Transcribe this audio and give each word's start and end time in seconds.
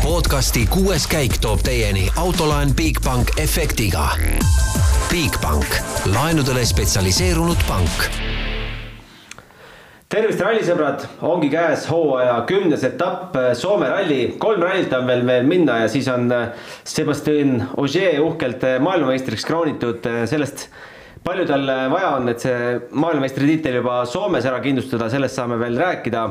podcasti 0.00 0.62
kuues 0.70 1.04
käik 1.10 1.34
toob 1.44 1.60
teieni 1.64 2.06
autolaen 2.20 2.70
Bigbank 2.76 3.34
efektiga. 3.40 4.06
Bigbank, 5.10 5.66
laenudele 6.08 6.62
spetsialiseerunud 6.64 7.60
pank. 7.68 8.06
Tervist, 10.10 10.40
rallisõbrad, 10.40 11.04
ongi 11.28 11.50
käes 11.52 11.84
hooaja 11.90 12.38
kümnes 12.48 12.84
etapp, 12.88 13.36
Soome 13.58 13.90
ralli, 13.92 14.22
kolm 14.40 14.64
rallit 14.64 14.94
on 14.96 15.04
veel, 15.10 15.26
veel 15.28 15.46
minna 15.50 15.82
ja 15.82 15.90
siis 15.92 16.08
on 16.10 16.32
Sebastian 16.82 17.60
Ogier 17.78 18.22
uhkelt 18.24 18.64
maailmameistriks 18.82 19.44
kroonitud, 19.46 20.08
sellest 20.30 20.66
palju 21.26 21.44
tal 21.50 21.68
vaja 21.92 22.16
on, 22.16 22.32
et 22.32 22.40
see 22.40 22.80
maailmameistritiitel 22.90 23.82
juba 23.82 24.00
Soomes 24.08 24.48
ära 24.48 24.64
kindlustada, 24.64 25.12
sellest 25.12 25.36
saame 25.38 25.60
veel 25.60 25.78
rääkida 25.78 26.24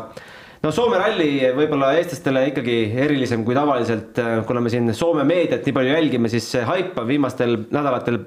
no 0.63 0.71
Soome 0.75 0.97
ralli 0.99 1.29
võib-olla 1.55 1.93
eestlastele 1.97 2.49
ikkagi 2.49 2.77
erilisem 3.05 3.45
kui 3.47 3.55
tavaliselt, 3.55 4.17
äh, 4.19 4.39
kuna 4.47 4.63
me 4.63 4.71
siin 4.71 4.91
Soome 4.95 5.23
meediat 5.27 5.63
nii 5.65 5.75
palju 5.75 5.93
jälgime, 5.93 6.31
siis 6.31 6.49
see 6.51 6.65
haip 6.67 6.97
on 6.99 7.07
viimastel 7.07 7.55
nädalatel 7.71 8.19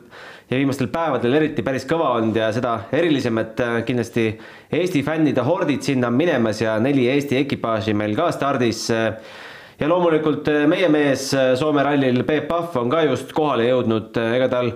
ja 0.48 0.56
viimastel 0.60 0.88
päevadel 0.92 1.36
eriti 1.38 1.64
päris 1.64 1.84
kõva 1.88 2.14
olnud 2.16 2.36
ja 2.40 2.48
seda 2.54 2.78
erilisem, 2.94 3.42
et 3.42 3.60
äh, 3.60 3.76
kindlasti 3.88 4.26
Eesti 4.72 5.04
fännide 5.04 5.44
hordid 5.44 5.84
sinna 5.84 6.08
on 6.08 6.16
minemas 6.16 6.64
ja 6.64 6.78
neli 6.80 7.06
Eesti 7.12 7.36
ekipaaži 7.42 7.94
meil 7.94 8.16
ka 8.16 8.30
stardis. 8.32 8.88
ja 8.88 9.88
loomulikult 9.88 10.48
äh, 10.48 10.64
meie 10.66 10.88
mees 10.88 11.28
Soome 11.60 11.84
rallil, 11.84 12.24
Peep 12.24 12.48
Pahv 12.48 12.80
on 12.80 12.90
ka 12.90 13.04
just 13.10 13.32
kohale 13.36 13.68
jõudnud, 13.68 14.16
ega 14.32 14.48
tal 14.48 14.72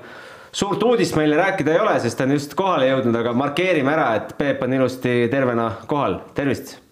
suurt 0.52 0.82
uudist 0.82 1.16
meile 1.16 1.40
rääkida 1.40 1.72
ei 1.72 1.80
ole, 1.80 2.00
sest 2.00 2.18
ta 2.18 2.28
on 2.28 2.36
just 2.36 2.52
kohale 2.54 2.90
jõudnud, 2.92 3.16
aga 3.16 3.32
markeerime 3.32 3.96
ära, 3.96 4.10
et 4.20 4.36
Peep 4.36 4.66
on 4.66 4.76
ilusti 4.76 5.22
tervena 5.32 5.70
kohal, 5.88 6.20
tervist 6.36 6.82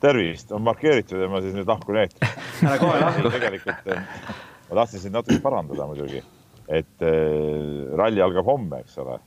tervist, 0.00 0.52
on 0.52 0.64
markeeritud 0.64 1.20
ja 1.20 1.28
ma 1.28 1.42
siis 1.44 1.54
nüüd 1.56 1.68
lahkun 1.68 1.98
eetrist. 2.00 2.40
ära 2.64 2.78
kohe 2.80 2.96
lahku. 3.00 3.30
tegelikult 3.34 3.92
eh, 3.92 4.02
ma 4.70 4.80
tahtsin 4.80 5.04
sind 5.04 5.16
natuke 5.16 5.40
parandada 5.44 5.86
muidugi, 5.90 6.22
et 6.72 7.04
äh, 7.04 7.94
ralli 7.98 8.24
algab 8.24 8.48
homme, 8.48 8.80
eks 8.84 8.98
ole. 9.04 9.20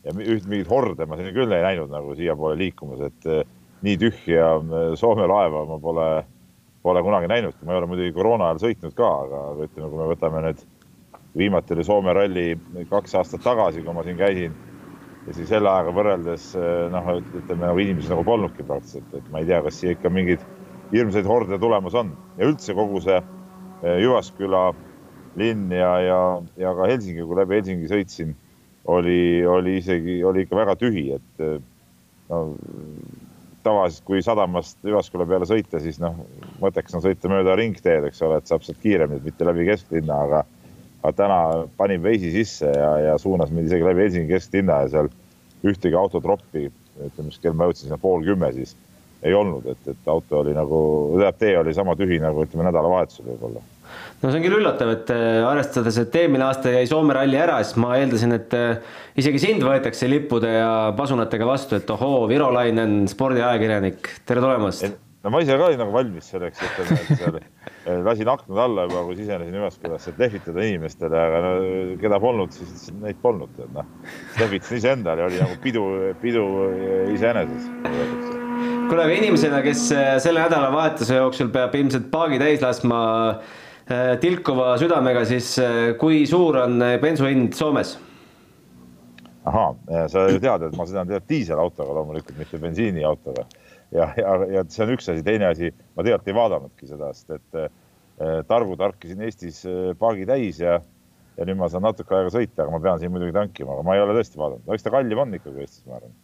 ja 0.00 0.14
üht 0.16 0.46
mingit 0.48 0.70
horde 0.70 1.04
ma 1.04 1.18
siin 1.18 1.34
küll 1.36 1.52
ei 1.52 1.64
näinud 1.66 1.92
nagu 1.92 2.14
siiapoole 2.16 2.56
liikumas, 2.60 3.02
et 3.10 3.28
äh, 3.28 3.42
nii 3.84 3.96
tühja 4.00 4.48
Soome 4.96 5.26
laeva 5.28 5.66
ma 5.68 5.76
pole, 5.80 6.08
pole 6.84 7.04
kunagi 7.04 7.28
näinud. 7.28 7.60
ma 7.64 7.74
ei 7.74 7.82
ole 7.82 7.90
muidugi 7.92 8.16
koroona 8.16 8.50
ajal 8.50 8.64
sõitnud 8.64 8.96
ka, 8.96 9.10
aga 9.26 9.44
ütleme, 9.66 9.92
kui 9.92 10.00
me 10.00 10.08
võtame 10.14 10.44
nüüd, 10.46 10.64
viimati 11.36 11.76
oli 11.76 11.84
Soome 11.84 12.16
ralli 12.16 12.48
kaks 12.88 13.20
aastat 13.20 13.44
tagasi, 13.44 13.84
kui 13.84 13.96
ma 13.96 14.04
siin 14.06 14.16
käisin 14.20 14.56
ja 15.26 15.36
siis 15.36 15.50
selle 15.50 15.70
ajaga 15.70 15.94
võrreldes 15.96 16.50
eh, 16.58 16.86
noh, 16.92 17.10
ütleme 17.20 17.66
nagu 17.66 17.82
inimesi 17.82 18.12
nagu 18.12 18.24
polnudki 18.26 18.66
praktiliselt, 18.66 19.08
et 19.18 19.32
ma 19.32 19.42
ei 19.42 19.48
tea, 19.50 19.60
kas 19.66 19.80
siia 19.80 19.96
ikka 19.96 20.12
mingeid 20.12 20.44
hirmsaid 20.90 21.28
horde 21.28 21.58
tulemas 21.62 21.96
on. 21.98 22.14
Ja 22.38 22.48
üldse 22.50 22.76
kogu 22.76 23.02
see 23.04 23.18
eh, 23.20 23.98
Jyvaskyla 24.02 24.68
linn 25.40 25.70
ja, 25.74 25.90
ja, 26.02 26.20
ja 26.58 26.76
ka 26.76 26.88
Helsingi, 26.90 27.24
kui 27.26 27.38
läbi 27.38 27.60
Helsingi 27.60 27.90
sõitsin, 27.90 28.36
oli, 28.90 29.44
oli 29.46 29.76
isegi, 29.78 30.22
oli 30.26 30.46
ikka 30.46 30.58
väga 30.58 30.76
tühi, 30.80 31.10
et 31.18 31.44
eh, 31.46 31.58
no 32.30 32.44
tavaliselt, 33.64 34.04
kui 34.08 34.22
sadamast 34.24 34.78
Jyvaskyla 34.86 35.26
peale 35.28 35.48
sõita, 35.48 35.80
siis 35.84 36.00
noh, 36.00 36.16
mõtteks 36.62 36.96
on 36.96 37.04
sõita 37.04 37.28
mööda 37.30 37.56
ringteed, 37.60 38.06
eks 38.08 38.22
ole, 38.24 38.40
et 38.40 38.48
saab 38.48 38.64
sealt 38.64 38.80
kiiremini, 38.82 39.22
mitte 39.24 39.46
läbi 39.46 39.66
kesklinna, 39.68 40.16
aga 40.26 40.42
aga 41.00 41.12
täna 41.16 41.40
panin 41.80 42.02
veisi 42.04 42.30
sisse 42.34 42.68
ja, 42.68 42.92
ja 43.06 43.16
suunas 43.18 43.50
mind 43.50 43.70
isegi 43.70 43.86
läbi 43.86 44.04
Helsingi 44.04 44.34
kesklinna 44.34 44.82
ja 44.84 44.92
seal 44.94 45.10
ühtegi 45.66 45.96
autotroppi, 45.96 46.68
ütleme, 47.00 47.26
mis 47.28 47.40
kell 47.40 47.56
ma 47.56 47.68
jõudsin 47.68 47.88
sinna 47.88 47.98
pool 48.00 48.24
kümme, 48.24 48.52
siis 48.56 48.76
ei 49.24 49.34
olnud, 49.36 49.66
et, 49.68 49.90
et 49.92 50.08
auto 50.08 50.40
oli 50.40 50.54
nagu, 50.56 50.78
tähendab, 51.16 51.36
tee 51.40 51.52
oli 51.60 51.74
sama 51.76 51.96
tühi 51.98 52.20
nagu 52.22 52.46
ütleme 52.46 52.64
nädalavahetusel 52.68 53.28
võib-olla. 53.28 53.60
no 54.22 54.30
see 54.30 54.38
on 54.38 54.46
küll 54.46 54.56
üllatav, 54.60 54.94
et 54.94 55.12
äh, 55.12 55.42
arvestades, 55.48 56.00
et 56.00 56.16
eelmine 56.22 56.46
aasta 56.46 56.72
jäi 56.72 56.86
Soome 56.88 57.16
ralli 57.16 57.40
ära, 57.40 57.58
siis 57.64 57.80
ma 57.80 57.96
eeldasin, 58.00 58.36
et 58.36 58.56
äh, 58.56 58.96
isegi 59.20 59.42
sind 59.42 59.64
võetakse 59.64 60.08
lippude 60.08 60.52
ja 60.56 60.72
pasunatega 60.96 61.48
vastu, 61.48 61.76
et 61.80 61.92
ohoo, 61.96 62.24
Virolainen, 62.32 63.02
spordiajakirjanik, 63.12 64.12
tere 64.28 64.44
tulemast 64.44 64.88
no 65.20 65.32
ma 65.32 65.42
ise 65.44 65.56
ka 65.56 65.68
olin 65.68 65.80
nagu 65.82 65.94
valmis 65.94 66.32
selleks, 66.32 66.62
ütleme, 66.64 66.96
et 66.96 67.20
seal 67.20 67.40
lasin 67.86 68.28
aknad 68.28 68.58
alla 68.58 68.82
juba, 68.88 69.04
kui 69.06 69.16
sisenesin 69.16 69.54
Jyvaskylasse, 69.54 70.12
et 70.12 70.18
lehvitada 70.20 70.64
inimestele, 70.66 71.20
aga 71.20 71.40
no 71.44 71.52
keda 72.00 72.18
polnud, 72.20 72.52
siis 72.52 72.90
neid 73.00 73.20
polnud, 73.22 73.54
et 73.56 73.72
noh. 73.74 73.88
lehvitasin 74.40 74.80
iseendale, 74.82 75.24
oli 75.28 75.40
nagu 75.40 75.56
pidu, 75.62 75.86
pidu 76.20 76.44
iseeneses. 77.14 77.70
kuule, 78.90 79.04
aga 79.06 79.16
inimesena, 79.16 79.62
kes 79.64 79.86
eh, 79.94 80.12
selle 80.22 80.44
nädalavahetuse 80.44 81.18
jooksul 81.22 81.50
peab 81.54 81.74
ilmselt 81.78 82.10
paagi 82.12 82.40
täis 82.42 82.60
laskma 82.64 83.00
eh, 83.30 84.14
tilkuva 84.20 84.74
südamega, 84.82 85.24
siis 85.28 85.54
kui 86.00 86.24
suur 86.28 86.62
on 86.66 86.78
bensuhind 87.02 87.56
Soomes? 87.56 87.96
ahaa, 89.50 89.72
sa 90.12 90.26
ju 90.28 90.40
tead, 90.42 90.66
et 90.66 90.76
ma 90.76 90.84
sõidan 90.84 91.08
diiselautoga 91.28 91.94
loomulikult, 91.96 92.36
mitte 92.38 92.60
bensiiniautoga 92.60 93.46
ja, 93.94 94.08
ja, 94.16 94.34
ja 94.54 94.64
see 94.70 94.86
on 94.86 94.94
üks 94.94 95.10
asi, 95.10 95.24
teine 95.26 95.50
asi, 95.50 95.70
ma 95.96 96.04
tegelikult 96.06 96.30
ei 96.30 96.38
vaadanudki 96.38 96.88
seda, 96.90 97.10
sest 97.16 97.36
et 97.36 97.60
äh, 97.60 98.40
targu 98.48 98.76
tarkisin 98.80 99.22
Eestis 99.26 99.62
äh, 99.68 99.92
paagi 99.98 100.26
täis 100.28 100.60
ja, 100.62 100.78
ja 101.36 101.48
nüüd 101.48 101.60
ma 101.60 101.70
saan 101.72 101.86
natuke 101.86 102.16
aega 102.16 102.32
sõita, 102.34 102.64
aga 102.64 102.74
ma 102.74 102.82
pean 102.84 103.00
siin 103.02 103.14
muidugi 103.14 103.34
tankima, 103.36 103.74
aga 103.76 103.86
ma 103.86 103.96
ei 103.96 104.04
ole 104.04 104.16
tõesti 104.18 104.40
vaadanud, 104.40 104.74
eks 104.74 104.86
ta 104.86 104.94
kallim 104.94 105.24
on 105.24 105.38
ikkagi 105.40 105.64
Eestis, 105.64 105.84
ma 105.88 105.98
arvan. 105.98 106.16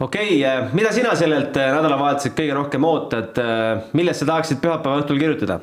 okei 0.00 0.36
okay,, 0.38 0.42
äh, 0.48 0.76
mida 0.78 0.92
sina 0.96 1.14
sellelt 1.18 1.56
nädalavahetuselt 1.58 2.38
kõige 2.40 2.58
rohkem 2.62 2.88
ootad, 2.88 3.42
millest 3.98 4.24
sa 4.24 4.32
tahaksid 4.32 4.62
pühapäeva 4.64 5.02
õhtul 5.02 5.20
kirjutada? 5.20 5.60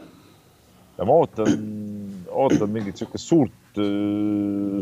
ma 0.96 1.20
ootan, 1.20 1.70
ootan 2.32 2.70
mingit 2.72 2.96
niisugust 2.96 3.28
suurt, 3.28 3.80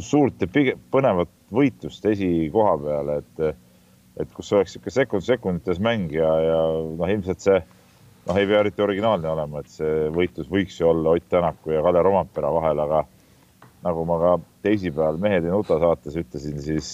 suurt 0.06 0.44
ja 0.44 0.76
põnevat 0.94 1.32
võitlust 1.54 2.06
esikoha 2.06 2.76
peale, 2.84 3.16
et 3.24 3.48
et 4.22 4.34
kus 4.34 4.52
oleks 4.54 4.76
niisugune 4.76 4.94
sekund 4.94 5.26
sekundites 5.26 5.80
mäng 5.82 6.12
ja, 6.14 6.30
ja 6.44 6.60
noh, 6.86 7.10
ilmselt 7.10 7.42
see 7.42 7.58
noh, 8.28 8.38
ei 8.38 8.48
pea 8.48 8.62
eriti 8.62 8.84
originaalne 8.86 9.30
olema, 9.32 9.64
et 9.64 9.72
see 9.74 10.10
võitlus 10.14 10.50
võiks 10.52 10.80
ju 10.80 10.90
olla 10.92 11.16
Ott 11.18 11.30
Tänaku 11.32 11.74
ja 11.74 11.84
Kalle 11.86 12.04
Rompera 12.06 12.52
vahel, 12.54 12.82
aga 12.84 13.04
nagu 13.84 14.06
ma 14.08 14.20
ka 14.22 14.34
teisipäeval 14.66 15.18
Mehed 15.22 15.48
ei 15.48 15.54
nuta 15.54 15.80
saates 15.82 16.18
ütlesin, 16.22 16.60
siis, 16.64 16.92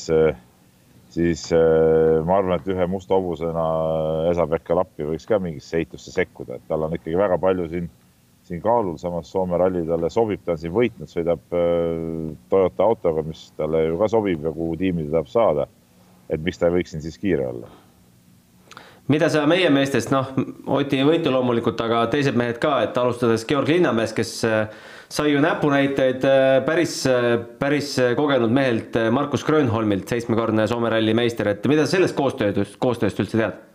siis 1.14 1.48
ma 1.52 2.38
arvan, 2.40 2.56
et 2.58 2.70
ühe 2.72 2.88
musta 2.90 3.18
hobusena 3.18 3.66
Esa-Pekka 4.32 4.80
Lappi 4.80 5.08
võiks 5.12 5.28
ka 5.30 5.42
mingisse 5.44 5.82
heitusse 5.82 6.16
sekkuda, 6.16 6.58
et 6.58 6.70
tal 6.72 6.88
on 6.88 6.96
ikkagi 6.96 7.20
väga 7.20 7.38
palju 7.42 7.68
siin, 7.74 7.92
siin 8.48 8.64
kaalul, 8.64 8.96
samas 8.98 9.30
Soome 9.30 9.60
ralli 9.60 9.84
talle 9.86 10.10
sobib, 10.10 10.42
ta 10.46 10.56
on 10.56 10.64
siin 10.64 10.74
võitnud, 10.74 11.12
sõidab 11.12 11.44
Toyota 12.50 12.88
autoga, 12.88 13.28
mis 13.28 13.50
talle 13.60 13.90
ju 13.90 14.00
ka 14.00 14.10
sobib 14.16 14.48
ja 14.48 14.56
kuhu 14.56 14.80
tiimi 14.80 15.06
ta 15.10 15.20
tahab 15.20 15.30
saada 15.36 15.68
et 16.30 16.42
miks 16.46 16.62
ta 16.62 16.72
võiks 16.74 16.94
siin 16.94 17.02
siis 17.06 17.18
kiire 17.18 17.48
olla 17.50 17.70
mida 19.10 19.30
sa 19.32 19.46
meie 19.50 19.70
meestest, 19.74 20.12
noh, 20.14 20.30
Oti 20.70 21.00
ei 21.02 21.08
võitu 21.08 21.34
loomulikult, 21.34 21.80
aga 21.82 22.06
teised 22.14 22.38
mehed 22.40 22.60
ka, 22.62 22.80
et 22.86 22.98
alustades 23.02 23.46
Georg 23.50 23.70
Linnamäest, 23.72 24.16
kes 24.18 24.34
äh, 24.48 24.84
sai 25.10 25.34
ju 25.34 25.42
näpunäiteid 25.44 26.26
äh, 26.30 26.50
päris, 26.68 27.00
äh, 27.10 27.32
päris 27.62 27.96
kogenud 28.18 28.54
mehelt 28.54 29.00
Markus 29.16 29.46
Grönholmilt, 29.48 30.08
seitsmekordne 30.12 30.68
Soome 30.70 30.94
ralli 30.94 31.16
meister, 31.18 31.50
et 31.56 31.66
mida 31.72 31.88
sa 31.88 31.98
sellest 31.98 32.18
koostööst, 32.18 32.78
koostööst 32.82 33.22
üldse 33.24 33.42
tead? 33.42 33.66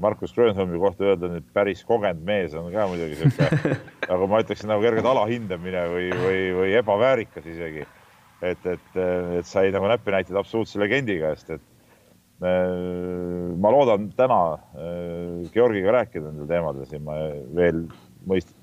Markus 0.00 0.32
Grönholmi 0.32 0.78
kohta 0.80 1.10
öelda 1.10 1.28
nüüd 1.28 1.48
päris 1.52 1.82
kogenud 1.84 2.22
mees 2.24 2.54
on 2.56 2.70
ka 2.72 2.86
muidugi 2.88 3.18
sihuke, 3.18 3.74
nagu 4.12 4.28
ma 4.30 4.40
ütleksin, 4.40 4.70
nagu 4.70 4.86
kergelt 4.86 5.08
alahindamine 5.10 5.82
või, 5.90 6.06
või, 6.22 6.38
või 6.56 6.76
ebaväärikas 6.78 7.50
isegi. 7.50 7.84
et, 8.40 8.62
et, 8.64 8.94
et 9.36 9.44
sai 9.44 9.68
nagu 9.74 9.90
näpunäiteid 9.90 10.38
absoluutse 10.40 10.80
legendi 10.80 11.18
käest, 11.20 11.50
et 11.52 11.66
ma 12.40 13.72
loodan 13.72 14.08
täna 14.16 14.40
äh, 14.54 15.50
Georgiga 15.52 15.92
rääkida 15.98 16.30
nendel 16.30 16.48
teemadel 16.48 16.86
siin, 16.88 17.02
ma 17.04 17.18
veel 17.56 17.82
mõist-, 18.28 18.54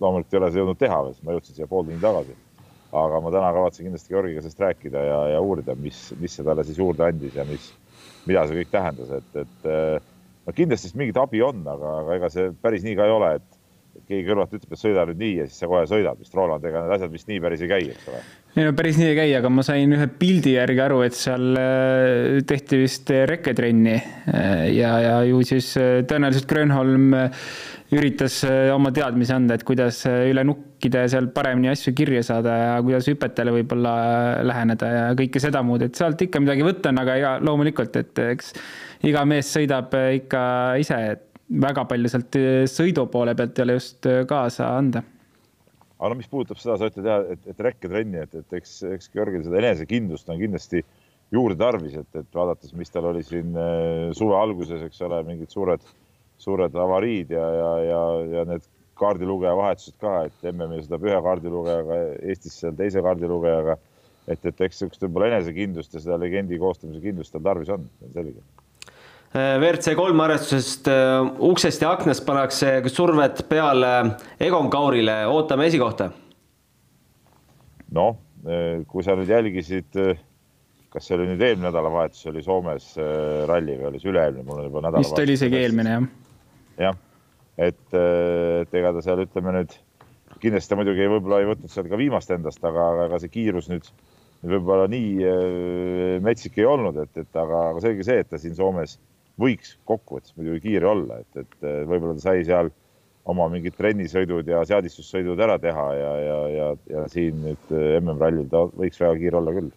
loomulikult 0.00 0.36
ei 0.36 0.40
ole 0.40 0.50
seda 0.52 0.62
jõudnud 0.62 0.80
teha, 0.80 1.00
sest 1.08 1.26
ma 1.26 1.34
jõudsin 1.34 1.58
siia 1.58 1.68
pool 1.70 1.88
tundi 1.88 2.00
tagasi. 2.02 2.36
aga 2.90 3.20
ma 3.22 3.30
täna 3.30 3.50
kavatsen 3.54 3.86
kindlasti 3.86 4.14
Georgiga 4.14 4.42
sellest 4.42 4.62
rääkida 4.62 5.02
ja, 5.06 5.18
ja 5.34 5.40
uurida, 5.42 5.74
mis, 5.78 6.08
mis 6.18 6.32
see 6.34 6.46
talle 6.46 6.64
siis 6.66 6.78
juurde 6.78 7.04
andis 7.06 7.36
ja 7.38 7.44
mis, 7.46 7.68
mida 8.26 8.46
see 8.46 8.62
kõik 8.62 8.72
tähendas, 8.72 9.12
et, 9.18 9.36
et 9.44 9.68
äh, 9.70 10.08
no 10.46 10.54
kindlasti 10.54 10.90
mingit 10.98 11.18
abi 11.22 11.42
on, 11.46 11.62
aga, 11.66 11.96
aga 12.04 12.18
ega 12.18 12.30
see 12.34 12.50
päris 12.62 12.86
nii 12.86 12.96
ka 12.98 13.06
ei 13.06 13.14
ole, 13.14 13.34
et 13.38 13.59
keegi 14.08 14.26
kõrvalt 14.28 14.54
ütleb, 14.56 14.74
et 14.74 14.80
sõida 14.80 15.04
nüüd 15.08 15.20
nii 15.20 15.32
ja 15.40 15.46
siis 15.48 15.60
sa 15.62 15.68
kohe 15.70 15.82
sõidad, 15.90 16.18
vist 16.20 16.36
Roland, 16.36 16.64
ega 16.66 16.84
need 16.84 16.94
asjad 16.96 17.12
vist 17.14 17.28
nii 17.30 17.40
päris 17.42 17.64
ei 17.64 17.70
käi, 17.70 17.88
eks 17.94 18.08
ole. 18.10 18.20
ei 18.56 18.66
no 18.66 18.74
päris 18.78 19.00
nii 19.00 19.08
ei 19.10 19.18
käi, 19.18 19.28
aga 19.38 19.52
ma 19.52 19.64
sain 19.66 19.96
ühe 19.96 20.08
pildi 20.20 20.54
järgi 20.56 20.82
aru, 20.84 21.00
et 21.06 21.16
seal 21.18 21.60
äh, 21.60 22.40
tehti 22.48 22.80
vist 22.82 23.12
reketrenni 23.32 23.96
äh, 23.96 24.66
ja, 24.76 24.94
ja 25.04 25.14
ju 25.28 25.42
siis 25.46 25.72
äh, 25.80 26.00
tõenäoliselt 26.08 26.48
Grönholm 26.50 27.14
üritas 27.90 28.36
oma 28.70 28.92
teadmisi 28.94 29.32
anda, 29.34 29.56
et 29.58 29.64
kuidas 29.66 30.04
üle 30.06 30.44
nukkide 30.46 31.08
seal 31.10 31.26
paremini 31.34 31.72
asju 31.72 31.90
kirja 31.98 32.20
saada 32.22 32.52
ja 32.54 32.76
kuidas 32.86 33.08
hüpetele 33.10 33.50
võib-olla 33.56 33.94
läheneda 34.46 34.92
ja 34.94 35.08
kõike 35.18 35.42
seda 35.42 35.64
muud, 35.66 35.82
et 35.82 35.98
sealt 35.98 36.22
ikka 36.22 36.42
midagi 36.42 36.62
võtta 36.66 36.92
on, 36.94 37.02
aga 37.02 37.16
ja 37.18 37.32
loomulikult, 37.42 37.98
et 37.98 38.22
eks 38.28 38.54
iga 39.10 39.24
mees 39.26 39.50
sõidab 39.56 39.96
ikka 40.20 40.44
ise, 40.78 41.00
et 41.16 41.26
väga 41.50 41.84
palju 41.90 42.10
sealt 42.12 42.36
sõidu 42.70 43.06
poole 43.10 43.34
pealt 43.34 43.58
ei 43.58 43.66
ole 43.66 43.78
just 43.80 44.06
kaasa 44.30 44.68
anda 44.78 45.02
aga 46.00 46.14
no 46.14 46.16
mis 46.16 46.30
puudutab 46.32 46.60
seda, 46.60 46.78
sa 46.80 46.88
ütled 46.88 47.06
jah, 47.10 47.24
et, 47.34 47.46
et 47.52 47.62
rekketrenni, 47.66 48.22
et, 48.24 48.34
et 48.40 48.58
eks, 48.60 48.76
eks 48.96 49.10
Georgil 49.12 49.44
seda 49.44 49.60
enesekindlust 49.60 50.30
on 50.32 50.40
kindlasti 50.40 50.80
juurde 51.34 51.58
tarvis, 51.60 51.96
et, 52.00 52.08
et 52.16 52.28
vaadates, 52.34 52.72
mis 52.78 52.90
tal 52.90 53.10
oli 53.10 53.22
siin 53.26 53.52
suve 54.16 54.36
alguses, 54.38 54.82
eks 54.86 55.02
ole, 55.06 55.20
mingid 55.28 55.52
suured, 55.52 55.84
suured 56.40 56.78
avariid 56.86 57.34
ja, 57.36 57.44
ja, 57.58 57.72
ja, 57.84 58.00
ja 58.38 58.46
need 58.48 58.64
kaardilugeja 59.00 59.52
vahetused 59.56 59.96
ka, 60.00 60.16
et 60.28 60.48
MM-il 60.52 60.82
sõidab 60.84 61.06
ühe 61.08 61.20
kaardilugejaga, 61.26 62.00
Eestis 62.32 62.58
seal 62.60 62.76
teise 62.78 63.04
kaardilugejaga. 63.04 63.76
et, 64.30 64.44
et 64.44 64.60
eks 64.66 64.82
niisugust 64.82 65.04
võib-olla 65.04 65.30
enesekindlust 65.32 65.94
ja 65.96 66.02
seda 66.02 66.18
legendi 66.20 66.58
koostamise 66.60 67.00
kindlust 67.02 67.32
tal 67.34 67.44
tarvis 67.46 67.72
on, 67.76 67.86
selge. 68.14 68.42
WRC 69.34 69.94
kolm 69.94 70.20
arvestusest 70.24 70.88
äh, 70.90 71.20
uksest 71.46 71.84
ja 71.84 71.92
aknast 71.94 72.24
pannakse 72.26 72.72
survet 72.90 73.44
peale 73.48 73.92
Egon 74.42 74.70
Kaurile, 74.72 75.20
ootame 75.30 75.68
esikohta. 75.70 76.10
noh, 77.94 78.16
äh, 78.46 78.82
kui 78.90 79.06
sa 79.06 79.14
nüüd 79.18 79.30
jälgisid, 79.30 79.94
äh, 80.02 80.18
kas 80.90 81.06
see 81.06 81.14
oli 81.18 81.28
nüüd 81.30 81.44
eelmine 81.46 81.68
nädalavahetus 81.68 82.26
oli 82.32 82.42
Soomes 82.42 82.96
ralli 83.46 83.76
või 83.78 83.92
oli 83.92 84.02
see 84.02 84.10
üle-eelmine, 84.10 84.42
mul 84.48 84.64
on 84.64 84.66
juba 84.66 84.82
nädalavahetus. 84.88 85.14
vist 85.14 85.22
oli 85.22 85.38
isegi 85.38 85.60
eelmine 85.60 85.94
jah. 85.94 86.10
jah 86.88 86.98
et, 87.60 87.86
et 87.94 88.74
ega 88.80 88.90
ta 88.96 89.04
seal 89.04 89.22
ütleme 89.22 89.54
nüüd 89.54 89.76
kindlasti 90.40 90.72
ta 90.72 90.78
muidugi 90.78 91.08
võib-olla 91.10 91.40
ei 91.42 91.48
võtnud 91.50 91.72
seal 91.72 91.88
ka 91.90 91.98
viimast 92.00 92.32
endast, 92.34 92.62
aga, 92.66 92.88
aga 93.06 93.20
see 93.22 93.32
kiirus 93.32 93.68
nüüd, 93.70 93.86
võib-olla 94.46 94.88
nii 94.90 95.10
äh, 95.26 96.18
metsik 96.24 96.58
ei 96.60 96.68
olnud, 96.68 96.98
et, 97.04 97.12
et 97.20 97.40
aga, 97.40 97.68
aga 97.74 97.84
selge 97.84 98.06
see, 98.06 98.20
et 98.22 98.30
ta 98.30 98.40
siin 98.40 98.56
Soomes 98.58 98.96
võiks 99.40 99.74
kokkuvõttes 99.88 100.36
muidugi 100.36 100.68
kiire 100.68 100.88
olla, 100.90 101.20
et, 101.24 101.44
et 101.44 101.68
võib-olla 101.88 102.16
ta 102.18 102.28
sai 102.28 102.44
seal 102.48 102.70
oma 103.30 103.46
mingid 103.52 103.76
trennisõidud 103.76 104.48
ja 104.48 104.62
seadistussõidud 104.68 105.40
ära 105.40 105.58
teha 105.60 105.86
ja, 105.96 106.14
ja, 106.24 106.38
ja, 106.54 106.70
ja 106.94 107.04
siin 107.12 107.42
nüüd 107.44 107.74
MM-rallil 108.00 108.48
ta 108.52 108.64
võiks 108.70 109.00
väga 109.00 109.18
kiire 109.20 109.40
olla 109.40 109.54
küll 109.56 109.70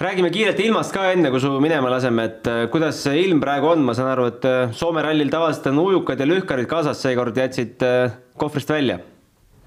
räägime 0.00 0.30
kiirelt 0.30 0.58
ilmast 0.60 0.92
ka 0.94 1.06
enne, 1.12 1.30
kui 1.30 1.40
su 1.42 1.50
minema 1.62 1.90
laseme, 1.92 2.26
et 2.28 2.48
äh, 2.50 2.64
kuidas 2.72 2.98
see 3.04 3.20
ilm 3.22 3.40
praegu 3.42 3.70
on, 3.70 3.84
ma 3.86 3.94
saan 3.94 4.10
aru, 4.10 4.26
et 4.32 4.46
äh, 4.48 4.72
Soome 4.74 5.02
rallil 5.04 5.30
tavaliselt 5.30 5.68
on 5.70 5.80
ujukad 5.84 6.20
ja 6.20 6.26
lühkarid 6.26 6.68
kaasas, 6.70 7.02
seekord 7.02 7.38
jätsid 7.38 7.84
äh, 7.86 8.16
kohvrist 8.40 8.70
välja? 8.74 8.98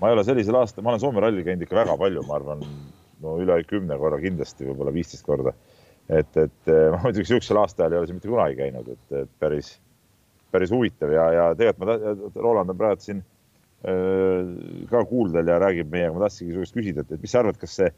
ma 0.01 0.11
ei 0.11 0.17
ole 0.17 0.25
sellisel 0.27 0.59
aastal, 0.59 0.83
ma 0.83 0.93
olen 0.93 1.03
Soome 1.03 1.23
rallil 1.23 1.45
käinud 1.47 1.63
ikka 1.63 1.79
väga 1.79 1.95
palju, 1.97 2.25
ma 2.27 2.35
arvan, 2.37 2.65
no 3.23 3.37
üle 3.41 3.57
kümne 3.69 3.97
korra 3.97 4.19
kindlasti, 4.21 4.67
võib-olla 4.67 4.93
viisteist 4.93 5.25
korda. 5.25 5.55
Et, 6.09 6.37
et 6.39 6.69
ma 6.93 6.99
muidugi 7.03 7.25
niisugusel 7.25 7.61
aastaajal 7.61 7.95
ei 7.95 8.01
ole 8.01 8.09
siin 8.09 8.19
mitte 8.19 8.31
kunagi 8.31 8.59
käinud, 8.59 8.91
et, 8.93 9.15
et 9.23 9.31
päris, 9.43 9.73
päris 10.55 10.71
huvitav 10.71 11.11
ja, 11.13 11.25
ja 11.35 11.47
tegelikult 11.59 11.89
ma, 11.89 12.41
Roland 12.43 12.73
on 12.73 12.79
praegu 12.79 13.03
siin 13.03 13.23
äh, 13.87 14.85
ka 14.91 15.03
kuuldel 15.09 15.51
ja 15.51 15.59
räägib 15.63 15.91
meiega, 15.91 16.13
ma 16.15 16.27
tahtsingi 16.27 16.55
su 16.55 16.63
käest 16.63 16.77
küsida, 16.77 17.03
et, 17.03 17.19
mis 17.21 17.33
sa 17.35 17.43
arvad, 17.43 17.59
kas 17.61 17.79
see 17.81 17.91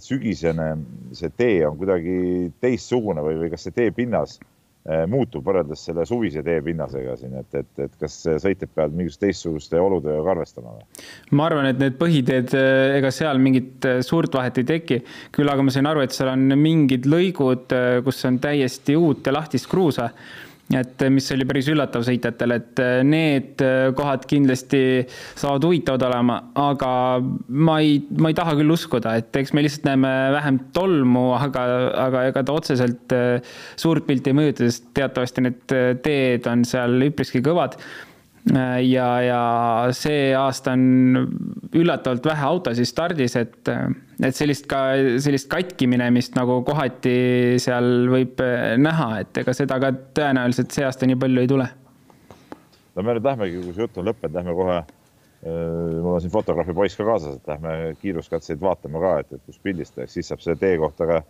sügisene 0.00 0.70
see 1.12 1.30
tee 1.36 1.60
on 1.66 1.76
kuidagi 1.76 2.50
teistsugune 2.64 3.24
või, 3.24 3.36
või 3.42 3.52
kas 3.52 3.66
see 3.66 3.76
teepinnas 3.76 4.38
eh, 4.40 4.48
muutub 5.06 5.44
võrreldes 5.46 5.84
selle 5.86 6.02
suvise 6.08 6.42
teepinnasega 6.42 7.14
siin, 7.20 7.36
et, 7.38 7.54
et, 7.54 7.68
et 7.84 7.92
kas 8.00 8.16
sõitjad 8.42 8.70
peavad 8.74 8.96
mingisuguste 8.98 9.26
teistsuguste 9.26 9.80
oludega 9.80 10.24
arvestama 10.32 10.74
või? 10.74 11.04
ma 11.38 11.46
arvan, 11.46 11.68
et 11.70 11.78
need 11.78 11.98
põhiteed, 12.00 12.54
eh, 12.58 12.96
ega 12.98 13.12
seal 13.14 13.38
mingit 13.42 13.86
eh, 13.86 14.00
suurt 14.02 14.34
vahet 14.34 14.58
ei 14.58 14.66
teki. 14.72 15.02
küll 15.34 15.52
aga 15.52 15.62
ma 15.62 15.74
sain 15.74 15.86
aru, 15.86 16.02
et 16.02 16.16
seal 16.16 16.32
on 16.32 16.56
mingid 16.58 17.06
lõigud, 17.06 17.76
kus 18.04 18.24
on 18.26 18.40
täiesti 18.42 18.98
uut 18.98 19.26
ja 19.26 19.36
lahtist 19.38 19.70
kruusa 19.70 20.10
et 20.78 21.04
mis 21.12 21.26
oli 21.34 21.46
päris 21.48 21.70
üllatav 21.72 22.04
sõitjatele, 22.06 22.58
et 22.60 22.82
äh, 22.82 23.00
need 23.06 23.64
äh, 23.64 23.90
kohad 23.96 24.26
kindlasti 24.30 24.82
saavad 25.38 25.66
huvitavad 25.68 26.06
olema, 26.08 26.38
aga 26.58 26.92
ma 27.22 27.78
ei, 27.84 27.98
ma 28.18 28.32
ei 28.32 28.38
taha 28.38 28.56
küll 28.60 28.74
uskuda, 28.74 29.16
et 29.20 29.42
eks 29.42 29.54
me 29.56 29.64
lihtsalt 29.64 29.88
näeme 29.90 30.12
vähem 30.36 30.60
tolmu, 30.76 31.30
aga, 31.38 31.66
aga 32.06 32.24
ega 32.30 32.46
ta 32.46 32.56
otseselt 32.56 33.16
suurt 33.80 34.06
pilti 34.08 34.32
ei 34.32 34.38
mõjuta, 34.38 34.68
sest 34.68 34.88
teatavasti 34.96 35.44
need 35.48 35.76
teed 36.04 36.48
on 36.50 36.64
seal 36.68 37.10
üpriski 37.10 37.42
kõvad 37.44 37.78
ja, 38.50 39.08
ja 39.22 39.42
see 39.94 40.32
aasta 40.34 40.74
on 40.74 41.26
üllatavalt 41.78 42.24
vähe 42.26 42.46
autosid 42.46 42.88
stardis, 42.88 43.36
et, 43.38 43.70
et 44.22 44.36
sellist 44.36 44.66
ka, 44.70 44.80
sellist 45.22 45.50
katki 45.52 45.86
minemist 45.90 46.34
nagu 46.38 46.60
kohati 46.66 47.60
seal 47.62 48.08
võib 48.12 48.42
näha, 48.82 49.10
et 49.22 49.42
ega 49.44 49.54
seda 49.56 49.78
ka 49.82 49.92
tõenäoliselt 50.18 50.74
see 50.74 50.86
aasta 50.88 51.08
nii 51.08 51.20
palju 51.22 51.44
ei 51.44 51.52
tule. 51.52 51.68
no 52.96 53.04
me 53.06 53.14
nüüd 53.14 53.30
lähmegi, 53.30 53.62
kui 53.62 53.76
see 53.76 53.86
jutt 53.86 54.02
on 54.02 54.10
lõppenud, 54.10 54.40
lähme 54.40 54.56
kohe. 54.58 54.80
mul 55.42 56.16
on 56.16 56.20
siin 56.22 56.34
fotograafi 56.34 56.74
poiss 56.74 56.98
ka 56.98 57.06
kaasas, 57.06 57.38
et 57.38 57.54
lähme 57.54 57.94
kiiruskatseid 58.02 58.60
vaatama 58.62 59.00
ka, 59.02 59.14
et, 59.22 59.38
et 59.38 59.46
kus 59.46 59.62
pildistada, 59.62 60.10
siis 60.10 60.28
saab 60.28 60.42
selle 60.42 60.58
tee 60.58 60.76
kohta 60.82 61.06
ka 61.08 61.22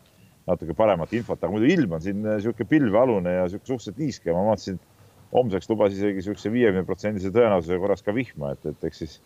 natuke 0.49 0.75
paremat 0.75 1.13
infot, 1.15 1.39
aga 1.39 1.53
muidu 1.53 1.69
ilm 1.71 1.93
on 1.97 2.03
siin 2.03 2.25
niisugune 2.25 2.69
pilvealune 2.69 3.37
ja 3.37 3.45
niisugune 3.47 3.69
suhteliselt 3.69 4.01
niiske, 4.03 4.33
ma 4.35 4.43
vaatasin 4.49 4.81
homseks 5.33 5.71
lubas 5.71 5.95
isegi 5.97 6.21
niisuguse 6.21 6.53
viiekümne 6.53 6.85
protsendise 6.89 7.33
tõenäosusega 7.33 7.81
korras 7.83 8.05
ka 8.05 8.15
vihma, 8.17 8.53
et, 8.57 8.67
et 8.73 8.89
eks 8.89 9.03
siis, 9.05 9.19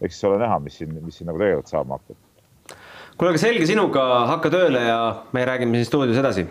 eks 0.00 0.16
siis 0.16 0.28
ole 0.28 0.40
näha, 0.42 0.58
mis 0.64 0.78
siin, 0.80 0.94
mis 1.04 1.20
siin 1.20 1.28
nagu 1.30 1.40
tegelikult 1.40 1.72
saama 1.72 1.98
hakkab. 1.98 2.76
kuule, 3.18 3.34
aga 3.34 3.42
selge 3.42 3.68
sinuga, 3.68 4.04
hakka 4.32 4.52
tööle 4.54 4.86
ja 4.88 5.00
me 5.36 5.44
räägime 5.44 5.80
siin 5.80 5.90
stuudios 5.90 6.20
edasi. 6.20 6.46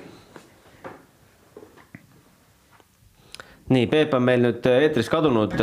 nii, 3.74 3.88
Peep 3.90 4.14
on 4.14 4.26
meil 4.28 4.44
nüüd 4.44 4.66
eetris 4.70 5.10
kadunud. 5.10 5.56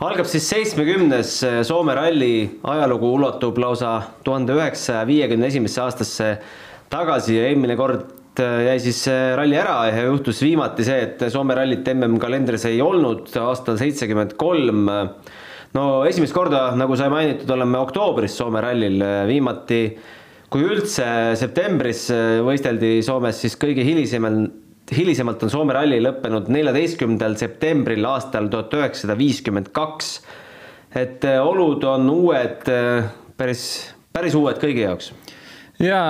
algab 0.00 0.26
siis 0.26 0.48
seitsmekümnes 0.50 1.34
Soome 1.68 1.94
ralli, 1.94 2.58
ajalugu 2.62 3.12
ulatub 3.14 3.58
lausa 3.62 4.00
tuhande 4.24 4.56
üheksasaja 4.58 5.06
viiekümne 5.06 5.46
esimesse 5.46 5.82
aastasse 5.84 6.30
tagasi 6.90 7.36
ja 7.36 7.46
eelmine 7.46 7.76
kord 7.78 8.19
jäi 8.40 8.76
siis 8.82 9.02
ralli 9.38 9.58
ära 9.60 9.76
ja 9.90 10.06
juhtus 10.08 10.40
viimati 10.44 10.86
see, 10.86 11.04
et 11.06 11.24
Soome 11.32 11.56
rallit 11.58 11.86
MM-kalendris 11.92 12.66
ei 12.70 12.80
olnud 12.84 13.28
aastal 13.40 13.78
seitsekümmend 13.80 14.36
kolm. 14.40 14.88
no 15.76 15.84
esimest 16.08 16.34
korda, 16.34 16.70
nagu 16.78 16.96
sai 16.98 17.10
mainitud, 17.12 17.50
oleme 17.56 17.78
oktoobris 17.82 18.38
Soome 18.40 18.62
rallil 18.64 19.04
viimati, 19.28 19.82
kui 20.50 20.66
üldse 20.66 21.36
septembris 21.38 22.08
võisteldi 22.46 22.98
Soomes, 23.06 23.38
siis 23.44 23.58
kõige 23.60 23.86
hilisemal 23.86 24.42
hilisemalt 24.96 25.42
on 25.46 25.52
Soome 25.52 25.74
ralli 25.76 26.00
lõppenud 26.02 26.50
neljateistkümnendal 26.50 27.36
septembril 27.38 28.06
aastal 28.10 28.50
tuhat 28.50 28.74
üheksasada 28.74 29.16
viiskümmend 29.18 29.70
kaks. 29.76 30.20
et 30.94 31.24
olud 31.24 31.84
on 31.86 32.10
uued, 32.10 32.66
päris, 33.38 33.64
päris 34.12 34.34
uued 34.34 34.58
kõigi 34.58 34.82
jaoks 34.88 35.12
ja 35.80 36.00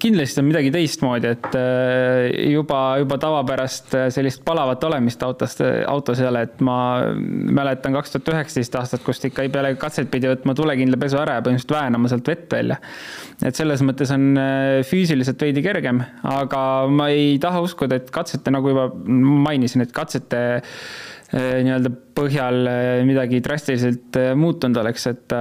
kindlasti 0.00 0.42
on 0.42 0.46
midagi 0.48 0.70
teistmoodi, 0.74 1.32
et 1.34 1.48
äh, 1.58 2.52
juba, 2.52 2.80
juba 3.02 3.18
tavapärast 3.20 3.96
äh, 3.98 4.06
sellist 4.14 4.44
palavat 4.46 4.84
olemist 4.86 5.22
autost, 5.26 5.62
autos 5.90 6.22
ei 6.22 6.28
ole, 6.28 6.44
et 6.46 6.62
ma 6.64 6.78
mäletan 7.58 7.96
kaks 7.96 8.14
tuhat 8.14 8.32
üheksateist 8.34 8.78
aastat, 8.78 9.04
kust 9.06 9.26
ikka 9.28 9.48
peale 9.54 9.74
katset 9.80 10.10
pidi 10.12 10.30
võtma 10.30 10.54
tulekindla 10.58 11.00
pesu 11.00 11.18
ära 11.20 11.38
ja 11.38 11.44
põhimõtteliselt 11.44 11.76
väänama 11.76 12.12
sealt 12.12 12.30
vett 12.30 12.58
välja. 12.58 12.78
et 13.42 13.58
selles 13.58 13.82
mõttes 13.86 14.14
on 14.14 14.30
äh, 14.38 14.80
füüsiliselt 14.86 15.42
veidi 15.42 15.64
kergem, 15.66 16.02
aga 16.22 16.62
ma 16.90 17.10
ei 17.14 17.38
taha 17.42 17.62
uskuda, 17.66 17.98
et 17.98 18.12
katsete, 18.14 18.54
nagu 18.54 18.74
juba 18.74 18.90
mainisin, 19.48 19.82
et 19.86 19.94
katsete 19.94 20.62
nii-öelda 21.28 21.90
põhjal 22.16 22.62
midagi 23.04 23.42
drastiliselt 23.44 24.16
muutunud 24.40 24.78
oleks, 24.80 25.04
et 25.10 25.34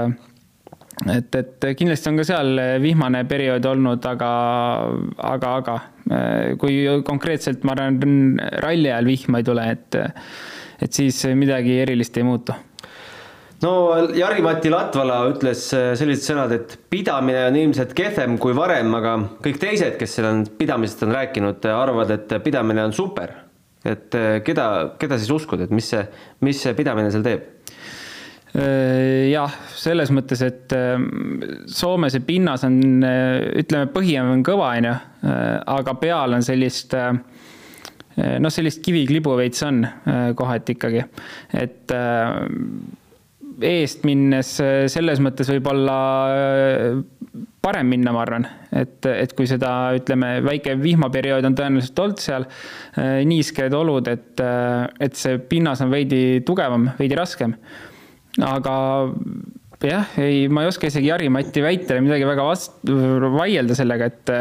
et, 1.05 1.35
et 1.35 1.67
kindlasti 1.77 2.09
on 2.11 2.17
ka 2.17 2.25
seal 2.25 2.61
vihmane 2.81 3.23
periood 3.29 3.65
olnud, 3.69 4.05
aga, 4.09 4.29
aga, 5.31 5.55
aga 5.61 5.77
kui 6.61 6.79
konkreetselt 7.05 7.65
ma 7.67 7.75
arvan, 7.75 8.39
ralli 8.63 8.89
ajal 8.89 9.11
vihma 9.11 9.41
ei 9.41 9.47
tule, 9.47 9.67
et, 9.75 9.99
et 10.81 11.01
siis 11.01 11.25
midagi 11.37 11.77
erilist 11.83 12.17
ei 12.17 12.25
muutu 12.25 12.55
no 13.63 13.71
Jari-Mati 14.13 14.71
Latvala 14.73 15.19
ütles 15.31 15.63
sellised 15.71 16.25
sõnad, 16.25 16.53
et 16.55 16.77
pidamine 16.91 17.47
on 17.49 17.59
ilmselt 17.61 17.93
kehvem 17.97 18.37
kui 18.41 18.55
varem, 18.57 18.93
aga 18.97 19.17
kõik 19.43 19.59
teised, 19.61 19.97
kes 19.99 20.17
seal 20.17 20.29
on 20.29 20.45
pidamisest 20.59 21.05
on 21.07 21.13
rääkinud, 21.17 21.69
arvavad, 21.73 22.13
et 22.17 22.37
pidamine 22.45 22.85
on 22.87 22.95
super. 22.95 23.43
et 23.87 24.11
keda, 24.43 24.95
keda 24.99 25.17
siis 25.17 25.29
uskuda, 25.31 25.63
et 25.63 25.71
mis 25.71 25.85
see, 25.93 26.01
mis 26.43 26.59
see 26.59 26.73
pidamine 26.75 27.11
seal 27.13 27.23
teeb? 27.23 27.45
Äh, 28.55 29.27
jah, 29.29 29.51
selles 29.75 30.09
mõttes, 30.15 30.39
et 30.45 30.71
äh, 30.73 30.95
Soome 31.67 32.09
see 32.13 32.23
pinnas 32.25 32.63
on, 32.65 32.77
äh, 33.03 33.43
ütleme, 33.59 33.89
põhi 33.91 34.15
on 34.21 34.43
kõva, 34.45 34.71
on 34.79 34.87
ju, 34.87 34.93
aga 35.67 35.93
peal 35.99 36.37
on 36.37 36.45
sellist 36.45 36.93
noh, 38.17 38.51
sellist 38.53 38.79
kiviklibu 38.85 39.33
veits 39.37 39.63
on 39.65 39.81
kohati 40.37 40.75
ikkagi, 40.77 41.01
et 41.57 41.93
eest 43.67 44.05
minnes 44.07 44.51
selles 44.93 45.21
mõttes 45.25 45.49
võib-olla 45.51 45.97
parem 47.65 47.91
minna, 47.91 48.13
ma 48.15 48.23
arvan. 48.23 48.47
et, 48.71 49.09
et 49.09 49.33
kui 49.35 49.49
seda, 49.49 49.73
ütleme, 49.97 50.37
väike 50.45 50.77
vihmaperiood 50.79 51.49
on 51.49 51.57
tõenäoliselt 51.57 52.01
olnud 52.05 52.23
seal, 52.23 52.47
niisked 53.27 53.75
olud, 53.75 54.07
et, 54.13 54.45
et 55.03 55.19
see 55.19 55.41
pinnas 55.49 55.83
on 55.83 55.91
veidi 55.91 56.39
tugevam, 56.47 56.91
veidi 57.01 57.19
raskem. 57.19 57.57
Aga 58.43 58.77
jah, 59.81 60.15
ei, 60.21 60.47
ma 60.49 60.63
ei 60.63 60.71
oska 60.71 60.89
isegi 60.89 61.11
Jari-Mati 61.11 61.61
väitele 61.61 62.01
midagi 62.05 62.25
väga 62.27 62.45
vast-, 62.47 62.79
vaielda 63.37 63.77
sellega, 63.77 64.09
et 64.09 64.33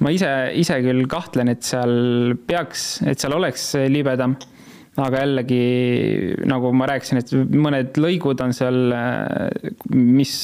ma 0.00 0.12
ise, 0.14 0.30
ise 0.56 0.78
küll 0.84 1.04
kahtlen, 1.10 1.52
et 1.52 1.66
seal 1.66 2.34
peaks, 2.48 3.02
et 3.08 3.20
seal 3.20 3.36
oleks 3.36 3.74
libedam 3.92 4.38
aga 4.98 5.22
jällegi 5.22 5.60
nagu 6.50 6.72
ma 6.76 6.88
rääkisin, 6.90 7.20
et 7.20 7.30
mõned 7.56 8.00
lõigud 8.00 8.40
on 8.44 8.54
seal, 8.56 8.80
mis 9.94 10.34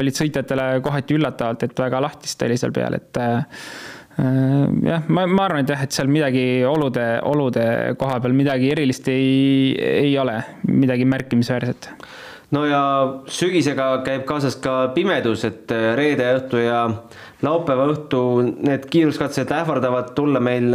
olid 0.00 0.16
sõitjatele 0.16 0.68
kohati 0.84 1.16
üllatavalt, 1.16 1.66
et 1.66 1.84
väga 1.84 2.00
lahtist 2.04 2.42
oli 2.46 2.56
seal 2.60 2.74
peal, 2.76 2.96
et 2.98 3.20
äh, 3.20 3.60
jah, 4.16 5.02
ma, 5.08 5.26
ma 5.26 5.46
arvan, 5.46 5.62
et 5.62 5.72
jah, 5.72 5.82
et 5.84 5.92
seal 5.92 6.08
midagi 6.12 6.44
olude, 6.68 7.04
olude 7.28 7.66
koha 8.00 8.20
peal 8.24 8.36
midagi 8.36 8.70
erilist 8.72 9.08
ei, 9.12 9.74
ei 9.76 10.14
ole, 10.18 10.38
midagi 10.70 11.08
märkimisväärset. 11.08 11.90
No 12.54 12.62
ja 12.62 12.80
sügisega 13.26 13.88
käib 14.06 14.22
kaasas 14.28 14.54
ka 14.62 14.92
pimedus, 14.94 15.42
et 15.48 15.72
reede 15.98 16.28
õhtu 16.38 16.62
ja 16.62 16.84
laupäeva 17.42 17.88
õhtu 17.90 18.20
need 18.46 18.86
kiiruskatsed 18.92 19.50
ähvardavad 19.50 20.14
tulla 20.16 20.40
meil 20.40 20.70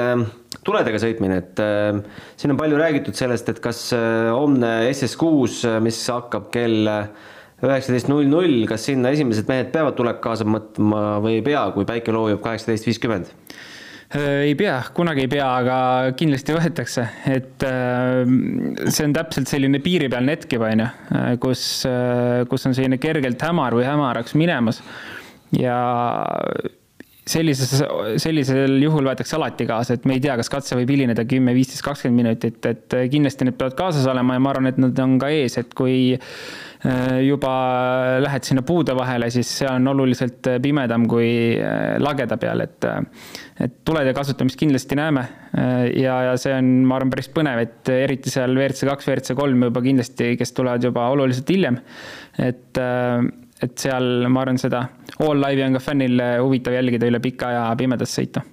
tuledega 0.65 1.00
sõitmine, 1.01 1.39
et 1.41 1.62
äh, 1.62 2.00
siin 2.38 2.53
on 2.53 2.60
palju 2.60 2.79
räägitud 2.79 3.17
sellest, 3.17 3.50
et 3.50 3.62
kas 3.63 3.88
äh, 3.98 4.29
homne 4.33 4.71
SS6, 4.91 5.62
äh, 5.69 5.79
mis 5.83 6.00
hakkab 6.12 6.51
kell 6.53 6.89
üheksateist 7.65 8.10
null 8.10 8.30
null, 8.30 8.63
kas 8.70 8.88
sinna 8.89 9.12
esimesed 9.13 9.50
mehed 9.50 9.70
peavad 9.74 9.98
tulek 9.98 10.22
kaasa 10.24 10.48
mõtma 10.48 11.20
või 11.24 11.39
ei 11.39 11.46
pea, 11.46 11.68
kui 11.75 11.88
päike 11.89 12.13
loojub 12.15 12.41
kaheksateist 12.44 12.89
viiskümmend? 12.89 13.32
ei 14.12 14.56
pea, 14.60 14.75
kunagi 14.91 15.24
ei 15.24 15.30
pea, 15.32 15.46
aga 15.62 15.75
kindlasti 16.20 16.56
võetakse, 16.58 17.06
et 17.32 17.63
see 17.63 19.06
on 19.08 19.13
täpselt 19.15 19.48
selline 19.48 19.80
piiripealne 19.84 20.36
hetk 20.36 20.58
juba, 20.58 20.74
on 20.74 20.84
ju, 20.84 20.89
kus, 21.46 21.63
kus 22.51 22.68
on 22.68 22.75
selline 22.75 23.00
kergelt 23.00 23.46
hämar 23.48 23.77
või 23.77 23.88
hämaraks 23.88 24.36
minemas 24.36 24.82
ja 25.56 25.77
sellises, 27.32 27.82
sellisel 28.22 28.76
juhul 28.82 29.08
võetakse 29.10 29.38
alati 29.38 29.68
kaasa, 29.70 29.98
et 29.98 30.06
me 30.10 30.18
ei 30.18 30.24
tea, 30.24 30.36
kas 30.40 30.52
katse 30.52 30.78
võib 30.80 30.92
hilineda 30.94 31.26
kümme, 31.30 31.54
viisteist, 31.56 31.84
kakskümmend 31.86 32.24
minutit, 32.24 32.60
et 32.70 32.96
kindlasti 33.12 33.48
need 33.48 33.58
peavad 33.60 33.78
kaasas 33.80 34.08
olema 34.12 34.38
ja 34.38 34.44
ma 34.44 34.54
arvan, 34.54 34.70
et 34.72 34.80
nad 34.82 35.02
on 35.04 35.18
ka 35.22 35.32
ees, 35.34 35.58
et 35.62 35.74
kui 35.78 35.96
äh, 36.16 37.18
juba 37.26 37.52
lähed 38.24 38.48
sinna 38.48 38.66
puude 38.68 38.96
vahele, 38.98 39.32
siis 39.34 39.52
see 39.62 39.70
on 39.70 39.92
oluliselt 39.94 40.52
pimedam 40.64 41.08
kui 41.12 41.30
äh, 41.58 41.98
lageda 42.02 42.40
peal, 42.42 42.66
et 42.68 42.90
et 43.62 43.74
tulede 43.86 44.10
kasutamist 44.18 44.58
kindlasti 44.58 44.98
näeme 44.98 45.22
äh, 45.22 45.86
ja, 46.02 46.16
ja 46.32 46.38
see 46.42 46.56
on, 46.56 46.72
ma 46.90 46.98
arvan, 46.98 47.12
päris 47.14 47.30
põnev, 47.34 47.62
et 47.62 47.92
eriti 47.94 48.34
seal 48.34 48.56
WRC 48.58 48.90
kaks, 48.90 49.12
WRC 49.12 49.38
kolm 49.38 49.68
juba 49.70 49.84
kindlasti, 49.86 50.34
kes 50.40 50.56
tulevad 50.58 50.90
juba 50.90 51.06
oluliselt 51.14 51.54
hiljem, 51.54 51.78
et 52.42 52.80
et 53.62 53.75
seal 53.80 54.27
ma 54.32 54.46
arvan, 54.46 54.60
seda 54.62 54.86
All 55.22 55.41
Live'i 55.41 55.65
on 55.68 55.77
ka 55.77 55.84
fännil 55.84 56.24
huvitav 56.41 56.75
jälgida 56.75 57.10
üle 57.10 57.22
pika 57.24 57.51
aja 57.51 57.63
pimedas 57.77 58.15
sõita. 58.18 58.44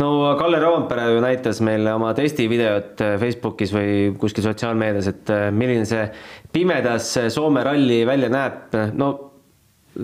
No 0.00 0.36
Kalle 0.38 0.60
Roompere 0.62 1.10
ju 1.12 1.20
näitas 1.20 1.58
meile 1.64 1.92
oma 1.92 2.14
testivideot 2.16 3.02
Facebookis 3.20 3.74
või 3.74 3.96
kuskil 4.20 4.46
sotsiaalmeedias, 4.46 5.10
et 5.12 5.32
äh, 5.34 5.48
milline 5.52 5.84
see 5.88 6.06
pimedas 6.52 7.12
Soome 7.34 7.64
ralli 7.66 8.00
välja 8.08 8.30
näeb, 8.32 8.78
no 8.96 9.10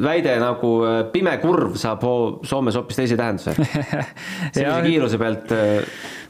väide 0.02 0.34
nagu 0.42 0.72
pime 1.12 1.36
kurv 1.40 1.78
saab 1.80 2.04
Soomes 2.44 2.76
hoopis 2.76 3.00
teise 3.00 3.16
tähenduse. 3.16 3.54
sellise 4.56 4.80
kiiruse 4.84 5.20
pealt 5.22 5.54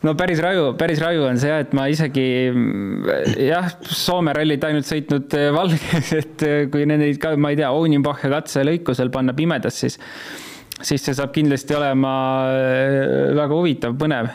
no 0.05 0.15
päris 0.19 0.41
raju, 0.45 0.73
päris 0.81 1.01
raju 1.03 1.27
on 1.31 1.41
see 1.41 1.51
jah, 1.53 1.63
et 1.65 1.77
ma 1.77 1.87
isegi 1.93 2.27
jah, 3.47 3.71
Soome 3.87 4.35
rallit 4.37 4.65
ainult 4.69 4.89
sõitnud 4.89 5.37
eh, 5.39 5.49
valges, 5.55 6.13
et 6.21 6.47
eh, 6.47 6.59
kui 6.73 6.89
neid 6.89 7.21
ka, 7.23 7.35
ma 7.41 7.53
ei 7.55 7.61
tea, 7.61 7.71
Ounenbachi 7.73 8.33
katselõiku 8.33 8.97
seal 8.97 9.13
panna 9.15 9.37
pimedas, 9.37 9.79
siis 9.85 10.01
siis 10.85 11.05
see 11.07 11.15
saab 11.17 11.33
kindlasti 11.35 11.77
olema 11.77 12.13
äh, 12.53 13.33
väga 13.37 13.57
huvitav, 13.57 13.97
põnev. 13.99 14.29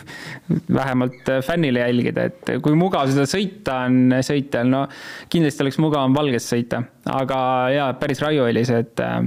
Vähemalt 0.78 1.28
äh, 1.32 1.42
fännile 1.44 1.82
jälgida, 1.84 2.28
et 2.30 2.52
kui 2.64 2.76
mugav 2.78 3.10
seda 3.10 3.26
sõita 3.28 3.82
on 3.88 4.16
sõitjal, 4.24 4.70
no 4.72 4.84
kindlasti 5.32 5.66
oleks 5.66 5.80
mugavam 5.82 6.16
valges 6.16 6.48
sõita, 6.52 6.80
aga 7.12 7.38
jaa, 7.74 7.90
päris 8.00 8.22
raju 8.24 8.46
oli 8.46 8.64
see, 8.66 8.80
et 8.86 9.04
äh, 9.04 9.20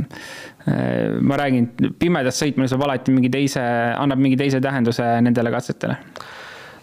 ma 1.22 1.40
räägin, 1.40 1.70
pimedas 2.00 2.42
sõitmine 2.42 2.70
saab 2.72 2.88
alati 2.88 3.14
mingi 3.14 3.32
teise, 3.34 3.64
annab 4.00 4.22
mingi 4.22 4.40
teise 4.40 4.62
tähenduse 4.64 5.06
nendele 5.26 5.54
katsetele. 5.54 5.98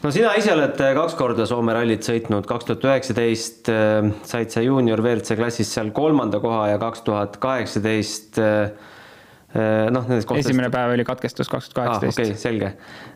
No 0.02 0.10
sina 0.12 0.34
ise 0.38 0.52
oled 0.52 0.76
kaks 0.76 1.14
korda 1.18 1.46
Soome 1.48 1.72
rallit 1.74 2.04
sõitnud, 2.06 2.44
kaks 2.46 2.68
tuhat 2.68 2.84
üheksateist 2.84 3.70
said 4.28 4.52
sa 4.52 4.62
juunior 4.62 5.00
WRC 5.02 5.38
klassis 5.38 5.72
seal 5.72 5.88
kolmanda 5.96 6.38
koha 6.42 6.66
ja 6.74 6.76
kaks 6.78 7.02
tuhat 7.06 7.38
kaheksateist 7.42 8.38
Äh, 8.42 8.70
noh, 9.54 10.04
nendest 10.08 10.26
kohtadest. 10.28 10.50
esimene 10.50 10.70
päev 10.72 10.94
oli 10.96 11.04
katkestus 11.06 11.48
kaks 11.48 11.70
tuhat 11.70 11.76
kaheksateist. 11.76 12.18
okei, 12.18 12.38
selge. 12.40 12.70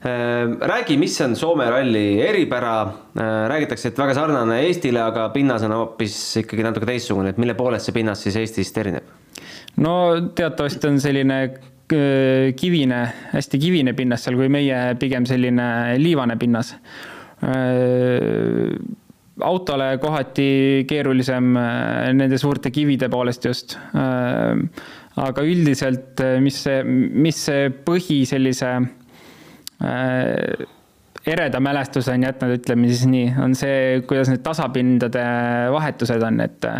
Äh, 0.06 0.52
räägi, 0.72 0.96
mis 1.00 1.18
on 1.24 1.36
Soome 1.36 1.66
ralli 1.70 2.20
eripära, 2.22 2.76
äh, 3.18 3.32
räägitakse, 3.50 3.90
et 3.90 3.98
väga 3.98 4.14
sarnane 4.16 4.60
Eestile, 4.66 5.02
aga 5.02 5.28
pinnas 5.34 5.66
on 5.66 5.74
hoopis 5.76 6.16
ikkagi 6.44 6.64
natuke 6.66 6.88
teistsugune, 6.88 7.34
et 7.34 7.40
mille 7.42 7.56
poolest 7.58 7.90
see 7.90 7.96
pinnas 7.96 8.22
siis 8.26 8.38
Eestist 8.40 8.78
erineb? 8.78 9.10
no 9.80 9.94
teatavasti 10.36 10.88
on 10.88 10.98
selline 11.02 11.42
kivine, 12.56 12.98
hästi 13.32 13.58
kivine 13.58 13.94
pinnas 13.98 14.22
seal, 14.24 14.36
kui 14.38 14.46
meie 14.52 14.78
pigem 15.00 15.26
selline 15.26 15.98
liivane 15.98 16.36
pinnas 16.38 16.76
autole 19.42 19.88
kohati 19.98 20.84
keerulisem 20.86 21.54
nende 22.20 22.38
suurte 22.38 22.70
kivide 22.70 23.08
poolest 23.10 23.48
just 23.48 23.74
aga 25.20 25.44
üldiselt, 25.46 26.20
äh, 26.24 26.38
mis 26.42 26.62
see, 26.64 26.82
mis 26.84 27.40
see 27.48 27.70
põhi 27.86 28.22
sellise 28.28 28.74
äh, 29.84 30.68
ereda 31.30 31.60
mälestuse 31.60 32.14
on 32.14 32.24
jätnud, 32.24 32.54
ütleme 32.60 32.88
siis 32.90 33.04
nii, 33.10 33.32
on 33.44 33.56
see, 33.58 34.00
kuidas 34.08 34.30
need 34.32 34.44
tasapindade 34.44 35.24
vahetused 35.74 36.24
on, 36.24 36.40
et 36.46 36.70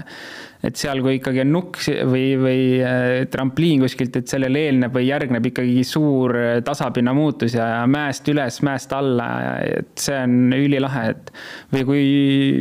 et 0.67 0.77
seal, 0.77 1.01
kui 1.05 1.17
ikkagi 1.17 1.41
on 1.43 1.53
nukk 1.55 1.79
või, 2.09 2.25
või 2.41 2.65
äh, 2.85 3.07
trampliin 3.33 3.81
kuskilt, 3.85 4.19
et 4.21 4.31
sellele 4.31 4.67
eelneb 4.67 4.95
või 4.95 5.07
järgneb 5.09 5.49
ikkagi 5.51 5.85
suur 5.89 6.37
äh, 6.37 6.51
tasapinna 6.67 7.15
muutus 7.17 7.57
ja 7.57 7.87
mäest 7.91 8.29
üles, 8.33 8.61
mäest 8.67 8.93
alla, 8.97 9.31
et 9.65 9.95
see 10.01 10.19
on 10.21 10.55
ülilahe, 10.57 11.05
et 11.15 11.33
või 11.73 11.87
kui 11.89 12.07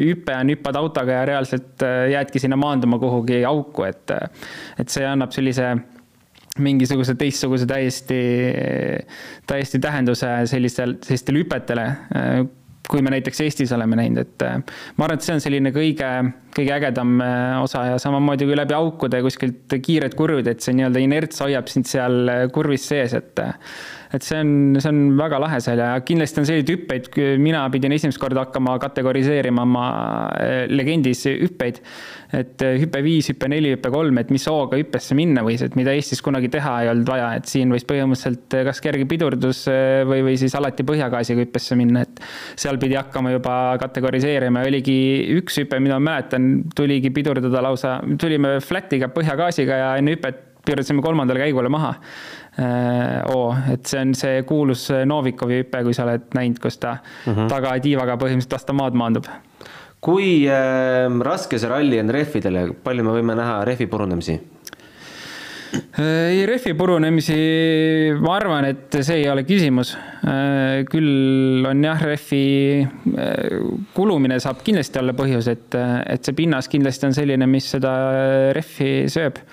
hüpe 0.10 0.38
on, 0.38 0.54
hüppad 0.56 0.80
autoga 0.80 1.20
ja 1.20 1.30
reaalselt 1.34 1.86
äh, 1.86 2.06
jäädki 2.16 2.42
sinna 2.44 2.60
maanduma 2.60 3.02
kuhugi 3.02 3.44
auku, 3.48 3.88
et 3.90 4.16
et 4.80 4.90
see 4.90 5.04
annab 5.06 5.34
sellise 5.36 5.74
mingisuguse 6.60 7.14
teistsuguse 7.20 7.68
täiesti, 7.70 8.20
täiesti 9.48 9.80
tähenduse 9.80 10.32
sellistel, 10.50 10.96
sellistele 11.06 11.44
hüpetele, 11.44 11.86
kui 12.90 13.04
me 13.06 13.14
näiteks 13.14 13.44
Eestis 13.46 13.72
oleme 13.76 14.00
näinud, 14.00 14.26
et 14.26 14.46
ma 14.98 15.06
arvan, 15.06 15.20
et 15.20 15.26
see 15.26 15.36
on 15.38 15.44
selline 15.44 15.72
kõige, 15.76 16.10
kõige 16.56 16.76
ägedam 16.80 17.20
osa 17.64 17.86
ja 17.92 18.02
samamoodi 18.02 18.48
kui 18.50 18.58
läbi 18.58 18.76
aukude 18.78 19.22
kuskilt 19.26 19.78
kiired 19.86 20.18
kurvid, 20.18 20.50
et 20.52 20.66
see 20.66 20.76
nii-öelda 20.78 21.04
inerts 21.04 21.42
hoiab 21.46 21.70
sind 21.72 21.90
seal 21.90 22.50
kurvis 22.56 22.90
sees, 22.92 23.16
et 23.18 23.46
et 24.10 24.26
see 24.26 24.40
on, 24.42 24.52
see 24.82 24.90
on 24.90 25.02
väga 25.20 25.38
lahe 25.38 25.60
seal 25.62 25.78
ja 25.78 25.92
kindlasti 26.02 26.42
on 26.42 26.48
selliseid 26.50 26.72
hüppeid, 26.74 27.10
mina 27.38 27.62
pidin 27.70 27.94
esimest 27.94 28.18
korda 28.22 28.48
hakkama 28.48 28.80
kategoriseerima 28.82 29.68
oma 29.68 29.90
legendis 30.72 31.28
hüppeid 31.30 31.84
et 32.30 32.62
äh, 32.62 32.76
hüpe 32.78 33.02
viis, 33.02 33.28
hüpe 33.32 33.50
neli, 33.50 33.72
hüpe 33.74 33.90
kolm, 33.94 34.20
et 34.22 34.30
mis 34.34 34.44
hooga 34.50 34.78
hüppesse 34.78 35.16
minna 35.18 35.42
võis, 35.46 35.64
et 35.66 35.76
mida 35.80 35.96
Eestis 35.98 36.22
kunagi 36.26 36.52
teha 36.54 36.76
ei 36.84 36.90
olnud 36.92 37.10
vaja, 37.10 37.32
et 37.40 37.50
siin 37.50 37.74
võis 37.74 37.86
põhimõtteliselt 37.90 38.58
äh, 38.58 38.66
kas 38.68 38.82
kerge 38.86 39.08
pidurdus 39.10 39.64
äh, 39.72 40.04
või, 40.08 40.22
või 40.28 40.36
siis 40.38 40.54
alati 40.58 40.86
põhjagaasiga 40.86 41.42
hüppesse 41.42 41.78
minna, 41.80 42.06
et 42.06 42.22
seal 42.60 42.78
pidi 42.82 43.00
hakkama 43.00 43.34
juba 43.34 43.56
kategoriseerima, 43.82 44.62
oligi 44.70 45.00
üks 45.40 45.58
hüpe, 45.64 45.82
mida 45.82 45.98
ma 45.98 46.12
mäletan, 46.12 46.49
tuligi 46.76 47.12
pidurdada 47.16 47.64
lausa, 47.66 48.00
tulime 48.22 48.58
flat'iga 48.64 49.12
põhjagaasiga 49.16 49.82
ja 49.84 49.90
enne 50.00 50.16
hüpet 50.16 50.46
pidurdasime 50.66 51.02
kolmandale 51.02 51.40
käigule 51.40 51.70
maha 51.72 51.94
oo, 53.32 53.54
et 53.72 53.88
see 53.88 54.02
on 54.02 54.10
see 54.18 54.42
kuulus 54.44 54.90
Novikovi 55.08 55.62
hüpe, 55.62 55.80
kui 55.86 55.96
sa 55.96 56.04
oled 56.04 56.28
näinud, 56.36 56.60
kus 56.60 56.78
ta 56.78 56.98
mm 56.98 57.34
-hmm. 57.34 57.48
tagatiivaga 57.48 58.18
põhimõtteliselt 58.20 58.58
vastu 58.58 58.76
maad 58.76 58.98
maandub 59.00 59.30
kui 60.04 60.48
äh, 60.48 61.08
raske 61.26 61.60
see 61.60 61.70
ralli 61.70 62.00
on 62.00 62.12
rehvidele, 62.14 62.70
palju 62.84 63.04
me 63.04 63.16
võime 63.18 63.36
näha 63.40 63.60
rehvi 63.68 63.88
purunemisi? 63.92 64.38
Äh, 65.70 66.32
ei, 66.32 66.46
rehvi 66.50 66.74
purunemisi, 66.74 67.36
ma 68.22 68.36
arvan, 68.40 68.66
et 68.72 68.96
see 69.06 69.20
ei 69.22 69.28
ole 69.30 69.44
küsimus. 69.48 69.94
Äh, 70.26 70.82
küll 70.90 71.66
on 71.70 71.84
jah, 71.86 72.02
rehvi 72.10 72.44
äh, 72.82 73.60
kulumine 73.94 74.40
saab 74.42 74.64
kindlasti 74.66 75.02
olla 75.02 75.14
põhjus, 75.18 75.50
et, 75.52 75.78
et 75.78 76.26
see 76.26 76.38
pinnas 76.38 76.70
kindlasti 76.72 77.10
on 77.10 77.18
selline, 77.18 77.50
mis 77.50 77.70
seda 77.76 77.94
rehvi 78.58 78.94
sööb 79.14 79.44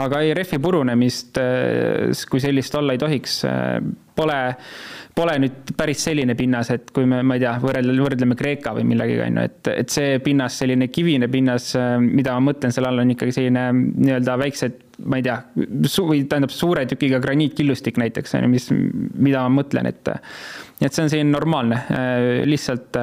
aga 0.00 0.20
ei, 0.24 0.32
rehvi 0.36 0.58
purunemist 0.62 1.38
kui 2.30 2.42
sellist 2.42 2.74
olla 2.78 2.94
ei 2.94 3.00
tohiks. 3.00 3.40
Pole, 4.14 4.38
pole 5.14 5.32
nüüd 5.42 5.72
päris 5.74 6.04
selline 6.06 6.36
pinnas, 6.38 6.68
et 6.70 6.92
kui 6.94 7.06
me, 7.10 7.18
ma 7.26 7.34
ei 7.34 7.42
tea, 7.42 7.56
võrrelda, 7.62 7.94
võrdleme 7.98 8.36
Kreeka 8.38 8.70
või 8.76 8.84
millegagi, 8.92 9.24
on 9.24 9.40
ju, 9.40 9.46
et, 9.50 9.70
et 9.72 9.94
see 9.94 10.20
pinnas, 10.22 10.58
selline 10.62 10.86
kivine 10.94 11.26
pinnas, 11.30 11.72
mida 12.02 12.36
ma 12.36 12.52
mõtlen 12.52 12.74
selle 12.74 12.92
all, 12.92 13.02
on 13.02 13.10
ikkagi 13.14 13.34
selline 13.34 13.64
nii-öelda 13.74 14.36
väiksed, 14.44 14.78
ma 15.10 15.18
ei 15.18 15.26
tea, 15.26 15.38
su-, 15.90 16.06
tähendab 16.30 16.54
suure 16.54 16.86
tükiga 16.90 17.18
graniitkillustik 17.24 17.98
näiteks, 18.02 18.36
on 18.38 18.46
ju, 18.46 18.52
mis, 18.54 18.70
mida 19.18 19.42
ma 19.48 19.62
mõtlen, 19.62 19.90
et 19.90 20.14
et 20.14 20.92
see 20.92 21.04
on 21.04 21.10
selline 21.10 21.34
normaalne, 21.34 21.80
lihtsalt 22.46 22.98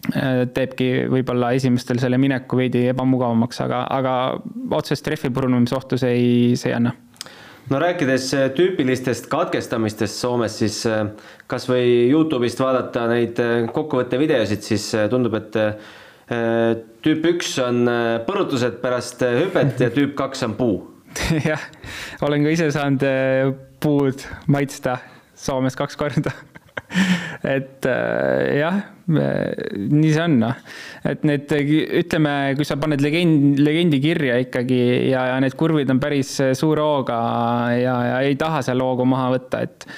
teebki 0.00 0.86
võib-olla 1.12 1.50
esimestel 1.52 1.98
selle 2.00 2.16
mineku 2.18 2.56
veidi 2.56 2.86
ebamugavamaks, 2.88 3.60
aga, 3.66 3.82
aga 3.92 4.14
otsest 4.78 5.06
rehvi 5.12 5.28
purunemise 5.34 5.76
ohtu 5.76 5.98
see 6.00 6.14
ei, 6.16 6.56
see 6.56 6.72
ei 6.72 6.78
anna 6.78 6.94
no 7.70 7.78
rääkides 7.78 8.34
äh, 8.34 8.48
tüüpilistest 8.56 9.28
katkestamistest 9.30 10.18
Soomes, 10.20 10.58
siis 10.62 10.82
äh, 10.90 11.04
kasvõi 11.50 12.10
Youtube'ist 12.10 12.62
vaadata 12.62 13.06
neid 13.10 13.40
äh, 13.42 13.56
kokkuvõtte 13.74 14.18
videosid, 14.20 14.64
siis 14.66 14.90
tundub, 15.10 15.38
et 15.38 15.58
tüüp 17.02 17.24
üks 17.26 17.56
on 17.58 17.88
põrutused 18.22 18.76
pärast 18.78 19.24
hüpet 19.24 19.80
ja 19.82 19.88
tüüp 19.90 20.12
kaks 20.18 20.44
on 20.46 20.54
puu. 20.54 20.76
jah, 21.50 21.64
olen 22.22 22.46
ka 22.46 22.52
ise 22.54 22.68
saanud 22.70 23.02
puud 23.82 24.22
maitsta 24.46 25.00
Soomes 25.34 25.74
kaks 25.74 25.98
korda 25.98 26.30
et 27.56 27.86
jah, 28.56 28.80
nii 29.10 30.10
see 30.14 30.22
on, 30.22 30.36
noh. 30.42 30.58
et 31.10 31.22
need, 31.26 31.52
ütleme, 32.00 32.34
kui 32.58 32.66
sa 32.68 32.78
paned 32.80 33.02
legend, 33.02 33.60
legendi 33.62 34.00
kirja 34.02 34.38
ikkagi 34.44 34.80
ja, 35.10 35.26
ja 35.32 35.38
need 35.42 35.56
kurvid 35.58 35.90
on 35.90 36.02
päris 36.02 36.36
suure 36.58 36.84
hooga 36.84 37.20
ja, 37.74 37.94
ja 38.12 38.18
ei 38.26 38.38
taha 38.40 38.62
seal 38.66 38.82
hoogu 38.84 39.06
maha 39.08 39.30
võtta, 39.36 39.62
et 39.66 39.88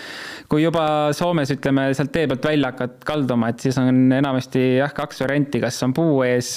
kui 0.53 0.67
juba 0.67 0.85
Soomes, 1.17 1.49
ütleme, 1.55 1.89
sealt 1.97 2.13
tee 2.13 2.29
pealt 2.29 2.45
välja 2.45 2.73
hakkad 2.73 3.01
kalduma, 3.09 3.49
et 3.53 3.65
siis 3.65 3.79
on 3.81 4.13
enamasti 4.13 4.63
jah, 4.83 4.93
kaks 4.93 5.25
varianti, 5.25 5.63
kas 5.63 5.81
on 5.87 5.95
puu 5.97 6.21
ees, 6.27 6.55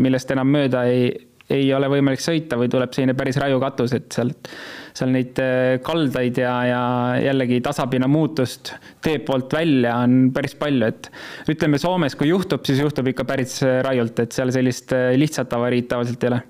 millest 0.00 0.32
enam 0.32 0.48
mööda 0.54 0.86
ei, 0.88 1.12
ei 1.52 1.66
ole 1.76 1.90
võimalik 1.92 2.22
sõita 2.24 2.56
või 2.56 2.70
tuleb 2.72 2.94
selline 2.96 3.14
päris 3.18 3.36
raju 3.40 3.60
katus, 3.60 3.92
et 3.96 4.08
sealt 4.14 4.48
seal 4.94 5.10
neid 5.10 5.38
äh, 5.42 5.76
kaldaid 5.84 6.38
ja, 6.38 6.52
ja 6.68 6.82
jällegi 7.18 7.58
tasapinna 7.64 8.06
muutust 8.10 8.72
tee 9.02 9.18
poolt 9.26 9.52
välja 9.56 9.96
on 10.04 10.30
päris 10.34 10.54
palju, 10.58 10.90
et 10.92 11.10
ütleme, 11.50 11.80
Soomes, 11.82 12.14
kui 12.18 12.30
juhtub, 12.30 12.62
siis 12.66 12.78
juhtub 12.82 13.10
ikka 13.10 13.26
päris 13.28 13.58
äh, 13.66 13.80
rajult, 13.86 14.22
et 14.22 14.36
seal 14.36 14.54
sellist 14.54 14.94
äh, 14.94 15.12
lihtsat 15.18 15.52
avariid 15.58 15.90
tavaliselt 15.90 16.22
ei 16.24 16.30
ole. 16.30 16.40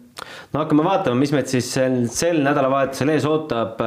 no 0.52 0.60
hakkame 0.60 0.84
vaatama, 0.84 1.18
mis 1.22 1.32
meid 1.34 1.48
siis 1.50 1.72
sel, 1.78 2.02
sel 2.12 2.42
nädalavahetusel 2.44 3.14
ees 3.14 3.26
ootab. 3.28 3.80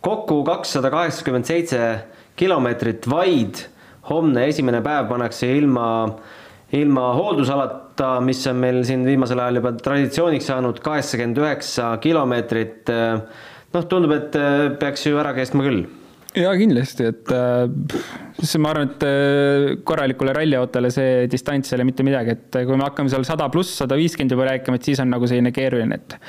kokku 0.00 0.40
kakssada 0.46 0.90
kaheksakümmend 0.94 1.50
seitse 1.50 1.82
kilomeetrit 2.38 3.10
vaid. 3.10 3.66
homne 4.10 4.46
esimene 4.48 4.80
päev 4.86 5.10
pannakse 5.10 5.50
ilma, 5.58 5.86
ilma 6.78 7.10
hooldusalata, 7.18 7.89
mis 8.24 8.40
on 8.50 8.60
meil 8.62 8.82
siin 8.88 9.04
viimasel 9.06 9.40
ajal 9.42 9.60
juba 9.60 9.72
traditsiooniks 9.78 10.50
saanud, 10.50 10.82
kaheksakümmend 10.84 11.40
üheksa 11.42 11.92
kilomeetrit 12.02 12.90
noh, 13.74 13.88
tundub, 13.90 14.14
et 14.16 14.38
äh, 14.38 14.68
peaks 14.80 15.06
ju 15.08 15.18
ära 15.20 15.34
kestma 15.36 15.66
küll 15.66 15.84
jaa, 16.38 16.54
kindlasti, 16.58 17.10
et 17.10 17.32
äh, 17.34 18.58
ma 18.62 18.72
arvan, 18.72 18.90
et 18.92 19.84
korralikule 19.86 20.34
ralliautole 20.36 20.92
see 20.94 21.28
distants 21.30 21.72
ei 21.72 21.78
ole 21.78 21.88
mitte 21.88 22.06
midagi, 22.06 22.36
et 22.36 22.60
kui 22.66 22.76
me 22.78 22.86
hakkame 22.86 23.12
seal 23.12 23.26
sada 23.26 23.48
pluss, 23.52 23.80
sada 23.82 23.98
viiskümmend 23.98 24.36
juba 24.36 24.50
rääkima, 24.52 24.78
et 24.78 24.90
siis 24.90 25.02
on 25.02 25.10
nagu 25.10 25.30
selline 25.30 25.54
keeruline, 25.54 25.98
et 25.98 26.20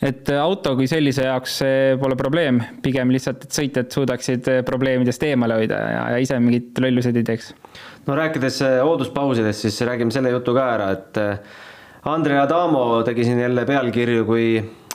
et 0.00 0.30
auto 0.32 0.72
kui 0.78 0.86
sellise 0.88 1.26
jaoks 1.26 1.58
see 1.60 1.96
pole 2.00 2.16
probleem, 2.16 2.62
pigem 2.80 3.10
lihtsalt, 3.12 3.42
et 3.44 3.56
sõitjad 3.56 3.90
suudaksid 3.92 4.46
probleemidest 4.64 5.26
eemale 5.28 5.58
hoida 5.60 5.80
ja, 5.92 6.04
ja 6.14 6.22
ise 6.24 6.38
mingeid 6.40 6.80
lolluseid 6.80 7.18
ei 7.20 7.26
teeks. 7.28 7.50
No 8.06 8.16
rääkides 8.16 8.62
hoolduspausidest, 8.82 9.66
siis 9.66 9.80
räägime 9.86 10.14
selle 10.14 10.32
jutu 10.32 10.54
ka 10.56 10.66
ära, 10.76 10.90
et 10.96 11.20
Andre 12.08 12.38
Adamo 12.40 13.02
tegi 13.04 13.26
siin 13.28 13.42
jälle 13.42 13.66
pealkirju, 13.68 14.24
kui 14.24 14.44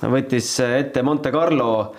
võttis 0.01 0.47
ette 0.65 1.03
Monte 1.05 1.31
Carlo, 1.31 1.93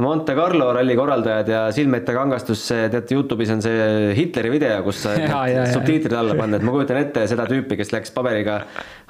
Monte 0.00 0.34
Carlo 0.36 0.70
ralli 0.72 0.94
korraldajad 0.96 1.48
ja 1.52 1.62
silmete 1.72 2.14
kangastus, 2.16 2.62
teate 2.68 3.16
Youtube'is 3.16 3.52
on 3.52 3.64
see 3.64 4.12
Hitleri 4.16 4.52
video, 4.52 4.78
kus 4.86 5.02
sa 5.04 5.16
subtiitrid 5.74 6.16
alla 6.16 6.36
panna, 6.38 6.60
et 6.60 6.64
ma 6.64 6.72
kujutan 6.72 7.00
ette 7.00 7.26
seda 7.28 7.48
tüüpi, 7.48 7.76
kes 7.80 7.92
läks 7.92 8.14
paberiga 8.16 8.62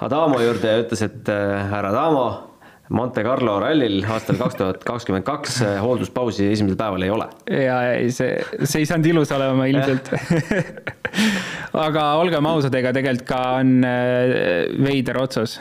Adamo 0.02 0.40
juurde 0.42 0.72
ja 0.72 0.82
ütles, 0.82 1.04
et 1.06 1.30
äh, 1.30 1.58
härra 1.70 1.92
Adamo, 1.94 2.26
Monte 2.92 3.22
Carlo 3.24 3.56
rallil 3.62 4.02
aastal 4.12 4.36
kaks 4.40 4.58
tuhat 4.58 4.82
kakskümmend 4.84 5.24
kaks 5.24 5.60
äh, 5.64 5.76
hoolduspausi 5.80 6.50
esimesel 6.52 6.76
päeval 6.76 7.06
ei 7.06 7.12
ole. 7.14 7.28
ja 7.48 7.78
ei, 7.94 8.10
see, 8.12 8.36
see 8.62 8.82
ei 8.84 8.88
saanud 8.90 9.08
ilus 9.12 9.32
olema 9.32 9.68
ilmselt 9.70 10.10
aga 11.86 12.08
olgem 12.20 12.48
ausad, 12.52 12.74
ega 12.76 12.92
tegelikult 12.96 13.28
ka 13.28 13.44
on 13.60 13.78
äh, 13.88 14.66
veider 14.84 15.22
otsus 15.22 15.60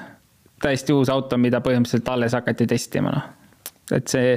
täiesti 0.62 0.94
uus 0.94 1.10
auto, 1.10 1.38
mida 1.42 1.62
põhimõtteliselt 1.64 2.10
alles 2.14 2.36
hakati 2.38 2.68
testima, 2.70 3.14
noh. 3.16 3.28
et 3.96 4.12
see, 4.12 4.36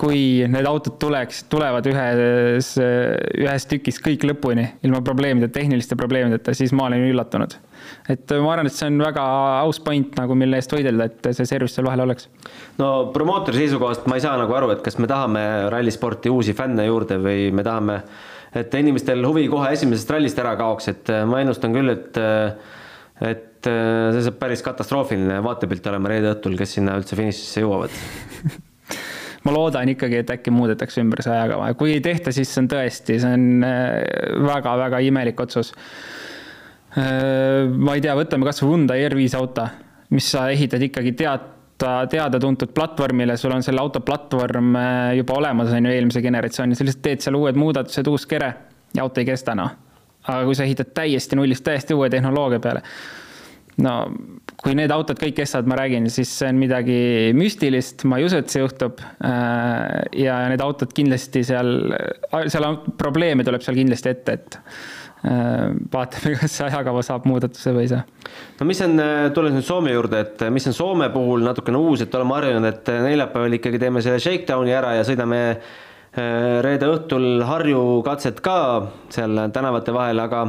kui 0.00 0.42
need 0.50 0.66
autod 0.66 0.98
tuleks, 1.02 1.44
tulevad 1.52 1.86
ühes, 1.90 2.72
ühes 2.80 3.68
tükis 3.70 4.00
kõik 4.02 4.26
lõpuni, 4.26 4.66
ilma 4.86 5.02
probleemideta, 5.06 5.60
tehniliste 5.60 5.98
probleemideta, 5.98 6.54
siis 6.58 6.74
ma 6.74 6.88
olen 6.88 7.06
üllatunud. 7.12 7.54
Et 8.10 8.34
ma 8.42 8.54
arvan, 8.54 8.66
et 8.66 8.74
see 8.74 8.88
on 8.90 8.98
väga 9.04 9.26
aus 9.62 9.78
point 9.84 10.18
nagu, 10.18 10.34
mille 10.38 10.58
eest 10.58 10.74
võidelda, 10.74 11.06
et 11.10 11.30
see 11.36 11.46
service 11.46 11.76
seal 11.76 11.86
vahel 11.86 12.04
oleks. 12.06 12.28
no 12.80 12.90
promootori 13.14 13.62
seisukohast 13.62 14.08
ma 14.10 14.18
ei 14.18 14.26
saa 14.26 14.34
nagu 14.40 14.58
aru, 14.58 14.72
et 14.74 14.82
kas 14.84 14.98
me 14.98 15.10
tahame 15.10 15.46
rallisporti 15.72 16.32
uusi 16.32 16.56
fänne 16.58 16.86
juurde 16.88 17.20
või 17.22 17.48
me 17.54 17.64
tahame, 17.66 18.02
et 18.58 18.74
inimestel 18.74 19.24
huvi 19.26 19.48
kohe 19.52 19.72
esimesest 19.76 20.10
rallist 20.12 20.38
ära 20.42 20.56
kaoks, 20.60 20.92
et 20.92 21.16
ma 21.28 21.44
ennustan 21.44 21.74
küll, 21.76 21.94
et 21.94 22.22
et 23.22 23.48
et 23.62 23.70
äh, 23.70 24.10
see 24.14 24.24
saab 24.26 24.38
päris 24.40 24.62
katastroofiline 24.66 25.38
vaatepilt 25.44 25.86
olema 25.90 26.10
reede 26.10 26.32
õhtul, 26.34 26.56
kes 26.58 26.78
sinna 26.78 26.96
üldse 26.98 27.18
finišisse 27.18 27.62
jõuavad 27.62 27.94
ma 29.44 29.54
loodan 29.54 29.92
ikkagi, 29.92 30.22
et 30.22 30.32
äkki 30.34 30.54
muudetakse 30.54 31.02
ümber 31.02 31.22
see 31.22 31.34
ajakava 31.34 31.70
ja 31.70 31.78
kui 31.78 31.94
ei 31.94 32.02
tehta, 32.02 32.34
siis 32.34 32.50
see 32.50 32.64
on 32.64 32.70
tõesti, 32.72 33.20
see 33.22 33.38
on 33.38 33.66
väga-väga 34.48 34.98
äh, 34.98 35.08
imelik 35.10 35.40
otsus. 35.42 35.72
Äh, 36.98 37.70
ma 37.72 37.96
ei 37.96 38.04
tea, 38.04 38.14
võtame 38.18 38.48
kasvõi 38.48 38.74
Hyundai 38.74 39.06
R5 39.08 39.38
auto, 39.38 39.66
mis 40.12 40.28
sa 40.34 40.48
ehitad 40.52 40.82
ikkagi 40.84 41.14
teata, 41.16 41.94
teada-tuntud 42.12 42.74
platvormile, 42.76 43.38
sul 43.40 43.54
on 43.56 43.64
selle 43.64 43.80
auto 43.80 44.02
platvorm 44.04 44.76
juba 45.16 45.38
olemas, 45.40 45.72
on 45.72 45.88
ju, 45.88 45.94
eelmise 45.94 46.22
generatsiooni, 46.24 46.76
sa 46.76 46.86
lihtsalt 46.86 47.06
teed 47.06 47.24
seal 47.24 47.40
uued 47.40 47.58
muudatused, 47.58 48.12
uus 48.12 48.28
kere 48.28 48.52
ja 48.92 49.06
auto 49.06 49.22
ei 49.22 49.30
kesta, 49.32 49.56
noh. 49.58 49.72
aga 50.28 50.44
kui 50.46 50.54
sa 50.54 50.68
ehitad 50.68 50.92
täiesti 50.94 51.38
nullist 51.38 51.64
täiesti 51.66 51.96
uue 51.96 52.12
tehnoloogia 52.12 52.60
peale 52.62 52.84
no 53.80 53.96
kui 54.62 54.74
need 54.78 54.92
autod 54.94 55.18
kõik 55.18 55.36
kestavad, 55.40 55.68
ma 55.70 55.78
räägin, 55.80 56.06
siis 56.12 56.30
see 56.38 56.50
on 56.52 56.58
midagi 56.60 56.96
müstilist, 57.36 58.04
ma 58.06 58.20
ei 58.20 58.26
usu, 58.28 58.38
et 58.42 58.52
see 58.52 58.62
juhtub. 58.62 59.00
Äh, 59.26 60.02
ja 60.22 60.36
need 60.52 60.62
autod 60.62 60.92
kindlasti 60.94 61.42
seal, 61.46 61.72
seal 62.52 62.68
on 62.68 62.78
probleeme 63.00 63.46
tuleb 63.46 63.64
seal 63.64 63.78
kindlasti 63.80 64.12
ette, 64.12 64.36
et 64.36 64.58
äh, 64.60 64.76
vaatame, 65.22 66.34
kas 66.40 66.56
see 66.56 66.66
ajakava 66.66 67.02
saab 67.06 67.28
muudatuse 67.30 67.74
või 67.76 67.86
ei 67.86 67.92
saa. 67.92 68.02
no 68.58 68.66
mis 68.66 68.82
on, 68.82 68.98
äh, 69.02 69.28
tulles 69.34 69.54
nüüd 69.54 69.66
Soome 69.66 69.94
juurde, 69.94 70.24
et 70.24 70.42
mis 70.50 70.66
on 70.66 70.74
Soome 70.74 71.08
puhul 71.14 71.46
natukene 71.46 71.78
uus, 71.78 72.02
et 72.02 72.18
oleme 72.18 72.34
harjunud, 72.38 72.66
et 72.72 72.92
neljapäeval 73.06 73.58
ikkagi 73.60 73.80
teeme 73.82 74.02
selle 74.02 74.22
shakedowni 74.22 74.74
ära 74.74 74.96
ja 74.98 75.06
sõidame 75.06 75.42
reede 76.12 76.90
õhtul 76.92 77.40
Harju 77.48 78.02
katset 78.04 78.42
ka 78.44 78.56
seal 79.08 79.38
tänavate 79.48 79.94
vahel, 79.96 80.18
aga 80.20 80.42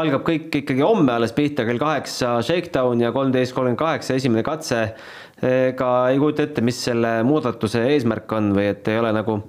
algab 0.00 0.22
kõik 0.24 0.62
ikkagi 0.62 0.80
homme 0.80 1.12
alles 1.12 1.34
pihta, 1.36 1.66
kell 1.68 1.82
kaheksa 1.82 2.38
shakedown 2.40 3.02
ja 3.04 3.10
kolmteist 3.12 3.52
kolmkümmend 3.52 3.82
kaheksa 3.82 4.16
esimene 4.16 4.42
katse. 4.46 4.94
ega 5.42 5.90
ei 6.08 6.18
kujuta 6.22 6.46
ette, 6.46 6.62
mis 6.64 6.78
selle 6.80 7.18
muudatuse 7.28 7.82
eesmärk 7.92 8.32
on 8.32 8.52
või 8.56 8.70
et 8.70 8.88
ei 8.88 8.98
ole 9.02 9.12
nagu 9.12 9.40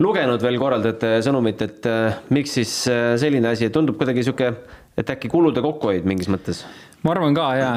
lugenud 0.00 0.42
veel 0.42 0.60
korraldajate 0.60 1.16
sõnumit, 1.26 1.64
et 1.66 1.88
äh, 1.90 2.20
miks 2.34 2.58
siis 2.58 2.74
äh, 2.90 3.14
selline 3.20 3.52
asi, 3.52 3.70
tundub 3.72 3.98
kuidagi 4.00 4.24
sihuke, 4.26 4.52
et 4.98 5.12
äkki 5.16 5.30
kulude 5.32 5.62
kokkuhoid 5.64 6.08
mingis 6.08 6.30
mõttes 6.32 6.64
ma 7.04 7.14
arvan 7.14 7.36
ka 7.36 7.46
jaa, 7.56 7.74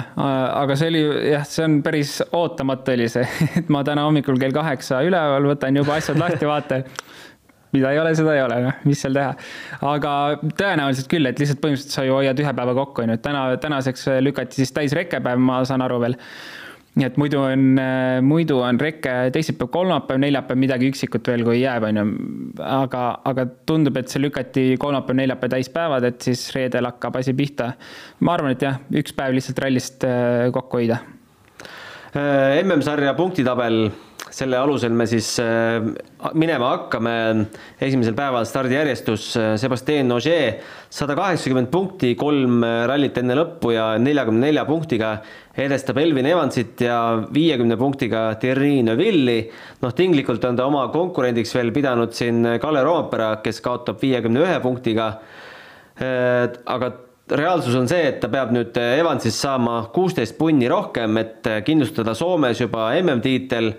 aga 0.59 0.75
see 0.75 0.89
oli 0.91 1.03
jah, 1.31 1.45
see 1.47 1.63
on 1.63 1.77
päris 1.85 2.17
ootamatu 2.27 2.95
oli 2.95 3.07
see, 3.11 3.23
et 3.61 3.71
ma 3.71 3.83
täna 3.87 4.03
hommikul 4.07 4.39
kell 4.41 4.55
kaheksa 4.55 5.03
üleval 5.07 5.51
võtan 5.53 5.79
juba 5.79 5.99
asjad 5.99 6.19
lahti, 6.19 6.47
vaatan 6.49 6.87
mida 7.73 7.91
ei 7.91 7.99
ole, 7.99 8.11
seda 8.17 8.35
ei 8.37 8.43
ole, 8.43 8.59
noh, 8.67 8.81
mis 8.87 8.99
seal 9.01 9.15
teha. 9.17 9.31
aga 9.89 10.11
tõenäoliselt 10.59 11.09
küll, 11.11 11.29
et 11.29 11.39
lihtsalt 11.41 11.61
põhimõtteliselt 11.63 11.95
sa 11.95 12.05
ju 12.05 12.17
hoiad 12.17 12.41
ühe 12.43 12.53
päeva 12.59 12.75
kokku, 12.77 13.03
on 13.03 13.13
ju, 13.13 13.17
et 13.17 13.23
täna, 13.25 13.45
tänaseks 13.61 14.05
lükati 14.21 14.61
siis 14.61 14.73
täis 14.75 14.93
rekkepäev, 14.97 15.41
ma 15.41 15.63
saan 15.67 15.81
aru 15.85 15.97
veel. 16.03 16.17
Nii 16.93 17.07
et 17.07 17.15
muidu 17.17 17.39
on, 17.41 17.79
muidu 18.21 18.59
on 18.61 18.77
reke 18.81 19.13
teisipäev, 19.33 19.71
kolmapäev, 19.73 20.19
neljapäev 20.21 20.59
midagi 20.61 20.91
üksikut 20.91 21.25
veel, 21.31 21.45
kui 21.47 21.57
jääb, 21.63 21.87
on 21.89 21.99
ju. 21.99 22.05
aga, 22.67 23.05
aga 23.31 23.47
tundub, 23.69 23.97
et 23.97 24.13
see 24.13 24.21
lükati 24.21 24.65
kolmapäev, 24.81 25.17
neljapäev 25.23 25.55
täispäevad, 25.55 26.05
et 26.11 26.29
siis 26.29 26.45
reedel 26.53 26.89
hakkab 26.91 27.17
asi 27.21 27.33
pihta. 27.37 27.71
ma 28.21 28.37
arvan, 28.37 28.53
et 28.53 28.65
jah, 28.67 28.77
üks 28.93 29.15
päev 29.17 29.33
lihtsalt 29.33 29.63
rallist 29.65 30.05
äh, 30.05 30.51
kokku 30.53 30.83
hoida. 30.83 31.01
Äh, 32.13 32.61
MM-sarja 32.61 33.15
punktitabel 33.17 33.87
selle 34.31 34.57
alusel 34.57 34.93
me 34.95 35.05
siis 35.09 35.27
äh, 35.41 35.83
minema 36.33 36.69
hakkame. 36.77 37.13
esimesel 37.81 38.15
päeval 38.15 38.45
stardijärjestus 38.47 39.25
Sebastian 39.59 40.11
Ogier 40.15 40.61
sada 40.89 41.15
kaheksakümmend 41.17 41.71
punkti, 41.73 42.13
kolm 42.15 42.63
rallit 42.87 43.17
enne 43.19 43.35
lõppu 43.37 43.73
ja 43.75 43.93
neljakümne 43.99 44.47
nelja 44.47 44.63
punktiga 44.65 45.17
edestab 45.53 45.99
Elvin 46.01 46.25
Evansit 46.25 46.81
ja 46.81 46.97
viiekümne 47.33 47.77
punktiga 47.77 48.25
Thierry 48.41 48.81
Neuville'i. 48.83 49.49
noh, 49.81 49.93
tinglikult 49.93 50.45
on 50.49 50.57
ta 50.57 50.65
oma 50.65 50.87
konkurendiks 50.93 51.53
veel 51.55 51.71
pidanud 51.75 52.13
siin 52.15 52.57
Kalle 52.61 52.83
Roopera, 52.83 53.35
kes 53.43 53.61
kaotab 53.61 54.01
viiekümne 54.01 54.41
ühe 54.45 54.59
punktiga. 54.63 55.13
aga 56.65 56.91
reaalsus 57.29 57.75
on 57.75 57.87
see, 57.87 58.07
et 58.07 58.19
ta 58.21 58.29
peab 58.31 58.51
nüüd 58.53 58.77
Evansist 58.81 59.39
saama 59.39 59.83
kuusteist 59.93 60.37
punni 60.37 60.67
rohkem, 60.69 61.17
et 61.21 61.49
kindlustada 61.65 62.15
Soomes 62.17 62.59
juba 62.59 62.91
MM-tiitel. 62.99 63.73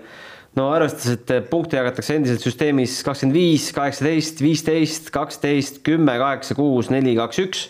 No 0.55 0.69
arvestades, 0.73 1.19
et 1.19 1.49
punkte 1.51 1.79
jagatakse 1.79 2.15
endiselt 2.19 2.45
süsteemis 2.45 3.01
kakskümmend 3.05 3.37
viis, 3.37 3.67
kaheksateist, 3.75 4.41
viisteist, 4.43 5.11
kaksteist, 5.15 5.83
kümme, 5.85 6.17
kaheksa, 6.21 6.57
kuus, 6.57 6.89
neli, 6.93 7.15
kaks, 7.19 7.43
üks, 7.43 7.67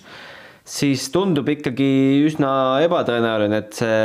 siis 0.65 1.09
tundub 1.13 1.49
ikkagi 1.53 1.89
üsna 2.27 2.53
ebatõenäoline, 2.85 3.61
et 3.65 3.81
see 3.81 3.99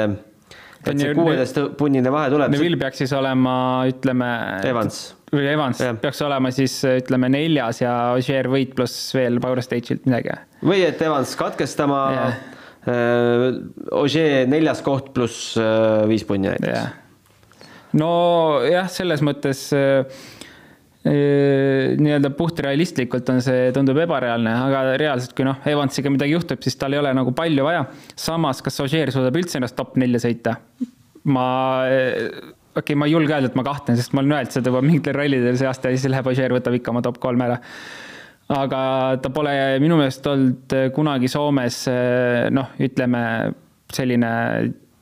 et 0.80 0.96
see 0.96 1.12
kuueteistpunnine 1.12 2.12
vahe 2.12 2.30
tuleb. 2.32 2.54
Neville 2.54 2.80
peaks 2.80 3.02
siis 3.02 3.12
olema, 3.12 3.54
ütleme. 3.90 4.28
Evans 4.64 5.10
või 5.30 5.46
Evans 5.46 5.80
ja. 5.82 5.92
peaks 5.98 6.20
olema 6.26 6.50
siis 6.54 6.74
ütleme 6.84 7.30
neljas 7.30 7.82
ja 7.82 7.92
Ogier 8.16 8.48
võit 8.50 8.72
pluss 8.74 9.12
veel 9.14 9.38
Power 9.42 9.62
Stage'ilt 9.62 10.08
midagi. 10.08 10.34
või 10.66 10.82
et 10.86 11.02
Evans 11.06 11.36
katkestama 11.38 12.00
äh, 12.26 13.44
Ogier 13.94 14.48
neljas 14.50 14.82
koht 14.86 15.12
pluss 15.14 15.54
äh, 15.60 16.02
viis 16.10 16.26
punni 16.26 16.50
näiteks. 16.50 16.98
Nojah, 17.98 18.88
selles 18.92 19.22
mõttes 19.24 19.62
äh, 19.76 20.20
äh, 21.06 21.96
nii-öelda 22.00 22.32
puhtrealistlikult 22.36 23.28
on 23.32 23.42
see, 23.44 23.70
tundub 23.76 23.98
ebareaalne, 24.04 24.52
aga 24.68 24.84
reaalselt, 25.00 25.34
kui 25.38 25.46
noh, 25.48 25.58
Evansiga 25.68 26.12
midagi 26.12 26.36
juhtub, 26.36 26.62
siis 26.64 26.78
tal 26.80 26.94
ei 26.96 27.02
ole 27.02 27.12
nagu 27.16 27.34
palju 27.36 27.66
vaja. 27.66 27.86
samas, 28.18 28.62
kas 28.66 28.80
Ogier 28.84 29.12
suudab 29.14 29.38
üldse 29.40 29.60
ennast 29.60 29.78
top 29.78 29.96
nelja 30.00 30.22
sõita? 30.26 30.58
ma 31.30 31.46
okei 31.84 32.80
okay,, 32.80 32.94
ma 32.96 33.04
ei 33.08 33.12
julge 33.12 33.34
öelda, 33.34 33.50
et 33.50 33.56
ma 33.58 33.64
kahtlen, 33.66 33.98
sest 33.98 34.14
ma 34.16 34.22
olen 34.22 34.38
öelnud 34.38 34.54
seda 34.54 34.70
juba 34.72 34.80
mingitel 34.84 35.18
rallidel 35.18 35.58
see 35.60 35.68
aasta 35.68 35.90
ja 35.90 35.98
siis 35.98 36.08
läheb 36.08 36.30
Ožeer, 36.30 36.54
võtab 36.56 36.78
ikka 36.78 36.94
oma 36.94 37.02
top 37.04 37.18
kolm 37.20 37.42
ära. 37.44 37.58
aga 38.56 38.78
ta 39.20 39.32
pole 39.34 39.52
minu 39.84 39.98
meelest 40.00 40.24
olnud 40.26 40.76
kunagi 40.96 41.28
Soomes 41.28 41.82
noh, 42.56 42.72
ütleme 42.80 43.20
selline 43.92 44.30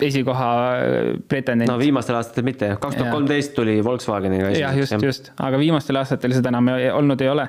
esikoha 0.04 0.48
pretendent. 1.28 1.70
no 1.70 1.78
viimastel 1.80 2.18
aastatel 2.18 2.46
mitte, 2.46 2.70
kaks 2.80 2.98
tuhat 2.98 3.12
kolmteist 3.14 3.54
tuli 3.56 3.78
Volkswageniga. 3.84 4.52
jah, 4.56 4.76
just, 4.78 4.96
just, 5.02 5.30
aga 5.36 5.60
viimastel 5.60 6.00
aastatel 6.00 6.36
seda 6.36 6.52
enam 6.52 6.72
olnud 6.94 7.24
ei 7.24 7.30
ole. 7.32 7.48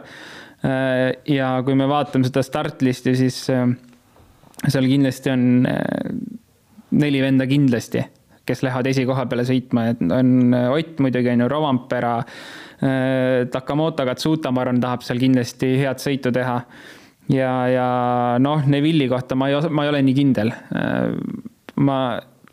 ja 1.30 1.52
kui 1.66 1.78
me 1.80 1.88
vaatame 1.88 2.28
seda 2.28 2.44
startlisti, 2.44 3.16
siis 3.16 3.44
seal 3.48 4.88
kindlasti 4.92 5.32
on 5.32 5.44
neli 7.00 7.22
venda 7.24 7.46
kindlasti 7.48 8.04
kes 8.50 8.64
lähevad 8.66 8.90
esikoha 8.90 9.28
peale 9.30 9.46
sõitma, 9.48 9.90
et 9.94 10.02
on 10.06 10.56
Ott 10.74 11.02
muidugi 11.04 11.34
on 11.34 11.44
ju, 11.44 11.50
Rovampera, 11.52 12.16
äh, 12.20 13.46
Takamoto 13.52 14.06
Katsuta, 14.08 14.54
ma 14.54 14.66
arvan, 14.66 14.82
tahab 14.82 15.06
seal 15.06 15.22
kindlasti 15.22 15.76
head 15.84 16.02
sõitu 16.02 16.34
teha. 16.36 16.58
ja, 17.30 17.54
ja 17.70 17.88
noh, 18.42 18.66
Neville'i 18.66 19.10
kohta 19.12 19.38
ma 19.38 19.52
ei, 19.52 19.60
ma 19.70 19.86
ei 19.86 19.94
ole 19.94 20.02
nii 20.08 20.18
kindel. 20.18 20.54
Äh, 20.54 21.14
ma 21.86 22.00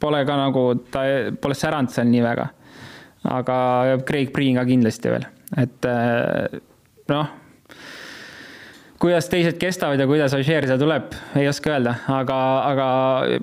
pole 0.01 0.23
ka 0.29 0.37
nagu, 0.39 0.69
ta 0.93 1.07
pole 1.41 1.57
säranud 1.57 1.93
seal 1.95 2.09
nii 2.11 2.23
väga. 2.25 2.51
aga 3.27 3.57
Craig 4.07 4.31
Priin 4.35 4.61
ka 4.61 4.65
kindlasti 4.69 5.11
veel, 5.11 5.27
et 5.59 5.89
äh, 5.91 6.61
noh 7.11 7.35
kuidas 9.01 9.29
teised 9.29 9.59
kestavad 9.61 10.01
ja 10.01 10.07
kuidas 10.09 10.35
Ožeer 10.37 10.67
seal 10.69 10.81
tuleb, 10.81 11.13
ei 11.37 11.49
oska 11.51 11.75
öelda, 11.75 11.93
aga, 12.13 12.39
aga 12.71 12.87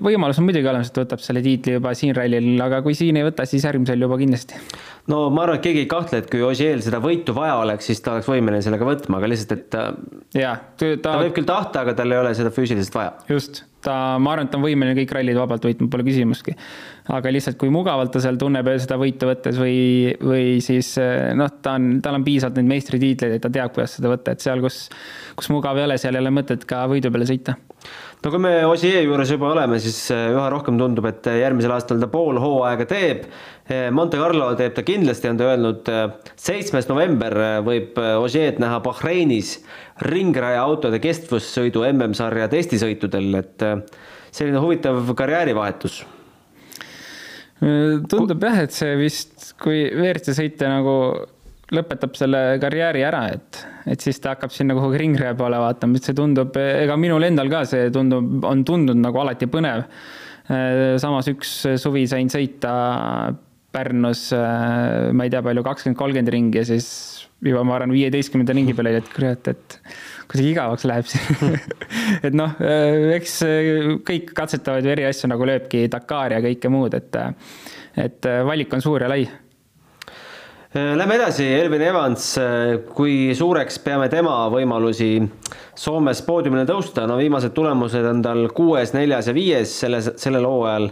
võimalus 0.02 0.40
on 0.40 0.48
muidugi 0.48 0.68
olemas, 0.70 0.90
et 0.90 1.00
võtab 1.04 1.22
selle 1.22 1.42
tiitli 1.44 1.76
juba 1.76 1.94
siin 1.98 2.14
rallil, 2.16 2.48
aga 2.64 2.80
kui 2.84 2.96
siin 2.98 3.18
ei 3.20 3.26
võta, 3.26 3.46
siis 3.48 3.64
järgmisel 3.66 4.02
juba 4.06 4.18
kindlasti. 4.20 4.58
No 5.12 5.20
ma 5.34 5.44
arvan, 5.44 5.58
et 5.58 5.66
keegi 5.66 5.84
ei 5.84 5.90
kahtle, 5.90 6.22
et 6.22 6.30
kui 6.32 6.42
Ožeel 6.46 6.82
seda 6.84 7.00
võitu 7.04 7.34
vaja 7.36 7.58
oleks, 7.60 7.90
siis 7.90 8.00
ta 8.04 8.14
oleks 8.16 8.30
võimeline 8.30 8.62
sellega 8.64 8.88
võtma, 8.88 9.20
aga 9.20 9.30
lihtsalt, 9.30 9.54
et 9.56 9.68
ta, 9.74 9.84
ja, 10.38 10.56
ta, 10.80 10.90
ta 11.04 11.14
võib 11.20 11.36
küll 11.36 11.48
tahta, 11.48 11.84
aga 11.84 11.96
tal 11.98 12.14
ei 12.14 12.20
ole 12.22 12.34
seda 12.38 12.52
füüsiliselt 12.54 12.96
vaja. 12.96 13.12
just, 13.28 13.64
ta, 13.84 14.16
ma 14.22 14.32
arvan, 14.32 14.48
et 14.48 14.54
ta 14.54 14.60
on 14.60 14.64
võimeline 14.64 14.96
kõik 15.02 15.12
rallid 15.18 15.40
vabalt 15.40 15.68
võitma, 15.68 15.90
pole 15.92 16.06
küsimustki. 16.06 16.56
aga 17.12 17.34
lihtsalt, 17.34 17.58
kui 17.60 17.72
mugavalt 17.74 18.14
ta 18.14 18.22
seal 18.24 18.40
tunneb 18.40 18.70
seda 18.78 18.96
võitu 19.00 19.28
võttes 19.28 19.60
või, 19.60 20.14
või 20.24 20.46
siis 20.64 20.94
noh, 21.36 21.52
ta 21.60 21.76
on, 21.80 21.98
tal 22.04 22.20
on 22.20 22.24
piisavalt 22.24 22.60
neid 22.60 22.72
meistritiitleid, 22.72 23.36
et 23.36 23.44
ta 23.44 23.52
teab, 23.52 23.74
kuidas 23.76 23.98
seda 23.98 24.12
võtta, 24.14 24.32
et 24.32 24.44
seal, 24.44 24.64
kus 24.64 24.86
kus 25.36 25.50
mugav 25.50 25.78
ei 25.78 25.86
ole, 25.88 25.98
seal 26.00 26.16
ei 26.16 26.22
ole 26.22 26.32
mõtet 26.34 26.64
ka 26.68 26.84
võidu 26.90 27.10
peale 27.12 27.26
sõita. 27.28 27.56
no 28.24 28.32
kui 28.32 28.40
me 28.42 28.52
Ossier 28.68 29.02
juures 29.04 29.30
juba 29.34 29.50
oleme, 29.50 29.80
siis 29.82 29.98
äh, 30.14 30.28
üha 30.32 30.46
rohkem 30.52 30.78
tundub, 30.80 31.06
et 31.10 31.26
äh, 31.30 31.40
järgmisel 31.42 31.74
aastal 31.74 32.00
ta 32.02 32.08
pool 32.12 32.38
hooaega 32.42 32.86
teeb. 32.90 33.26
Äh, 33.64 33.90
Monte 33.90 34.18
Carlo 34.20 34.50
teeb 34.58 34.74
ta 34.76 34.82
kindlasti, 34.84 35.30
on 35.30 35.38
ta 35.40 35.50
öelnud. 35.52 35.92
seitsmes 36.36 36.88
november 36.90 37.38
võib 37.64 37.96
Ossier'd 37.96 38.60
näha 38.60 38.80
Bahreinis 38.84 39.56
ringraja 40.04 40.64
autode 40.64 41.00
kestvussõidu 41.00 41.86
MM-sarja 41.92 42.50
testisõitudel, 42.52 43.30
et 43.40 43.64
selline 44.34 44.60
huvitav 44.60 45.14
karjäärivahetus 45.16 46.02
tundub 48.10 48.42
jah, 48.42 48.58
et 48.64 48.74
see 48.74 48.96
vist, 48.98 49.54
kui 49.62 49.86
WRC 49.86 50.34
sõite 50.36 50.68
nagu 50.68 50.96
lõpetab 51.74 52.16
selle 52.18 52.42
karjääri 52.62 53.04
ära, 53.06 53.22
et, 53.34 53.60
et 53.90 54.04
siis 54.04 54.20
ta 54.20 54.34
hakkab 54.34 54.52
sinna 54.52 54.76
kuhugi 54.76 55.00
ringraja 55.00 55.36
poole 55.38 55.58
vaatama, 55.62 55.98
et 55.98 56.08
see 56.08 56.16
tundub, 56.16 56.56
ega 56.58 56.96
minul 57.00 57.24
endal 57.26 57.50
ka 57.52 57.64
see 57.68 57.88
tundub, 57.94 58.44
on 58.44 58.64
tundunud 58.66 59.00
nagu 59.00 59.22
alati 59.22 59.48
põnev. 59.50 59.86
samas 61.00 61.30
üks 61.32 61.54
suvi 61.80 62.04
sain 62.10 62.28
sõita 62.28 62.74
Pärnus, 63.74 64.28
ma 64.34 65.26
ei 65.26 65.32
tea, 65.32 65.42
palju, 65.44 65.64
kakskümmend, 65.66 65.98
kolmkümmend 65.98 66.32
ringi 66.34 66.60
ja 66.60 66.66
siis 66.68 66.88
juba 67.44 67.64
ma 67.66 67.76
arvan, 67.76 67.92
viieteistkümnenda 67.92 68.56
ringi 68.56 68.74
peale, 68.78 68.96
et 69.02 69.12
kurat, 69.12 69.50
et 69.52 69.78
kuidagi 70.30 70.52
igavaks 70.54 70.86
läheb 70.88 71.10
siin 71.10 71.58
et 72.26 72.36
noh, 72.36 72.54
eks 73.18 73.38
kõik 74.06 74.32
katsetavad 74.36 74.86
ju 74.86 74.94
eri 74.94 75.08
asju, 75.10 75.28
nagu 75.34 75.50
lööbki 75.50 75.86
Dakar 75.92 76.38
ja 76.38 76.42
kõike 76.44 76.72
muud, 76.72 76.96
et, 76.96 77.22
et 78.06 78.34
valik 78.48 78.72
on 78.78 78.84
suur 78.84 79.04
ja 79.04 79.10
lai. 79.12 79.26
Äh, 80.74 80.96
lähme 80.96 81.14
edasi, 81.14 81.44
Elvin 81.54 81.82
Evans, 81.86 82.32
äh, 82.38 82.80
kui 82.96 83.30
suureks 83.38 83.76
peame 83.78 84.08
tema 84.10 84.40
võimalusi 84.50 85.20
Soomes 85.78 86.22
poodiumile 86.26 86.64
tõusta, 86.66 87.04
no 87.06 87.14
viimased 87.20 87.54
tulemused 87.54 88.08
on 88.10 88.22
tal 88.24 88.48
kuues, 88.50 88.90
neljas 88.96 89.28
ja 89.30 89.34
viies 89.36 89.70
selles, 89.84 90.08
sellel 90.18 90.48
hooajal 90.50 90.88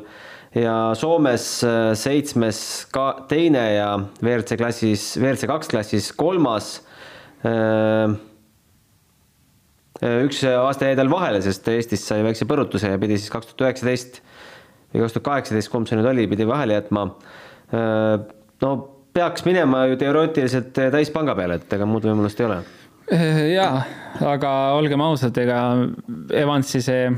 ja 0.54 0.92
Soomes 0.98 1.46
äh, 1.64 1.92
seitsmes 1.98 2.58
ka 2.92 3.06
teine 3.30 3.64
ja 3.74 3.88
WRC 4.20 4.58
klassis, 4.60 5.12
WRC 5.20 5.48
kaks 5.50 5.72
klassis 5.72 6.10
kolmas. 6.16 6.74
üks 10.02 10.42
aasta 10.46 10.86
jäi 10.86 10.98
tal 10.98 11.10
vahele, 11.10 11.40
sest 11.42 11.66
Eestis 11.72 12.04
sai 12.06 12.22
väikse 12.22 12.46
põrutuse 12.46 12.92
ja 12.92 13.00
pidi 13.02 13.16
siis 13.18 13.32
kaks 13.32 13.48
tuhat 13.50 13.64
üheksateist 13.66 14.20
või 14.92 15.02
kaks 15.02 15.16
tuhat 15.16 15.26
kaheksateist, 15.26 15.70
kumb 15.72 15.88
see 15.90 15.98
nüüd 15.98 16.06
oli, 16.10 16.28
pidi 16.30 16.46
vahele 16.46 16.76
jätma. 16.76 17.08
no 18.62 18.70
peaks 19.14 19.44
minema 19.44 19.86
ju 19.90 19.98
teoreetiliselt 20.00 20.72
täispanga 20.94 21.34
peale, 21.38 21.58
et 21.58 21.74
ega 21.74 21.88
muud 21.88 22.06
võimalust 22.06 22.40
ei 22.40 22.46
ole. 22.46 22.60
jaa, 23.56 23.82
aga 24.34 24.54
olgem 24.78 25.02
ausad, 25.02 25.36
ega 25.42 25.58
Evansi 26.44 26.82
see 26.84 27.10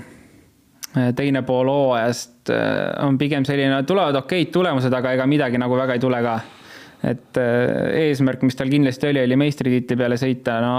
teine 0.94 1.42
pool 1.46 1.68
hooajast 1.70 2.50
eh, 2.54 3.04
on 3.04 3.18
pigem 3.18 3.46
selline, 3.46 3.82
tulevad 3.88 4.20
okeid 4.22 4.52
tulemused, 4.54 4.94
aga 4.94 5.14
ega 5.16 5.26
midagi 5.30 5.58
nagu 5.60 5.78
väga 5.78 5.96
ei 5.96 6.02
tule 6.02 6.20
ka. 6.24 6.34
et 7.04 7.36
eh, 7.40 8.06
eesmärk, 8.06 8.44
mis 8.46 8.56
tal 8.56 8.70
kindlasti 8.72 9.10
oli, 9.10 9.24
oli 9.26 9.36
meistritiitli 9.36 9.98
peale 10.00 10.16
sõita, 10.20 10.56
no 10.64 10.74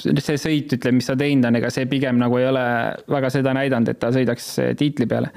see 0.00 0.40
sõit, 0.40 0.74
ütleme, 0.78 0.98
mis 0.98 1.06
ta 1.06 1.14
teinud 1.18 1.50
on, 1.50 1.60
ega 1.60 1.70
see 1.70 1.86
pigem 1.90 2.18
nagu 2.18 2.40
ei 2.40 2.48
ole 2.48 2.66
väga 3.12 3.30
seda 3.34 3.54
näidanud, 3.56 3.92
et 3.92 4.00
ta 4.02 4.10
sõidaks 4.14 4.50
tiitli 4.80 5.08
peale 5.10 5.32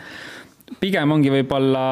pigem 0.80 1.12
ongi 1.12 1.32
võib-olla 1.34 1.84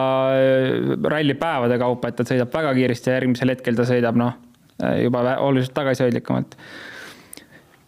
rallipäevade 1.10 1.80
kaupa, 1.82 2.12
et 2.12 2.20
ta 2.20 2.26
sõidab 2.28 2.52
väga 2.54 2.76
kiiresti 2.78 3.10
ja 3.10 3.16
järgmisel 3.18 3.52
hetkel 3.56 3.78
ta 3.78 3.88
sõidab 3.90 4.20
noh, 4.22 4.36
juba 5.02 5.24
oluliselt 5.42 5.74
tagasihoidlikumalt. 5.74 6.54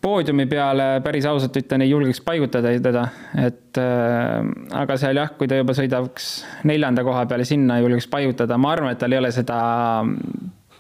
Poodiumi 0.01 0.45
peale 0.47 0.87
päris 1.03 1.27
ausalt 1.27 1.57
ütlen, 1.59 1.83
ei 1.83 1.91
julgeks 1.91 2.21
paigutada 2.23 2.71
teda, 2.83 3.03
et 3.43 3.79
äh, 3.81 4.47
aga 4.79 4.97
seal 4.99 5.19
jah, 5.19 5.33
kui 5.37 5.49
ta 5.51 5.59
juba 5.59 5.75
sõidaks 5.75 6.29
neljanda 6.69 7.03
koha 7.07 7.25
peale 7.29 7.47
sinna, 7.47 7.79
julgeks 7.83 8.07
paigutada, 8.11 8.57
ma 8.61 8.73
arvan, 8.75 8.95
et 8.95 9.01
tal 9.01 9.15
ei 9.15 9.19
ole 9.19 9.31
seda, 9.35 9.59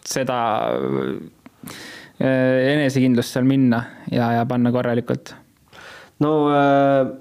seda 0.07 0.37
äh, 0.71 2.69
enesekindlust 2.75 3.35
seal 3.35 3.47
minna 3.47 3.83
ja, 4.11 4.31
ja 4.39 4.45
panna 4.49 4.71
korralikult. 4.75 5.35
no 6.23 6.35
äh 6.53 7.17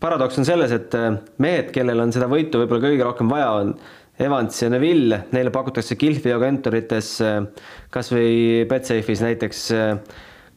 paradoks 0.00 0.36
on 0.36 0.44
selles, 0.44 0.72
et 0.72 0.94
äh, 0.96 1.14
mehed, 1.40 1.70
kellel 1.72 2.00
on 2.02 2.12
seda 2.12 2.28
võitu 2.28 2.60
võib-olla 2.60 2.88
kõige 2.88 3.04
rohkem 3.06 3.30
vaja, 3.32 3.52
on 3.62 3.74
Evans 4.20 4.56
ja 4.60 4.68
Neville, 4.68 5.22
neile 5.32 5.52
pakutakse 5.54 5.94
Gilfi 5.96 6.32
agentorites 6.34 7.12
kasvõi 7.94 8.64
Betsafe'is 8.68 9.22
näiteks 9.22 9.60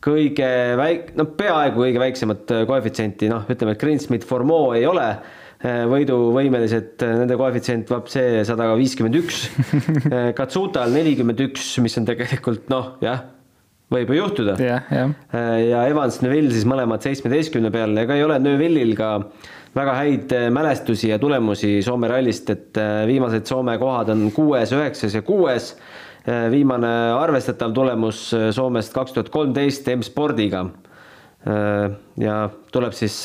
kõige 0.02 0.50
väik-, 0.80 1.12
no 1.18 1.28
peaaegu 1.38 1.86
kõige 1.86 2.02
väiksemat 2.02 2.56
koefitsienti, 2.70 3.30
noh, 3.32 3.46
ütleme, 3.52 3.76
et 3.76 3.84
Greensmith, 3.84 4.28
Formeau 4.28 4.74
ei 4.78 4.88
ole 4.90 5.12
võiduvõimelised, 5.62 7.04
nende 7.06 7.36
koefitsient 7.38 7.92
vab 7.94 8.08
see 8.10 8.40
sada 8.48 8.72
viiskümmend 8.80 9.20
üks. 9.20 9.44
Katsutal 10.40 10.90
nelikümmend 10.90 11.44
üks, 11.46 11.76
mis 11.86 12.00
on 12.02 12.08
tegelikult 12.10 12.66
noh, 12.74 12.96
jah 13.06 13.22
võib 13.92 14.12
ju 14.14 14.22
juhtuda. 14.22 14.56
jah, 14.64 14.88
jah. 14.88 15.10
ja 15.60 15.86
Evans, 15.92 16.22
Neville 16.24 16.54
siis 16.54 16.68
mõlemad 16.70 17.04
seitsmeteistkümne 17.04 17.72
peal, 17.74 17.96
ega 18.00 18.16
ei 18.16 18.24
ole 18.24 18.38
Neville'il 18.42 18.96
ka 18.98 19.18
väga 19.76 19.96
häid 19.96 20.36
äh, 20.36 20.48
mälestusi 20.54 21.12
ja 21.12 21.20
tulemusi 21.20 21.80
Soome 21.86 22.10
rallist, 22.12 22.50
et 22.52 22.80
äh, 22.80 23.04
viimased 23.10 23.48
Soome 23.50 23.78
kohad 23.82 24.12
on 24.14 24.30
kuues, 24.36 24.74
üheksas 24.76 25.16
ja 25.16 25.24
kuues. 25.28 25.74
Äh, 26.22 26.48
viimane 26.54 26.90
arvestatav 27.18 27.74
tulemus 27.74 28.28
Soomest 28.54 28.94
kaks 28.94 29.16
tuhat 29.16 29.32
kolmteist 29.34 29.88
M-spordiga. 29.96 30.70
ja 32.22 32.34
tuleb 32.70 32.94
siis 32.94 33.16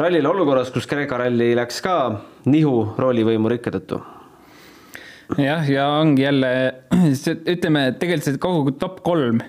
rallile 0.00 0.28
olukorras, 0.30 0.70
kus 0.72 0.86
Kreeka 0.88 1.18
ralli 1.20 1.50
läks 1.52 1.82
ka 1.84 1.96
nihu 2.48 2.78
roolivõimu 2.96 3.50
rikke 3.52 3.68
tõttu 3.74 3.98
jah, 5.36 5.68
ja 5.68 5.90
ongi 5.98 6.24
jälle, 6.24 6.48
ütleme, 7.52 7.82
tegelikult 8.00 8.30
see 8.30 8.40
kogu 8.40 8.72
top 8.80 9.02
kolm 9.04 9.42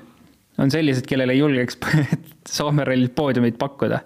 on 0.59 0.73
sellised, 0.73 1.07
kellele 1.07 1.37
ei 1.37 1.39
julgeks 1.39 1.79
Soome 2.57 2.83
rallis 2.83 3.15
poodiumit 3.15 3.55
pakkuda 3.61 4.01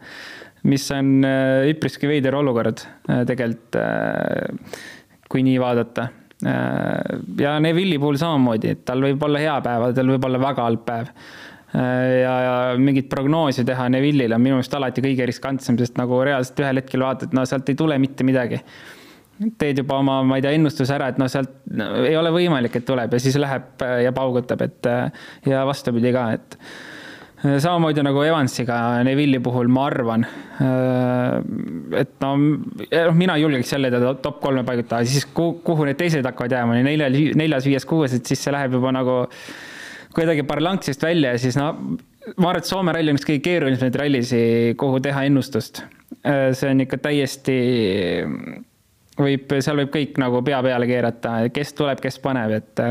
mis 0.68 0.86
on 0.92 1.20
äh, 1.26 1.70
üpriski 1.72 2.10
veider 2.10 2.36
olukord 2.40 2.84
äh, 3.10 3.24
tegelikult, 3.28 3.78
äh, 3.80 4.80
kui 5.30 5.44
nii 5.46 5.60
vaadata. 5.62 6.10
Ja 6.44 7.54
Neville'i 7.60 8.00
puhul 8.00 8.20
samamoodi, 8.20 8.74
et 8.76 8.84
tal 8.88 9.04
võib 9.04 9.24
olla 9.28 9.42
hea 9.44 9.56
päev, 9.66 9.90
tal 9.98 10.12
võib 10.14 10.28
olla 10.30 10.40
väga 10.40 10.68
halb 10.68 10.86
päev. 10.88 11.10
ja, 11.74 12.36
ja 12.46 12.54
mingit 12.80 13.10
prognoosi 13.12 13.66
teha 13.68 13.90
Neville'ile 13.92 14.38
on 14.38 14.46
minu 14.46 14.58
meelest 14.58 14.78
alati 14.78 15.04
kõige 15.06 15.28
riskantsem, 15.30 15.78
sest 15.78 16.00
nagu 16.00 16.22
reaalselt 16.26 16.64
ühel 16.64 16.82
hetkel 16.82 17.04
vaatad, 17.06 17.36
no 17.36 17.44
sealt 17.46 17.70
ei 17.70 17.78
tule 17.78 18.00
mitte 18.02 18.24
midagi 18.24 18.62
teed 19.60 19.84
juba 19.84 20.00
oma, 20.02 20.18
ma 20.28 20.40
ei 20.40 20.44
tea, 20.44 20.52
ennustuse 20.58 20.96
ära, 20.96 21.12
et 21.14 21.20
noh, 21.20 21.30
sealt 21.32 21.52
no, 21.72 21.92
ei 22.04 22.16
ole 22.20 22.32
võimalik, 22.36 22.74
et 22.76 22.88
tuleb 22.88 23.14
ja 23.16 23.20
siis 23.24 23.38
läheb 23.40 23.84
ja 24.04 24.12
paugutab, 24.16 24.64
et 24.66 24.90
ja 25.48 25.62
vastupidi 25.68 26.12
ka, 26.16 26.26
et 26.36 26.58
Äh, 26.60 26.99
samamoodi 27.40 28.04
nagu 28.04 28.22
Evansiga 28.26 28.78
Neville'i 29.08 29.40
puhul, 29.44 29.70
ma 29.72 29.86
arvan, 29.88 30.26
äh, 30.60 31.38
et 32.02 32.12
no 32.24 32.34
noh, 32.36 33.16
mina 33.16 33.38
julgeks 33.40 33.72
jälle 33.76 33.92
teda 33.94 34.14
top 34.24 34.42
kolme 34.44 34.66
paigutada, 34.68 35.08
siis 35.08 35.28
kuhu 35.34 35.88
need 35.88 36.00
teised 36.00 36.28
hakkavad 36.28 36.58
jääma, 36.58 36.80
neljal, 36.84 37.16
neljas, 37.40 37.68
viies, 37.70 37.88
kuues, 37.88 38.18
et 38.18 38.28
siis 38.28 38.44
see 38.44 38.56
läheb 38.56 38.76
juba 38.76 38.92
nagu 38.96 39.22
kuidagi 40.16 40.44
parlanksist 40.50 41.04
välja 41.06 41.36
ja 41.36 41.40
siis 41.40 41.56
no 41.60 41.72
ma 42.36 42.52
arvan, 42.52 42.60
et 42.60 42.68
Soome 42.68 42.96
ralli 42.96 43.14
on 43.14 43.20
üks 43.20 43.28
kõige 43.30 43.46
keerulisemaid 43.48 44.00
rallisid, 44.02 44.76
kuhu 44.82 45.00
teha 45.04 45.24
ennustust. 45.30 45.84
Äh, 46.20 46.50
see 46.58 46.74
on 46.74 46.84
ikka 46.84 47.00
täiesti, 47.08 47.60
võib, 49.20 49.60
seal 49.64 49.80
võib 49.86 49.96
kõik 49.96 50.20
nagu 50.20 50.44
pea 50.44 50.60
peale 50.66 50.92
keerata, 50.92 51.40
kes 51.56 51.72
tuleb, 51.78 52.04
kes 52.04 52.20
paneb, 52.24 52.60
et 52.60 52.84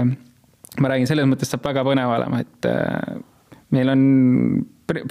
ma 0.80 0.90
räägin, 0.92 1.10
selles 1.10 1.28
mõttes 1.28 1.52
saab 1.52 1.68
väga 1.68 1.84
põnev 1.84 2.16
olema, 2.16 2.40
et 2.46 2.72
meil 3.76 3.94
on, 3.94 4.02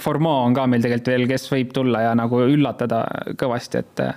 Formeau 0.02 0.46
on 0.48 0.56
ka 0.56 0.66
meil 0.66 0.82
tegelikult 0.82 1.12
veel, 1.12 1.26
kes 1.30 1.44
võib 1.52 1.74
tulla 1.74 2.08
ja 2.08 2.14
nagu 2.18 2.40
üllatada 2.48 3.04
kõvasti, 3.38 3.84
et 3.84 4.08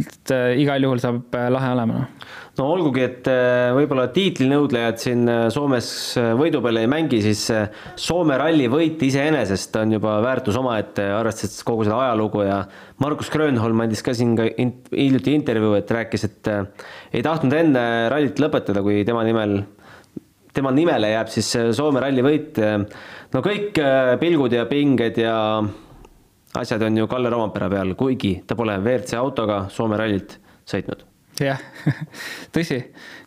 et 0.00 0.32
äh, 0.32 0.54
igal 0.62 0.80
juhul 0.80 1.00
saab 1.02 1.34
äh, 1.36 1.48
lahe 1.52 1.72
olema 1.74 1.98
no.. 1.98 2.04
no 2.58 2.68
olgugi, 2.74 3.02
et 3.04 3.28
äh, 3.28 3.72
võib-olla 3.76 4.06
tiitlinõudlejad 4.14 5.00
siin 5.02 5.26
Soomes 5.52 5.88
võidu 6.38 6.62
peale 6.64 6.84
ei 6.86 6.90
mängi, 6.90 7.20
siis 7.24 7.44
Soome 8.00 8.38
ralli 8.40 8.70
võit 8.72 9.02
iseenesest 9.04 9.76
on 9.82 9.92
juba 9.98 10.16
väärtus 10.24 10.56
omaette, 10.60 11.10
arvestades 11.12 11.60
kogu 11.68 11.84
seda 11.84 12.00
ajalugu 12.06 12.46
ja 12.46 12.62
Markus 13.04 13.30
Grönholm 13.32 13.84
andis 13.84 14.04
ka 14.04 14.16
siin 14.16 14.32
ka 14.38 14.48
hiljuti 14.48 15.36
intervjuu, 15.36 15.76
et 15.76 15.92
rääkis, 15.92 16.26
et 16.30 16.52
ei 17.12 17.24
tahtnud 17.24 17.56
enne 17.58 17.84
rallit 18.12 18.40
lõpetada, 18.40 18.84
kui 18.84 19.02
tema 19.08 19.26
nimel 19.28 19.60
tema 20.54 20.72
nimele 20.74 21.12
jääb 21.14 21.30
siis 21.32 21.48
Soome 21.76 22.02
ralli 22.02 22.24
võit. 22.24 22.60
no 23.32 23.44
kõik 23.44 23.78
äh, 23.80 24.14
pilgud 24.20 24.52
ja 24.52 24.66
pinged 24.70 25.18
ja 25.20 25.36
asjad 26.60 26.82
on 26.82 27.00
ju 27.00 27.08
Kalle 27.08 27.32
Rompera 27.32 27.70
peal, 27.72 27.94
kuigi 27.98 28.34
ta 28.46 28.56
pole 28.58 28.76
WRC 28.80 29.16
autoga 29.20 29.64
Soome 29.72 29.98
rallit 30.00 30.36
sõitnud. 30.68 31.04
jah, 31.42 31.60
tõsi, 32.54 32.78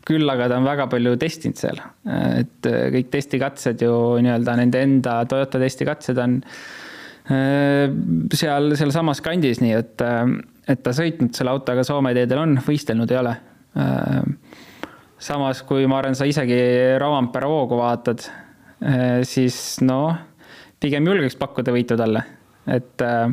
küll 0.05 0.29
aga 0.29 0.49
ta 0.51 0.59
on 0.61 0.67
väga 0.67 0.87
palju 0.91 1.15
testinud 1.21 1.59
seal, 1.59 1.81
et 2.05 2.69
äh, 2.69 2.87
kõik 2.93 3.11
testikatsed 3.13 3.81
ju 3.85 3.95
nii-öelda 4.21 4.57
nende 4.61 4.83
enda 4.85 5.19
Toyota 5.29 5.61
testikatsed 5.61 6.21
on 6.21 6.37
äh, 7.33 7.89
seal, 8.37 8.75
sealsamas 8.77 9.23
kandis, 9.25 9.63
nii 9.63 9.73
et, 9.81 10.05
et 10.69 10.85
ta 10.85 10.93
sõitnud 10.93 11.33
selle 11.37 11.55
autoga 11.57 11.83
Soome 11.87 12.13
teedel 12.17 12.45
on, 12.45 12.59
võistelnud 12.69 13.11
ei 13.11 13.23
ole 13.23 13.35
samas, 15.17 15.61
kui 15.67 15.85
ma 15.89 15.99
arvan, 15.99 16.15
sa 16.17 16.27
isegi 16.27 16.57
Rovanpera 17.01 17.49
hoogu 17.49 17.79
vaatad, 17.79 18.25
eh, 18.81 19.21
siis 19.27 19.77
noh, 19.85 20.15
pigem 20.81 21.07
julgeks 21.07 21.37
pakkuda 21.39 21.73
võitu 21.75 21.97
talle, 21.99 22.23
et 22.67 23.05
äh, 23.05 23.29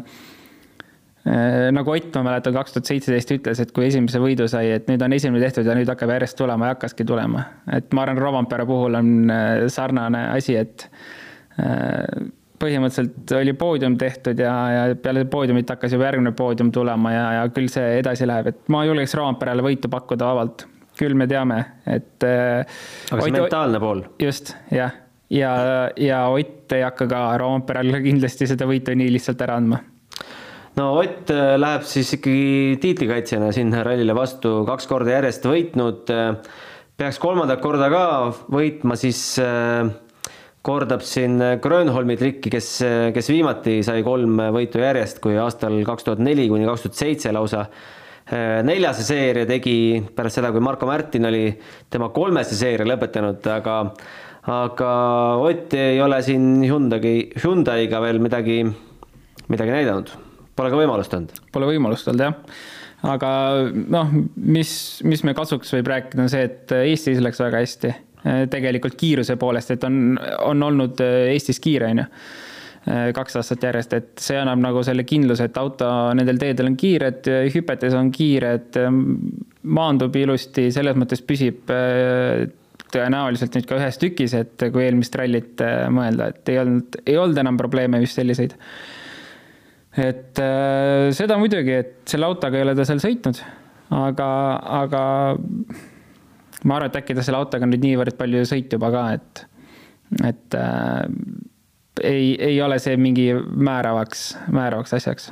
nagu 1.71 1.93
Ott, 1.93 2.09
ma 2.17 2.25
mäletan, 2.27 2.55
kaks 2.57 2.75
tuhat 2.75 2.89
seitseteist 2.91 3.31
ütles, 3.37 3.61
et 3.63 3.73
kui 3.75 3.87
esimese 3.87 4.19
võidu 4.19 4.49
sai, 4.51 4.73
et 4.75 4.89
nüüd 4.91 5.03
on 5.07 5.15
esimene 5.15 5.43
tehtud 5.45 5.69
ja 5.69 5.77
nüüd 5.79 5.91
hakkab 5.91 6.11
järjest 6.17 6.39
tulema 6.39 6.67
ja 6.67 6.75
hakkaski 6.75 7.07
tulema. 7.07 7.45
et 7.71 7.93
ma 7.95 8.03
arvan, 8.03 8.19
Rovanpera 8.19 8.67
puhul 8.67 8.99
on 8.99 9.13
sarnane 9.71 10.25
asi, 10.35 10.57
et 10.59 10.89
põhimõtteliselt 12.63 13.35
oli 13.39 13.55
poodium 13.59 13.95
tehtud 14.01 14.39
ja, 14.43 14.53
ja 14.75 14.99
peale 14.99 15.25
poodiumit 15.31 15.71
hakkas 15.71 15.95
juba 15.95 16.09
järgmine 16.09 16.35
poodium 16.39 16.73
tulema 16.75 17.15
ja, 17.15 17.25
ja 17.39 17.47
küll 17.55 17.71
see 17.71 17.99
edasi 18.01 18.27
läheb, 18.27 18.51
et 18.53 18.73
ma 18.73 18.83
julgeks 18.89 19.15
Rovanperale 19.19 19.63
võitu 19.67 19.91
pakkuda 19.93 20.31
vabalt 20.33 20.67
küll 20.99 21.17
me 21.19 21.29
teame, 21.31 21.61
et. 21.87 22.19
Äh, 22.27 22.65
aga 23.11 23.23
see 23.23 23.33
Ott, 23.33 23.39
mentaalne 23.39 23.81
pool. 23.83 24.05
just, 24.21 24.55
jah, 24.73 24.93
ja, 25.33 25.55
ja 25.97 26.27
Ott 26.33 26.75
ei 26.77 26.85
hakka 26.85 27.09
ka 27.11 27.23
Roomperale 27.41 28.03
kindlasti 28.05 28.49
seda 28.51 28.69
võitu 28.69 28.95
nii 28.99 29.15
lihtsalt 29.15 29.43
ära 29.45 29.57
andma 29.61 29.81
no 30.79 30.91
Ott 31.01 31.33
äh, 31.33 31.55
läheb 31.61 31.87
siis 31.89 32.13
ikkagi 32.19 32.77
tiitlikaitsjana 32.83 33.51
sinna 33.57 33.85
rallile 33.87 34.17
vastu, 34.17 34.61
kaks 34.69 34.89
korda 34.91 35.19
järjest 35.19 35.49
võitnud. 35.49 36.13
Äh, 36.13 36.55
peaks 37.01 37.19
kolmandat 37.23 37.63
korda 37.65 37.89
ka 37.91 38.07
võitma, 38.53 38.95
siis 39.01 39.25
kordab 40.63 41.01
siin 41.03 41.41
Grönholmi 41.59 42.15
trikki, 42.21 42.53
kes, 42.53 42.69
kes 43.17 43.31
viimati 43.33 43.81
sai 43.83 44.05
kolm 44.07 44.37
võitu 44.55 44.79
järjest, 44.79 45.19
kui 45.25 45.35
aastal 45.41 45.81
kaks 45.89 46.07
tuhat 46.07 46.23
neli 46.23 46.45
kuni 46.53 46.69
kaks 46.69 46.85
tuhat 46.85 47.01
seitse 47.01 47.33
lausa 47.35 47.65
neljase 48.31 49.05
seeria 49.07 49.47
tegi 49.49 50.03
pärast 50.17 50.39
seda, 50.39 50.53
kui 50.55 50.63
Marko 50.63 50.87
Märtin 50.87 51.27
oli 51.29 51.47
tema 51.91 52.11
kolmese 52.15 52.57
seeria 52.59 52.87
lõpetanud, 52.87 53.43
aga 53.51 53.79
aga 54.53 54.93
Ott 55.39 55.75
ei 55.79 56.01
ole 56.03 56.19
siin 56.23 56.63
Hyundai, 56.67 57.31
Hyundai'ga 57.39 58.01
veel 58.03 58.19
midagi, 58.23 58.63
midagi 59.49 59.75
näidanud. 59.75 60.15
Pole 60.57 60.71
ka 60.73 60.79
võimalust 60.81 61.15
olnud. 61.15 61.43
Pole 61.55 61.69
võimalust 61.71 62.09
olnud 62.11 62.27
jah. 62.27 62.57
aga 63.03 63.29
noh, 63.73 64.11
mis, 64.37 64.73
mis 65.07 65.23
me 65.27 65.35
kasuks 65.35 65.73
võib 65.75 65.91
rääkida, 65.91 66.23
on 66.23 66.31
see, 66.31 66.47
et 66.47 66.75
Eestis 66.83 67.23
läks 67.23 67.43
väga 67.43 67.63
hästi. 67.63 67.95
tegelikult 68.51 68.95
kiiruse 68.95 69.35
poolest, 69.37 69.73
et 69.75 69.85
on, 69.85 70.17
on 70.47 70.63
olnud 70.63 71.01
Eestis 71.03 71.59
kiire, 71.63 71.91
on 71.91 72.05
ju 72.05 72.05
Äh, 72.05 72.52
kaks 72.85 73.37
aastat 73.39 73.63
järjest, 73.63 73.93
et 73.95 74.23
see 74.23 74.39
annab 74.41 74.59
nagu 74.63 74.81
selle 74.83 75.05
kindluse, 75.07 75.47
et 75.47 75.59
auto 75.61 75.87
nendel 76.19 76.41
teedel 76.41 76.73
on 76.73 76.79
kiired, 76.79 77.29
hüpetes 77.55 77.95
on 77.95 78.11
kiired, 78.15 78.79
maandub 79.63 80.17
ilusti, 80.19 80.67
selles 80.75 80.99
mõttes 80.99 81.23
püsib 81.27 81.71
äh, 81.71 82.49
tõenäoliselt 82.93 83.55
nüüd 83.57 83.69
ka 83.71 83.79
ühes 83.79 84.01
tükis, 84.03 84.35
et 84.35 84.67
kui 84.75 84.83
eelmist 84.87 85.15
rallit 85.19 85.63
äh, 85.63 85.87
mõelda, 85.95 86.33
et 86.35 86.53
ei 86.53 86.59
olnud, 86.65 86.99
ei 87.07 87.21
olnud 87.23 87.39
enam 87.45 87.61
probleeme 87.61 88.03
vist 88.03 88.19
selliseid. 88.19 88.59
et 90.03 90.41
seda 91.13 91.37
muidugi, 91.39 91.79
et 91.85 91.97
selle 92.09 92.27
autoga 92.27 92.59
ei 92.59 92.65
ole 92.65 92.75
ta 92.75 92.87
seal 92.89 93.03
sõitnud, 93.05 93.39
aga, 93.93 94.29
aga 94.83 95.03
ma 96.65 96.79
arvan, 96.79 96.89
et 96.89 96.99
äkki 97.03 97.15
ta 97.15 97.23
selle 97.23 97.39
autoga 97.43 97.69
nüüd 97.69 97.85
niivõrd 97.85 98.19
palju 98.19 98.43
sõit 98.49 98.73
juba 98.73 98.91
ka, 98.95 99.07
et, 99.21 99.47
et 100.33 100.61
ei, 102.01 102.37
ei 102.41 102.63
ole 102.63 102.79
see 102.83 102.97
mingi 103.01 103.31
määravaks, 103.37 104.27
määravaks 104.53 104.95
asjaks. 104.97 105.31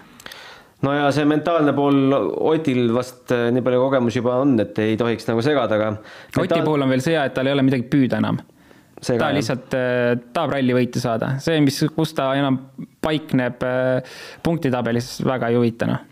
No 0.81 0.95
ja 0.97 1.11
see 1.13 1.27
mentaalne 1.29 1.75
pool 1.77 2.15
Otil 2.51 2.87
vast 2.95 3.33
äh, 3.37 3.49
nii 3.53 3.65
palju 3.65 3.83
kogemusi 3.83 4.21
juba 4.21 4.39
on, 4.41 4.57
et 4.63 4.79
ei 4.81 4.97
tohiks 5.01 5.29
nagu 5.29 5.43
segada, 5.45 5.77
aga 5.77 5.91
Mentaal.... 5.93 6.47
Oti 6.47 6.65
puhul 6.65 6.87
on 6.87 6.93
veel 6.95 7.05
see, 7.05 7.17
et 7.21 7.37
tal 7.37 7.51
ei 7.51 7.57
ole 7.57 7.65
midagi 7.67 7.85
püüda 7.93 8.21
enam. 8.21 8.41
ta 9.01 9.31
lihtsalt 9.37 9.77
äh, 9.77 10.15
tahab 10.33 10.57
ralli 10.57 10.77
võitu 10.77 11.01
saada, 11.01 11.35
see, 11.41 11.61
mis, 11.65 11.83
kus 11.97 12.15
ta 12.17 12.31
enam 12.37 12.59
paikneb 13.05 13.65
äh, 13.65 14.21
punktitabelis, 14.45 15.19
väga 15.29 15.53
ei 15.53 15.61
huvita 15.61 15.89
noh. 15.89 16.07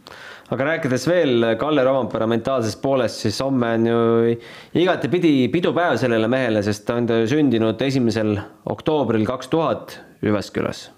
Aga 0.49 0.65
rääkides 0.65 1.03
veel 1.05 1.45
Kalle 1.61 1.83
Rompera 1.85 2.25
mentaalsest 2.29 2.81
poolest, 2.81 3.21
siis 3.21 3.37
homme 3.45 3.69
on 3.77 3.83
ju 3.85 3.99
igatepidi 4.81 5.33
pidupäev 5.53 5.99
sellele 6.01 6.29
mehele, 6.33 6.63
sest 6.65 6.87
ta 6.89 6.97
on 6.97 7.09
sündinud 7.29 7.85
esimesel 7.85 8.33
oktoobril 8.73 9.29
kaks 9.29 9.53
tuhat 9.53 9.99
Jyväskylas 10.24 10.88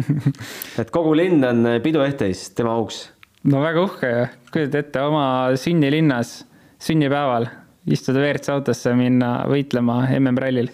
et 0.80 0.90
kogu 0.94 1.14
linn 1.18 1.44
on 1.46 1.68
piduehteis 1.82 2.50
tema 2.56 2.76
auks. 2.78 3.06
no 3.50 3.62
väga 3.64 3.82
uhke 3.86 4.10
ju, 4.10 4.26
kujutad 4.54 4.82
ette 4.84 5.02
oma 5.06 5.26
sünnilinnas, 5.58 6.38
sünnipäeval 6.82 7.48
istuda 7.90 8.22
WRC 8.22 8.52
autosse, 8.54 8.94
minna 8.98 9.40
võitlema 9.50 10.04
MM-rallil 10.18 10.70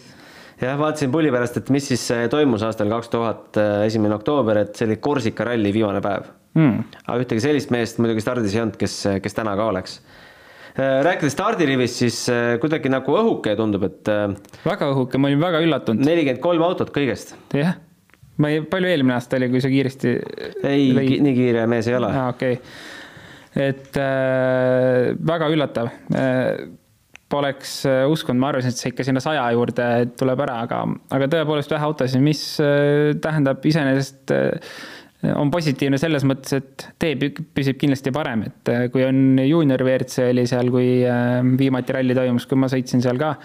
jah, 0.63 0.77
vaatasin 0.79 1.13
pulli 1.13 1.33
pärast, 1.33 1.59
et 1.61 1.73
mis 1.75 1.89
siis 1.93 2.05
toimus 2.31 2.65
aastal 2.67 2.91
kaks 2.93 3.13
tuhat 3.13 3.61
esimene 3.87 4.17
oktoober, 4.19 4.63
et 4.65 4.77
see 4.77 4.89
oli 4.89 4.99
Korsika 5.03 5.47
ralli 5.49 5.73
viimane 5.75 6.03
päev. 6.05 6.31
Hmm.. 6.53 6.83
aga 7.07 7.23
ühtegi 7.23 7.41
sellist 7.41 7.71
meest 7.73 7.97
muidugi 8.03 8.21
stardis 8.21 8.53
ei 8.53 8.61
olnud, 8.61 8.77
kes, 8.77 8.97
kes 9.25 9.39
täna 9.39 9.55
ka 9.57 9.71
oleks. 9.73 10.03
Äh, 10.73 11.03
rääkides 11.05 11.35
stardirivist, 11.37 11.99
siis 12.01 12.19
äh, 12.33 12.55
kuidagi 12.61 12.89
nagu 12.89 13.13
õhuke 13.13 13.53
tundub, 13.59 13.83
et. 13.91 14.09
Äh, 14.09 14.33
väga 14.65 14.89
õhuke, 14.95 15.19
ma 15.21 15.29
olin 15.29 15.43
väga 15.43 15.61
üllatunud. 15.61 16.01
nelikümmend 16.07 16.41
kolm 16.41 16.65
autot 16.65 16.89
kõigest. 16.95 17.35
jah, 17.53 17.75
ma 18.41 18.55
ei, 18.55 18.63
palju 18.65 18.89
eelmine 18.89 19.19
aasta 19.19 19.37
oli, 19.37 19.51
kui 19.53 19.61
sa 19.61 19.69
kiiresti. 19.69 20.15
ei 20.65 20.87
lõi..., 20.97 21.19
nii 21.27 21.35
kiire 21.37 21.67
mees 21.69 21.91
ei 21.93 21.99
ole. 21.99 22.09
aa, 22.09 22.31
okei 22.33 22.57
okay.. 22.57 23.67
et 23.67 24.01
äh, 24.01 25.11
väga 25.33 25.51
üllatav 25.53 25.93
äh, 25.93 26.49
poleks 27.33 27.83
uskunud, 28.13 28.41
ma 28.41 28.51
arvasin, 28.53 28.73
et 28.73 28.81
see 28.81 28.91
ikka 28.93 29.05
sinna 29.09 29.21
saja 29.25 29.45
juurde 29.53 29.91
tuleb 30.21 30.41
ära, 30.45 30.59
aga, 30.65 30.83
aga 31.17 31.29
tõepoolest 31.33 31.73
vähe 31.73 31.87
autosid, 31.89 32.21
mis 32.25 32.43
tähendab 33.25 33.65
iseenesest 33.65 34.35
on 35.31 35.53
positiivne 35.53 35.99
selles 36.01 36.25
mõttes, 36.27 36.57
et 36.59 36.87
tee 37.01 37.15
püsib 37.55 37.79
kindlasti 37.81 38.13
parem, 38.15 38.47
et 38.49 38.73
äh, 38.73 38.87
kui 38.93 39.05
on 39.07 39.39
juunior 39.39 39.85
WRC 39.85 40.33
oli 40.33 40.47
seal, 40.51 40.71
kui 40.75 40.89
äh, 41.07 41.39
viimati 41.59 41.95
ralli 41.95 42.17
toimus, 42.19 42.49
kui 42.51 42.59
ma 42.59 42.71
sõitsin 42.71 43.05
seal 43.05 43.21
ka, 43.23 43.37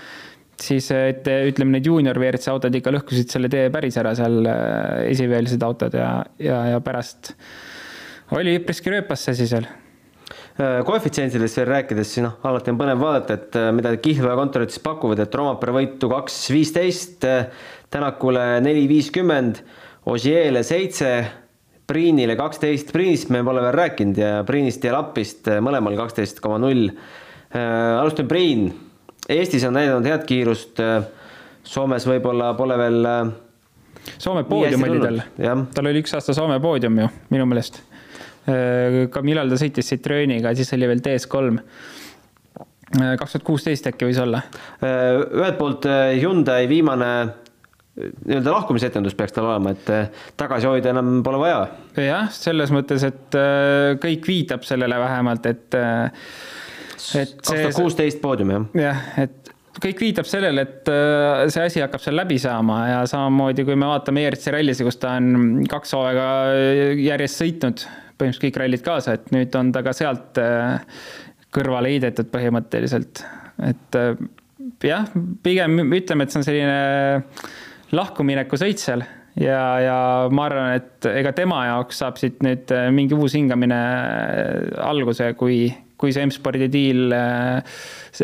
siis 0.61 0.89
äh, 0.95 1.11
et 1.13 1.29
ütleme, 1.51 1.77
need 1.77 1.89
juunior 1.89 2.17
WRC 2.17 2.49
autod 2.53 2.77
ikka 2.79 2.95
lõhkusid 2.97 3.33
selle 3.33 3.51
tee 3.53 3.69
päris 3.73 3.99
ära 4.01 4.15
seal, 4.17 4.41
esiveelised 5.05 5.65
autod 5.67 5.97
ja, 5.97 6.11
ja, 6.41 6.63
ja 6.73 6.81
pärast 6.85 7.35
oli 8.37 8.57
üpriski 8.57 8.91
rööpas 8.91 9.27
see 9.27 9.37
asi 9.37 9.51
seal. 9.53 9.69
Koefitsientidest 10.57 11.59
veel 11.59 11.67
rääkides, 11.69 12.09
siis 12.09 12.23
noh, 12.25 12.39
alati 12.49 12.71
on 12.73 12.79
põnev 12.79 12.97
vaadata, 12.97 13.35
et 13.37 13.57
mida 13.77 13.91
Kihlvee 14.01 14.33
kontorid 14.39 14.73
siis 14.73 14.81
pakuvad, 14.81 15.21
et 15.21 15.35
Romapere 15.37 15.75
võitu 15.75 16.09
kaks 16.09 16.39
viisteist, 16.49 17.27
Tänakule 17.93 18.55
neli 18.65 18.87
viiskümmend, 18.89 19.61
Osieele 20.09 20.63
seitse 20.65 21.11
Priinile 21.87 22.35
kaksteist, 22.35 22.89
Priinist 22.91 23.29
me 23.31 23.39
pole 23.47 23.61
veel 23.63 23.75
rääkinud 23.77 24.17
ja 24.19 24.31
Priinist 24.47 24.83
ja 24.83 24.91
Lapist 24.97 25.47
eh, 25.47 25.61
mõlemal 25.63 25.95
kaksteist 25.95 26.41
koma 26.43 26.57
null. 26.59 26.89
Eh, 26.91 27.61
alustame 28.01 28.27
Priin, 28.27 28.65
Eestis 29.31 29.63
on 29.67 29.77
näidanud 29.77 30.07
head 30.07 30.25
kiirust, 30.27 30.81
eh, 30.83 30.97
Soomes 31.67 32.07
võib-olla 32.07 32.51
pole 32.59 32.77
veel. 32.79 33.07
Soome 34.17 34.43
poodium 34.47 34.83
oli 34.87 34.99
tal, 35.03 35.17
tal 35.75 35.89
oli 35.89 35.99
üks 36.03 36.13
aasta 36.15 36.35
Soome 36.35 36.59
poodium 36.63 36.99
ju 37.01 37.07
minu 37.33 37.47
meelest. 37.49 37.81
ka 39.11 39.21
millal 39.27 39.49
ta 39.51 39.57
sõitis 39.59 39.89
Citrooniga, 39.91 40.53
siis 40.55 40.71
oli 40.77 40.87
veel 40.87 41.01
DS3 41.03 41.59
kaks 43.19 43.33
tuhat 43.33 43.43
kuusteist 43.43 43.89
äkki 43.89 44.07
võis 44.07 44.21
olla. 44.23 44.39
ühelt 44.79 45.57
poolt 45.59 45.89
Hyundai 46.21 46.69
viimane 46.71 47.11
nii-öelda 47.97 48.53
lahkumisetendus 48.53 49.15
peaks 49.17 49.33
tal 49.35 49.47
olema, 49.49 49.73
et 49.73 49.89
eh, 49.93 50.23
tagasi 50.37 50.69
hoida 50.69 50.93
enam 50.93 51.21
pole 51.25 51.41
vaja. 51.41 51.59
jah, 52.01 52.29
selles 52.33 52.71
mõttes, 52.73 53.03
et 53.07 53.37
eh, 53.39 53.97
kõik 54.03 54.27
viitab 54.29 54.65
sellele 54.67 54.99
vähemalt, 55.01 55.49
et. 55.49 55.77
Eh, 55.77 56.31
et 57.17 57.35
kaks 57.37 57.53
tuhat 57.53 57.77
kuusteist 57.77 58.19
poodium 58.23 58.51
jah. 58.53 58.63
jah, 58.81 59.03
et 59.21 59.51
kõik 59.77 60.01
viitab 60.01 60.25
sellele, 60.25 60.63
et 60.65 60.89
see 61.53 61.61
asi 61.61 61.83
hakkab 61.83 62.01
seal 62.01 62.17
läbi 62.17 62.39
saama 62.41 62.79
ja 62.89 63.03
samamoodi, 63.09 63.61
kui 63.67 63.77
me 63.77 63.85
vaatame 63.91 64.23
ERC 64.25 64.49
rallisi, 64.55 64.85
kus 64.85 64.97
ta 64.97 65.13
on 65.19 65.61
kaks 65.69 65.93
hooaega 65.93 66.25
järjest 66.97 67.43
sõitnud, 67.43 67.83
põhimõtteliselt 68.17 68.47
kõik 68.47 68.57
rallid 68.63 68.83
kaasa, 68.85 69.13
et 69.19 69.29
nüüd 69.35 69.53
on 69.59 69.69
ta 69.75 69.85
ka 69.85 69.93
sealt 69.93 70.41
kõrvale 71.53 71.93
heidetud 71.93 72.33
põhimõtteliselt, 72.33 73.21
et 73.69 74.01
jah, 74.89 75.05
pigem 75.45 75.77
ütleme, 75.85 76.25
et 76.25 76.33
see 76.33 76.41
on 76.41 76.49
selline 76.49 76.81
lahkumineku 77.95 78.59
sõit 78.59 78.81
seal 78.83 79.05
ja, 79.39 79.61
ja 79.81 79.97
ma 80.33 80.47
arvan, 80.47 80.71
et 80.77 81.07
ega 81.11 81.33
tema 81.35 81.63
jaoks 81.69 82.01
saab 82.01 82.19
siit 82.19 82.41
nüüd 82.45 82.71
äh, 82.73 82.87
mingi 82.93 83.17
uus 83.17 83.35
hingamine 83.37 83.77
äh, 83.77 84.55
alguse, 84.87 85.31
kui, 85.39 85.67
kui 85.99 86.13
see 86.15 86.25
M-spordi 86.27 86.69
diil, 86.73 87.07
äh, 87.13 87.77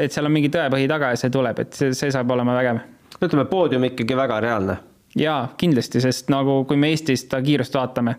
et 0.04 0.14
seal 0.14 0.30
on 0.30 0.36
mingi 0.36 0.52
tõepõhi 0.54 0.90
taga 0.92 1.14
ja 1.14 1.22
see 1.22 1.34
tuleb, 1.34 1.64
et 1.66 1.78
see, 1.78 1.94
see 1.98 2.14
saab 2.14 2.34
olema 2.36 2.58
vägev. 2.58 2.82
ütleme, 3.20 3.48
poodium 3.50 3.90
ikkagi 3.90 4.18
väga 4.18 4.40
reaalne. 4.44 4.78
jaa, 5.20 5.42
kindlasti, 5.58 6.02
sest 6.04 6.32
nagu 6.34 6.64
kui 6.70 6.80
me 6.80 6.94
Eestis 6.94 7.28
ta 7.30 7.42
kiirust 7.46 7.76
vaatame, 7.78 8.18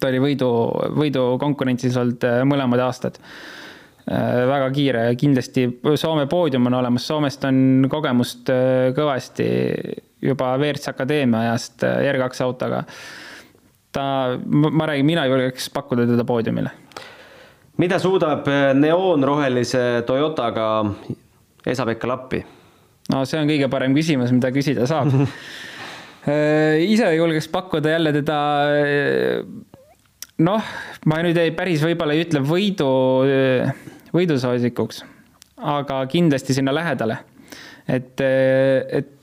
ta 0.00 0.10
oli 0.10 0.22
võidu, 0.22 0.50
võidukonkurentsis 0.98 1.96
olnud 2.00 2.26
mõlemad 2.48 2.82
aastad 2.88 3.20
väga 4.06 4.68
kiire 4.70 5.00
ja 5.08 5.14
kindlasti 5.18 5.64
Soome 5.98 6.28
poodium 6.30 6.68
on 6.68 6.76
olemas, 6.78 7.02
Soomest 7.08 7.42
on 7.48 7.88
kogemust 7.90 8.52
kõvasti 8.94 9.46
juba 10.22 10.56
WRC 10.56 10.88
Akadeemia 10.88 11.40
ajast 11.40 11.84
äh, 11.84 12.08
R2 12.12 12.42
autoga. 12.44 12.84
ta, 13.92 14.38
ma 14.46 14.86
räägin, 14.86 15.06
mina 15.06 15.26
julgeks 15.26 15.70
pakkuda 15.72 16.06
teda 16.06 16.24
poodiumile. 16.24 16.70
mida 17.76 17.98
suudab 17.98 18.48
äh, 18.48 18.74
neoonrohelise 18.74 20.02
Toyotaga 20.06 20.84
Esa-Pekka 21.66 22.08
Lappi? 22.08 22.44
no 23.12 23.24
see 23.24 23.40
on 23.40 23.48
kõige 23.48 23.68
parem 23.72 23.94
küsimus, 23.94 24.32
mida 24.32 24.50
küsida 24.52 24.86
saab 24.88 25.12
äh, 25.16 26.82
ise 26.84 27.12
julgeks 27.16 27.48
pakkuda 27.48 27.96
jälle 27.96 28.12
teda 28.16 28.38
noh, 30.38 30.72
ma 31.06 31.20
nüüd 31.24 31.36
ei, 31.40 31.52
päris 31.56 31.84
võib-olla 31.84 32.16
ei 32.16 32.24
ütle 32.26 32.42
võidu, 32.44 32.88
võidusoosikuks, 34.12 35.02
aga 35.56 36.02
kindlasti 36.12 36.56
sinna 36.56 36.74
lähedale. 36.76 37.16
et, 37.88 38.20
et 38.20 39.15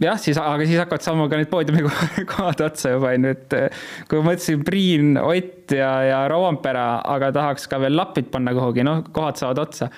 jah, 0.00 0.18
siis, 0.20 0.38
aga 0.40 0.66
siis 0.66 0.80
hakkavad 0.80 1.04
saama 1.04 1.28
ka 1.30 1.40
need 1.40 1.50
poodiumi 1.52 1.84
kohad 2.32 2.64
otsa 2.64 2.94
juba, 2.94 3.12
on 3.14 3.28
ju, 3.28 3.36
et 3.36 3.56
eh, 3.58 3.86
kui 4.08 4.20
ma 4.20 4.30
mõtlesin 4.30 4.64
Priin, 4.66 5.14
Ott 5.20 5.74
ja, 5.76 5.90
ja 6.08 6.20
Roompere, 6.30 6.86
aga 7.14 7.30
tahaks 7.36 7.68
ka 7.70 7.80
veel 7.82 7.96
lapid 7.98 8.30
panna 8.32 8.54
kuhugi, 8.56 8.84
noh, 8.86 9.04
kohad 9.14 9.40
saavad 9.40 9.64
otsa. 9.66 9.90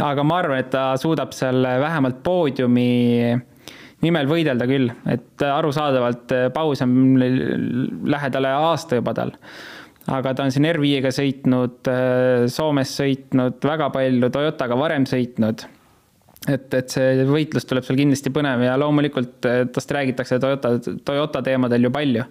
aga 0.00 0.24
ma 0.24 0.38
arvan, 0.40 0.62
et 0.62 0.70
ta 0.72 0.92
suudab 1.00 1.34
seal 1.36 1.66
vähemalt 1.82 2.22
poodiumi 2.24 3.34
nimel 4.00 4.30
võidelda 4.30 4.64
küll, 4.68 4.88
et 5.12 5.44
arusaadavalt 5.44 6.36
eh, 6.36 6.46
paus 6.54 6.86
on 6.86 6.94
lähedale 7.20 8.54
aasta 8.70 9.00
juba 9.00 9.14
tal 9.16 9.36
aga 10.10 10.32
ta 10.34 10.46
on 10.46 10.54
siin 10.54 10.64
R5-ga 10.70 11.12
sõitnud, 11.12 11.90
eh, 11.90 12.46
Soomes 12.50 12.94
sõitnud 13.02 13.60
väga 13.66 13.90
palju, 13.94 14.32
Toyotaga 14.32 14.78
varem 14.78 15.04
sõitnud 15.10 15.66
et, 16.48 16.74
et 16.74 16.92
see 16.92 17.24
võitlus 17.28 17.66
tuleb 17.68 17.84
seal 17.84 17.98
kindlasti 18.00 18.32
põnev 18.32 18.62
ja 18.64 18.76
loomulikult 18.80 19.48
eh, 19.48 19.62
tast 19.74 19.90
räägitakse 19.92 20.38
Toyota, 20.40 20.74
Toyota 21.04 21.42
teemadel 21.44 21.88
ju 21.88 21.90
palju. 21.92 22.24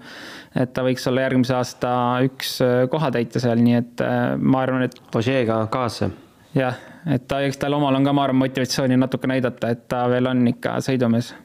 et 0.57 0.71
ta 0.73 0.85
võiks 0.85 1.05
olla 1.11 1.27
järgmise 1.27 1.53
aasta 1.57 1.91
üks 2.25 2.55
eh, 2.65 2.85
kohatäitja 2.89 3.43
seal, 3.43 3.61
nii 3.65 3.77
et 3.77 4.05
eh, 4.05 4.23
ma 4.39 4.63
arvan, 4.65 4.87
et. 4.87 4.97
Ožeega 5.15 5.61
kaasa. 5.73 6.09
jah, 6.57 6.79
et 7.05 7.27
ta, 7.29 7.43
eks 7.45 7.61
tal 7.61 7.77
omal 7.77 7.99
on 7.99 8.07
ka, 8.07 8.15
ma 8.15 8.25
arvan, 8.25 8.41
motivatsiooni 8.41 8.97
natuke 8.97 9.29
näidata, 9.29 9.75
et 9.75 9.85
ta 9.91 10.07
veel 10.09 10.31
on 10.31 10.41
ikka 10.55 10.79
sõidumees. 10.85 11.35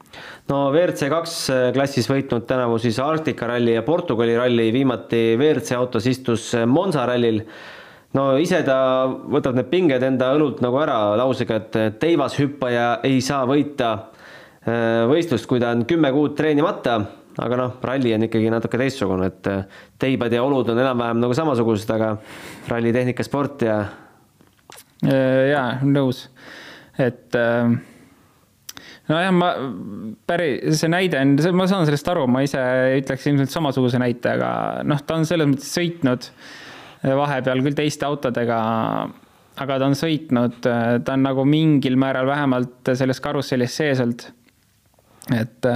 no 0.49 0.65
WRC 0.71 1.11
kaks 1.13 1.37
klassis 1.77 2.09
võitnud 2.09 2.49
tänavu 2.49 2.81
siis 2.81 2.97
Arktika 3.03 3.51
ralli 3.53 3.77
ja 3.77 3.85
Portugali 3.85 4.37
ralli, 4.39 4.71
viimati 4.73 5.35
WRC 5.37 5.77
autos 5.77 6.09
istus 6.09 6.49
Monza 6.65 7.05
rallil 7.05 7.43
no 8.15 8.25
ise 8.41 8.61
ta 8.67 8.77
võtab 9.07 9.57
need 9.57 9.69
pinged 9.71 10.03
enda 10.05 10.31
õlult 10.37 10.61
nagu 10.63 10.79
ära 10.81 10.97
lausega, 11.19 11.59
et 11.59 11.99
teivashüppaja 12.01 12.87
ei 13.07 13.19
saa 13.23 13.43
võita 13.49 13.91
äh, 13.97 15.03
võistlust, 15.09 15.47
kui 15.49 15.61
ta 15.63 15.73
on 15.75 15.85
kümme 15.89 16.11
kuud 16.15 16.35
treenimata, 16.37 16.99
aga 17.43 17.59
noh, 17.59 17.75
ralli 17.83 18.13
on 18.15 18.27
ikkagi 18.27 18.51
natuke 18.53 18.79
teistsugune, 18.81 19.31
et 19.31 19.51
äh, 19.51 19.81
teibad 20.01 20.33
ja 20.33 20.43
olud 20.45 20.71
on 20.71 20.79
enam-vähem 20.85 21.23
nagu 21.23 21.35
samasugused, 21.37 21.91
aga 21.95 22.15
rallitehnika 22.71 23.25
sport 23.27 23.67
ja. 23.67 23.81
Äh, 25.05 25.51
jaa, 25.51 25.67
nõus, 25.83 26.29
et 27.01 27.35
nojah, 29.09 29.31
ma 29.35 29.49
päris, 30.25 30.79
see 30.79 30.89
näide 30.89 31.19
on, 31.19 31.35
ma 31.59 31.67
saan 31.69 31.83
sellest 31.85 32.07
aru, 32.09 32.23
ma 32.31 32.45
ise 32.45 32.61
ütleks 33.01 33.27
ilmselt 33.29 33.51
samasuguse 33.53 33.99
näite, 34.01 34.37
aga 34.37 34.51
noh, 34.87 35.03
ta 35.05 35.19
on 35.19 35.27
selles 35.27 35.51
mõttes 35.51 35.73
sõitnud 35.75 36.29
vahepeal 37.03 37.61
küll 37.65 37.77
teiste 37.77 38.07
autodega, 38.07 38.59
aga 39.61 39.77
ta 39.81 39.89
on 39.89 39.97
sõitnud, 39.97 40.59
ta 40.61 41.13
on 41.13 41.25
nagu 41.25 41.45
mingil 41.47 41.97
määral 41.99 42.27
vähemalt 42.29 42.93
selles 42.93 43.21
karussellis 43.23 43.75
sees 43.81 44.01
olnud. 44.03 44.25
et 45.35 45.67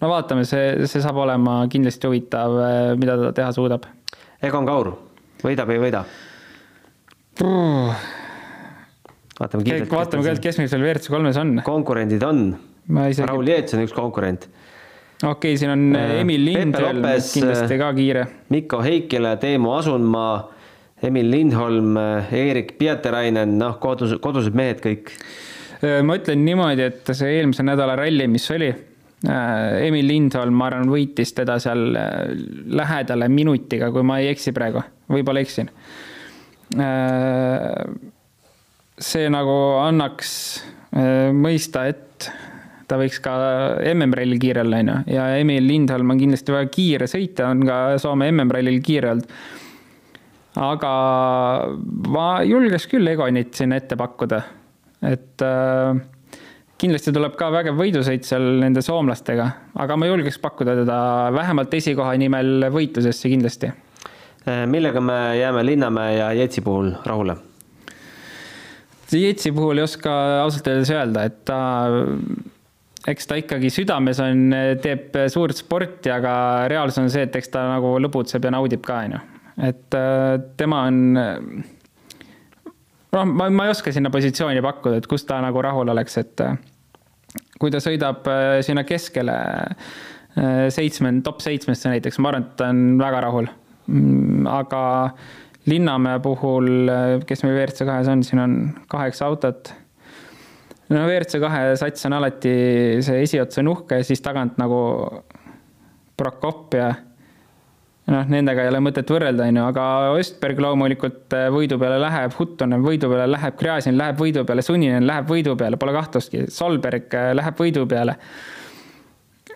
no 0.00 0.08
vaatame, 0.10 0.44
see, 0.48 0.86
see 0.88 1.02
saab 1.04 1.22
olema 1.24 1.62
kindlasti 1.70 2.08
huvitav, 2.08 2.58
mida 3.00 3.16
ta 3.20 3.32
teha 3.40 3.52
suudab. 3.56 3.88
Egon 4.44 4.66
Kaur. 4.68 4.94
võidab, 5.44 5.70
ei 5.72 5.82
võida? 5.82 6.04
vaatame 9.40 9.64
kiirelt. 9.66 9.90
vaatame 9.90 10.22
kõigepealt, 10.22 10.42
kes 10.44 10.60
meil 10.60 10.70
seal 10.70 10.84
WRC 10.84 11.10
kolmes 11.12 11.40
on. 11.40 11.56
konkurendid 11.66 12.22
on. 12.26 12.46
Isegi... 12.84 13.26
Raul 13.28 13.48
Jeets 13.48 13.74
on 13.76 13.84
üks 13.84 13.94
konkurent. 13.96 14.48
Okei 15.24 15.54
okay,, 15.54 15.58
siin 15.60 15.72
on 15.72 15.84
äh, 15.96 16.20
Emil 16.20 16.44
Lindholm 16.44 17.04
kindlasti 17.04 17.78
ka 17.80 17.90
kiire. 17.96 18.24
Mikko 18.54 18.80
Heikile, 18.84 19.34
Teemu 19.42 19.72
Asunmaa, 19.78 20.34
Emil 21.04 21.30
Lindholm, 21.30 21.98
Eerik 22.32 22.76
Pieterainen, 22.78 23.58
noh, 23.60 23.78
kodus, 23.82 24.16
kodused 24.24 24.56
mehed 24.56 24.80
kõik. 24.84 25.12
Äh, 25.80 26.00
ma 26.06 26.18
ütlen 26.20 26.44
niimoodi, 26.46 26.88
et 26.90 27.14
see 27.16 27.38
eelmise 27.40 27.66
nädala 27.66 27.98
ralli, 28.00 28.28
mis 28.30 28.48
oli 28.54 28.70
äh, 28.70 29.86
Emil 29.88 30.08
Lindholm, 30.08 30.56
ma 30.56 30.70
arvan, 30.70 30.88
võitis 30.92 31.34
teda 31.36 31.58
seal 31.62 31.86
lähedale 32.80 33.28
minutiga, 33.32 33.92
kui 33.94 34.06
ma 34.06 34.20
ei 34.22 34.32
eksi 34.32 34.54
praegu, 34.56 34.84
võib-olla 35.12 35.44
eksin 35.44 35.72
see 39.00 39.28
nagu 39.32 39.54
annaks 39.82 40.30
äh, 40.94 41.30
mõista, 41.34 41.86
et 41.90 42.28
ta 42.88 42.98
võiks 43.00 43.20
ka 43.24 43.34
MM-rallil 43.92 44.40
kiire 44.42 44.64
olla, 44.64 44.80
on 44.82 44.92
ju, 44.92 44.96
ja 45.16 45.28
Emil 45.40 45.66
Lindholm 45.68 46.14
on 46.14 46.20
kindlasti 46.20 46.54
väga 46.54 46.70
kiire 46.72 47.08
sõitja, 47.10 47.50
on 47.52 47.64
ka 47.68 47.78
Soome 48.02 48.30
MM-rallil 48.32 48.80
kiire 48.84 49.12
olnud. 49.14 49.36
aga 50.64 50.90
ma 52.14 52.26
julgeks 52.46 52.88
küll 52.90 53.10
Egonit 53.10 53.54
siin 53.56 53.72
ette 53.76 53.96
pakkuda, 53.98 54.42
et 55.10 55.44
äh, 55.44 56.02
kindlasti 56.80 57.14
tuleb 57.14 57.38
ka 57.38 57.48
vägev 57.54 57.78
võidusõit 57.78 58.26
seal 58.28 58.44
nende 58.60 58.82
soomlastega, 58.84 59.48
aga 59.80 59.96
ma 59.96 60.10
julgeks 60.10 60.38
pakkuda 60.42 60.76
teda 60.82 60.98
vähemalt 61.34 61.74
esikoha 61.80 62.14
nimel 62.20 62.68
võitlusesse 62.74 63.32
kindlasti. 63.32 63.72
Äh, 64.44 64.64
millega 64.68 65.00
me 65.00 65.18
jääme 65.38 65.64
Linnamäe 65.64 66.18
ja 66.18 66.32
Jetsi 66.36 66.60
puhul 66.64 66.92
rahule? 67.06 67.38
Jetsi 69.14 69.52
puhul 69.54 69.78
ei 69.78 69.84
oska 69.84 70.12
ausalt 70.42 70.66
öeldes 70.68 70.90
öelda, 70.90 71.24
et 71.28 71.44
ta, 71.46 71.58
eks 73.10 73.28
ta 73.28 73.36
ikkagi 73.40 73.70
südames 73.72 74.20
on, 74.24 74.54
teeb 74.82 75.16
suurt 75.32 75.58
sporti, 75.58 76.10
aga 76.12 76.34
reaalsus 76.72 77.02
on 77.02 77.10
see, 77.12 77.26
et 77.26 77.36
eks 77.36 77.52
ta 77.52 77.66
nagu 77.68 77.94
lõbutseb 78.02 78.46
ja 78.46 78.54
naudib 78.54 78.84
ka, 78.86 79.02
on 79.04 79.16
ju. 79.16 79.22
et 79.70 79.98
äh, 79.98 80.36
tema 80.58 80.84
on, 80.88 81.00
noh, 83.14 83.24
ma, 83.30 83.48
ma 83.50 83.68
ei 83.68 83.74
oska 83.74 83.92
sinna 83.94 84.12
positsiooni 84.14 84.64
pakkuda, 84.64 85.02
et 85.02 85.10
kus 85.10 85.26
ta 85.28 85.40
nagu 85.44 85.62
rahul 85.64 85.92
oleks, 85.94 86.18
et 86.22 86.44
äh, 86.44 86.56
kui 87.60 87.72
ta 87.74 87.82
sõidab 87.82 88.26
äh, 88.30 88.58
sinna 88.66 88.86
keskele 88.88 89.38
seitsme, 90.74 91.12
top 91.22 91.38
seitsmesse 91.44 91.86
näiteks, 91.92 92.16
ma 92.18 92.32
arvan, 92.32 92.42
et 92.42 92.56
ta 92.58 92.66
on 92.72 92.78
väga 92.98 93.20
rahul. 93.22 93.46
Mm, 93.86 94.48
aga 94.50 94.80
Linnamäe 95.70 96.18
puhul, 96.20 96.90
kes 97.24 97.44
meil 97.44 97.54
WRC 97.54 97.86
kahes 97.86 98.10
on, 98.10 98.24
siin 98.26 98.42
on 98.42 98.56
kaheksa 98.90 99.28
autot. 99.30 99.70
No 100.92 101.06
WRC 101.06 101.40
kahe 101.40 101.72
sats 101.80 102.06
on 102.08 102.18
alati 102.18 102.54
see 103.04 103.24
esiots 103.24 103.60
on 103.62 103.72
uhke 103.72 104.02
ja 104.02 104.06
siis 104.06 104.22
tagant 104.24 104.58
nagu 104.60 104.78
Prokop 106.14 106.74
ja 106.78 106.92
noh, 108.12 108.26
nendega 108.30 108.64
ei 108.64 108.70
ole 108.70 108.80
mõtet 108.84 109.08
võrrelda, 109.10 109.46
on 109.48 109.58
ju, 109.58 109.64
aga 109.70 109.84
Östberg 110.20 110.60
loomulikult 110.62 111.36
võidu 111.54 111.78
peale 111.80 112.00
läheb, 112.02 112.34
Huttonen 112.38 112.84
võidu 112.84 113.08
peale 113.10 113.28
läheb, 113.32 113.56
Gräzin 113.60 113.96
läheb 113.98 114.20
võidu 114.20 114.44
peale, 114.46 114.64
Suninen 114.64 115.06
läheb 115.08 115.30
võidu 115.30 115.56
peale, 115.60 115.78
pole 115.80 115.94
kahtlustki, 115.96 116.44
Solberg 116.52 117.16
läheb 117.38 117.58
võidu 117.60 117.86
peale. 117.90 118.18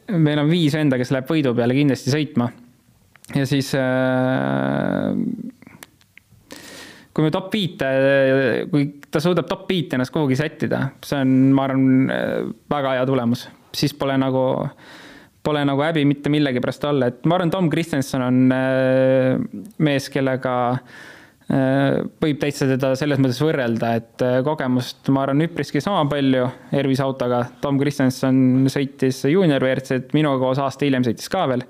meil 0.09 0.41
on 0.41 0.49
viis 0.49 0.75
venda, 0.75 0.99
kes 0.99 1.13
läheb 1.13 1.29
võidu 1.29 1.55
peale 1.55 1.77
kindlasti 1.77 2.15
sõitma. 2.15 2.51
ja 3.37 3.47
siis 3.47 3.75
äh, 3.77 5.13
kui 7.19 7.27
me 7.27 7.33
top 7.35 7.49
viite, 7.51 7.87
kui 8.71 8.85
ta 9.11 9.19
suudab 9.19 9.49
top 9.51 9.65
viite 9.67 9.97
ennast 9.99 10.15
kuhugi 10.15 10.37
sättida, 10.39 10.85
see 11.03 11.19
on, 11.19 11.33
ma 11.51 11.65
arvan, 11.67 12.13
väga 12.71 12.93
hea 12.95 13.09
tulemus, 13.11 13.43
siis 13.75 13.91
pole 13.99 14.15
nagu, 14.23 14.45
pole 15.43 15.65
nagu 15.67 15.83
häbi 15.83 16.05
mitte 16.07 16.31
millegi 16.31 16.63
pärast 16.63 16.87
olla, 16.87 17.11
et 17.11 17.27
ma 17.27 17.35
arvan, 17.35 17.51
Tom 17.51 17.67
Kristjanson 17.73 18.23
on 18.23 18.55
äh, 18.55 19.43
mees, 19.83 20.07
kellega 20.15 20.55
äh, 20.79 21.99
võib 22.23 22.39
täitsa 22.39 22.71
teda 22.71 22.95
selles 23.01 23.19
mõttes 23.19 23.43
võrrelda, 23.43 23.93
et 23.99 24.23
äh, 24.23 24.39
kogemust, 24.47 25.03
ma 25.11 25.27
arvan, 25.27 25.43
üpriski 25.49 25.83
sama 25.83 26.07
palju 26.07 26.47
Ervis 26.79 27.03
autoga. 27.03 27.49
Tom 27.65 27.83
Kristjanson 27.83 28.71
sõitis 28.71 29.25
juunior 29.27 29.67
WRC-d, 29.67 30.15
minuga 30.15 30.39
koos 30.45 30.63
aasta 30.63 30.87
hiljem 30.87 31.11
sõitis 31.11 31.35
ka 31.35 31.49
veel 31.51 31.67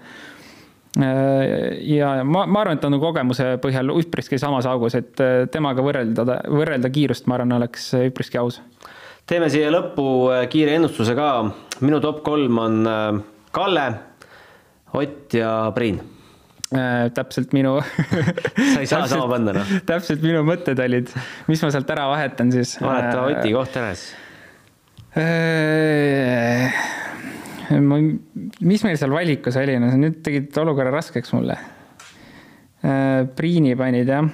ja 0.97 2.25
ma, 2.25 2.47
ma 2.49 2.63
arvan, 2.63 2.79
et 2.79 2.83
ta 2.83 2.89
on 2.89 2.99
kogemuse 3.03 3.49
põhjal 3.63 3.93
üpriski 3.99 4.39
samas 4.41 4.67
augus, 4.71 4.97
et 4.99 5.21
äh, 5.23 5.47
temaga 5.53 5.85
võrrelda, 5.85 6.41
võrrelda 6.49 6.91
kiirust, 6.93 7.29
ma 7.29 7.37
arvan, 7.39 7.57
oleks 7.59 7.91
üpriski 8.01 8.41
aus. 8.41 8.61
teeme 9.29 9.51
siia 9.53 9.71
lõppu 9.75 10.05
äh, 10.33 10.45
kiire 10.51 10.77
ennustuse 10.79 11.17
ka. 11.19 11.33
minu 11.81 12.01
top 12.01 12.23
kolm 12.27 12.59
on 12.59 12.79
Kalle, 13.53 13.89
Ott 14.97 15.35
ja 15.37 15.71
Priin 15.77 16.01
äh,. 16.73 17.11
täpselt 17.15 17.53
minu 17.53 17.77
sa 18.73 18.81
ei 18.81 18.87
saa 18.89 19.07
sama 19.07 19.29
panna, 19.29 19.53
noh. 19.61 19.75
täpselt 19.87 20.25
minu 20.25 20.41
mõtted 20.49 20.81
olid, 20.81 21.13
mis 21.49 21.63
ma 21.63 21.71
sealt 21.75 21.91
ära 21.93 22.09
vahetan 22.09 22.53
siis. 22.53 22.79
vaheta 22.81 23.27
Oti 23.29 23.53
koht 23.53 23.77
ära 23.77 23.93
siis 23.93 24.17
äh, 25.19 26.73
ma, 27.85 27.99
mis 28.65 28.85
meil 28.87 28.99
seal 29.01 29.13
valikus 29.13 29.59
oli, 29.61 29.77
no 29.81 29.91
sa 29.93 30.01
nüüd 30.01 30.21
tegid 30.25 30.57
olukorra 30.63 30.93
raskeks 30.95 31.35
mulle. 31.37 31.59
Äh, 32.85 33.25
Priini 33.37 33.75
panid 33.79 34.09
jah. 34.09 34.29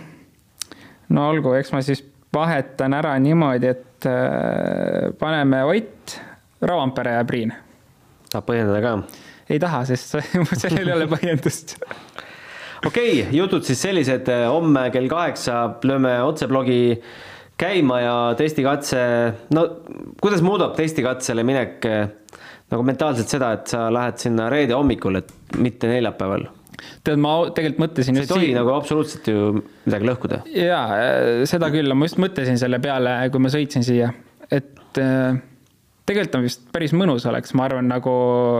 no 1.14 1.28
olgu, 1.30 1.55
eks 1.59 1.72
ma 1.74 1.82
siis 1.85 2.03
vahetan 2.35 2.97
ära 2.97 3.14
niimoodi, 3.22 3.70
et 3.70 4.09
äh, 4.11 5.11
paneme 5.18 5.64
Ott, 5.70 6.18
Rovanpere 6.64 7.18
ja 7.18 7.24
Priin. 7.28 7.53
tahad 8.30 8.49
põhjendada 8.49 8.82
ka? 8.85 9.22
ei 9.51 9.61
taha, 9.61 9.85
sest 9.89 10.16
sellel 10.62 10.89
ei 10.89 10.95
ole 10.95 11.09
põhjendust 11.11 11.76
okei 12.85 13.20
okay,, 13.22 13.37
jutud 13.37 13.64
siis 13.66 13.82
sellised, 13.85 14.28
homme 14.49 14.89
kell 14.95 15.09
kaheksa 15.11 15.59
lööme 15.85 16.16
otseblogi 16.24 16.97
käima 17.64 18.00
ja 18.02 18.16
testikatse, 18.38 19.00
no 19.56 19.64
kuidas 20.22 20.44
muudab 20.44 20.76
testikatsele 20.78 21.44
minek 21.46 21.88
nagu 22.72 22.84
mentaalselt 22.86 23.30
seda, 23.30 23.54
et 23.58 23.72
sa 23.72 23.86
lähed 23.92 24.20
sinna 24.22 24.50
reede 24.52 24.76
hommikul, 24.76 25.20
et 25.20 25.58
mitte 25.60 25.90
neljapäeval? 25.90 26.48
tead, 27.04 27.20
ma 27.22 27.34
tegelikult 27.54 27.82
mõtlesin 27.84 28.18
see 28.18 28.24
ei 28.26 28.30
tohi 28.30 28.46
siin... 28.48 28.58
nagu 28.58 28.72
absoluutselt 28.74 29.28
ju 29.30 29.50
midagi 29.86 30.08
lõhkuda. 30.08 30.40
jaa, 30.50 30.84
äh, 30.98 31.42
seda 31.48 31.70
küll, 31.74 31.94
ma 31.96 32.08
just 32.08 32.20
mõtlesin 32.22 32.60
selle 32.60 32.80
peale, 32.84 33.16
kui 33.32 33.42
ma 33.42 33.52
sõitsin 33.52 33.86
siia, 33.86 34.10
et 34.52 35.00
äh, 35.00 35.38
tegelikult 36.05 36.36
on 36.36 36.44
vist 36.44 36.66
päris 36.74 36.92
mõnus 36.96 37.24
oleks, 37.30 37.55
ma 37.57 37.64
arvan, 37.68 37.86
nagu 37.88 38.12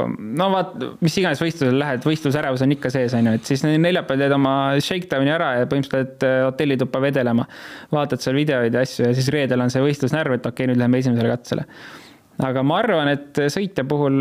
no 0.09 0.47
vaat, 0.53 0.77
mis 1.05 1.19
iganes 1.21 1.43
võistlusele 1.45 1.77
lähed, 1.81 2.05
võistlusärevus 2.07 2.65
on 2.65 2.73
ikka 2.77 2.93
sees, 2.95 3.17
on 3.19 3.29
ju, 3.29 3.35
et 3.37 3.51
siis 3.51 3.67
neljapäeval 3.69 4.25
teed 4.25 4.37
oma 4.37 4.55
shakedowni 4.85 5.35
ära 5.35 5.51
ja 5.61 5.69
põhimõtteliselt 5.69 6.25
äh, 6.25 6.39
hotellituppa 6.47 7.03
vedelema. 7.05 7.45
vaatad 7.93 8.25
seal 8.25 8.39
videoid 8.39 8.75
ja 8.75 8.85
asju 8.87 9.11
ja 9.11 9.13
siis 9.17 9.29
reedel 9.35 9.61
on 9.61 9.73
see 9.73 9.85
võistlusnärv, 9.85 10.39
et 10.39 10.49
okei 10.49 10.65
okay,, 10.65 10.73
nüüd 10.73 10.81
läheme 10.81 11.05
esimesele 11.05 11.35
katsele 11.37 11.69
aga 12.43 12.65
ma 12.67 12.79
arvan, 12.83 13.11
et 13.13 13.43
sõitja 13.53 13.85
puhul 13.89 14.17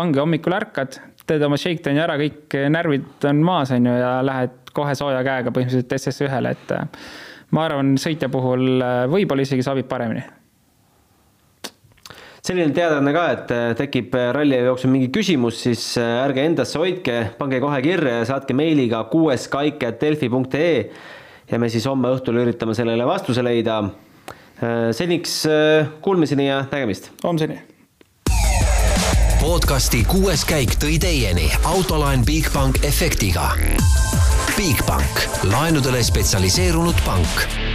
ongi 0.00 0.18
hommikul 0.18 0.56
ärkad, 0.56 0.98
teed 1.28 1.44
oma 1.46 1.58
shakedowni 1.60 2.02
ära, 2.02 2.16
kõik 2.20 2.56
närvid 2.72 3.28
on 3.30 3.42
maas, 3.46 3.72
on 3.74 3.86
ju, 3.88 3.94
ja 4.00 4.14
lähed 4.26 4.72
kohe 4.74 4.94
sooja 4.98 5.20
käega 5.26 5.52
põhimõtteliselt 5.54 5.94
SS1-le, 6.00 6.54
et 6.56 6.72
äh, 6.74 7.10
ma 7.54 7.68
arvan, 7.68 7.94
sõitja 8.00 8.30
puhul 8.32 8.80
äh, 8.80 9.04
võib-olla 9.10 9.46
isegi 9.46 9.66
sobib 9.66 9.88
paremini 9.90 10.24
selline 12.44 12.74
teadaanne 12.76 13.12
ka, 13.16 13.26
et 13.32 13.52
äh, 13.56 13.66
tekib 13.78 14.14
ralli 14.36 14.60
jooksul 14.66 14.92
mingi 14.92 15.10
küsimus, 15.14 15.62
siis 15.66 15.84
ärge 15.98 16.44
endasse 16.44 16.80
hoidke, 16.80 17.18
pange 17.38 17.60
kohe 17.64 17.82
kirja 17.84 18.20
ja 18.20 18.30
saatke 18.30 18.56
meiliga 18.56 19.04
kuueskaik.delfi.ee 19.12 20.78
ja 21.50 21.60
me 21.60 21.68
siis 21.72 21.86
homme 21.88 22.12
õhtul 22.16 22.42
üritame 22.44 22.76
sellele 22.76 23.06
vastuse 23.08 23.44
leida 23.44 23.82
Äh, 24.62 24.92
seniks 24.92 25.46
äh, 25.46 25.86
kuulmiseni 26.00 26.46
ja 26.48 26.64
nägemist. 26.72 27.10
homseni. 27.24 27.58
podcasti 29.40 30.04
kuues 30.08 30.44
käik 30.44 30.78
tõi 30.80 30.94
teieni 31.02 31.50
autolaen 31.66 32.24
Bigbank 32.24 32.78
efektiga. 32.86 33.50
Bigbank, 34.54 35.26
laenudele 35.50 36.02
spetsialiseerunud 36.06 37.02
pank 37.04 37.73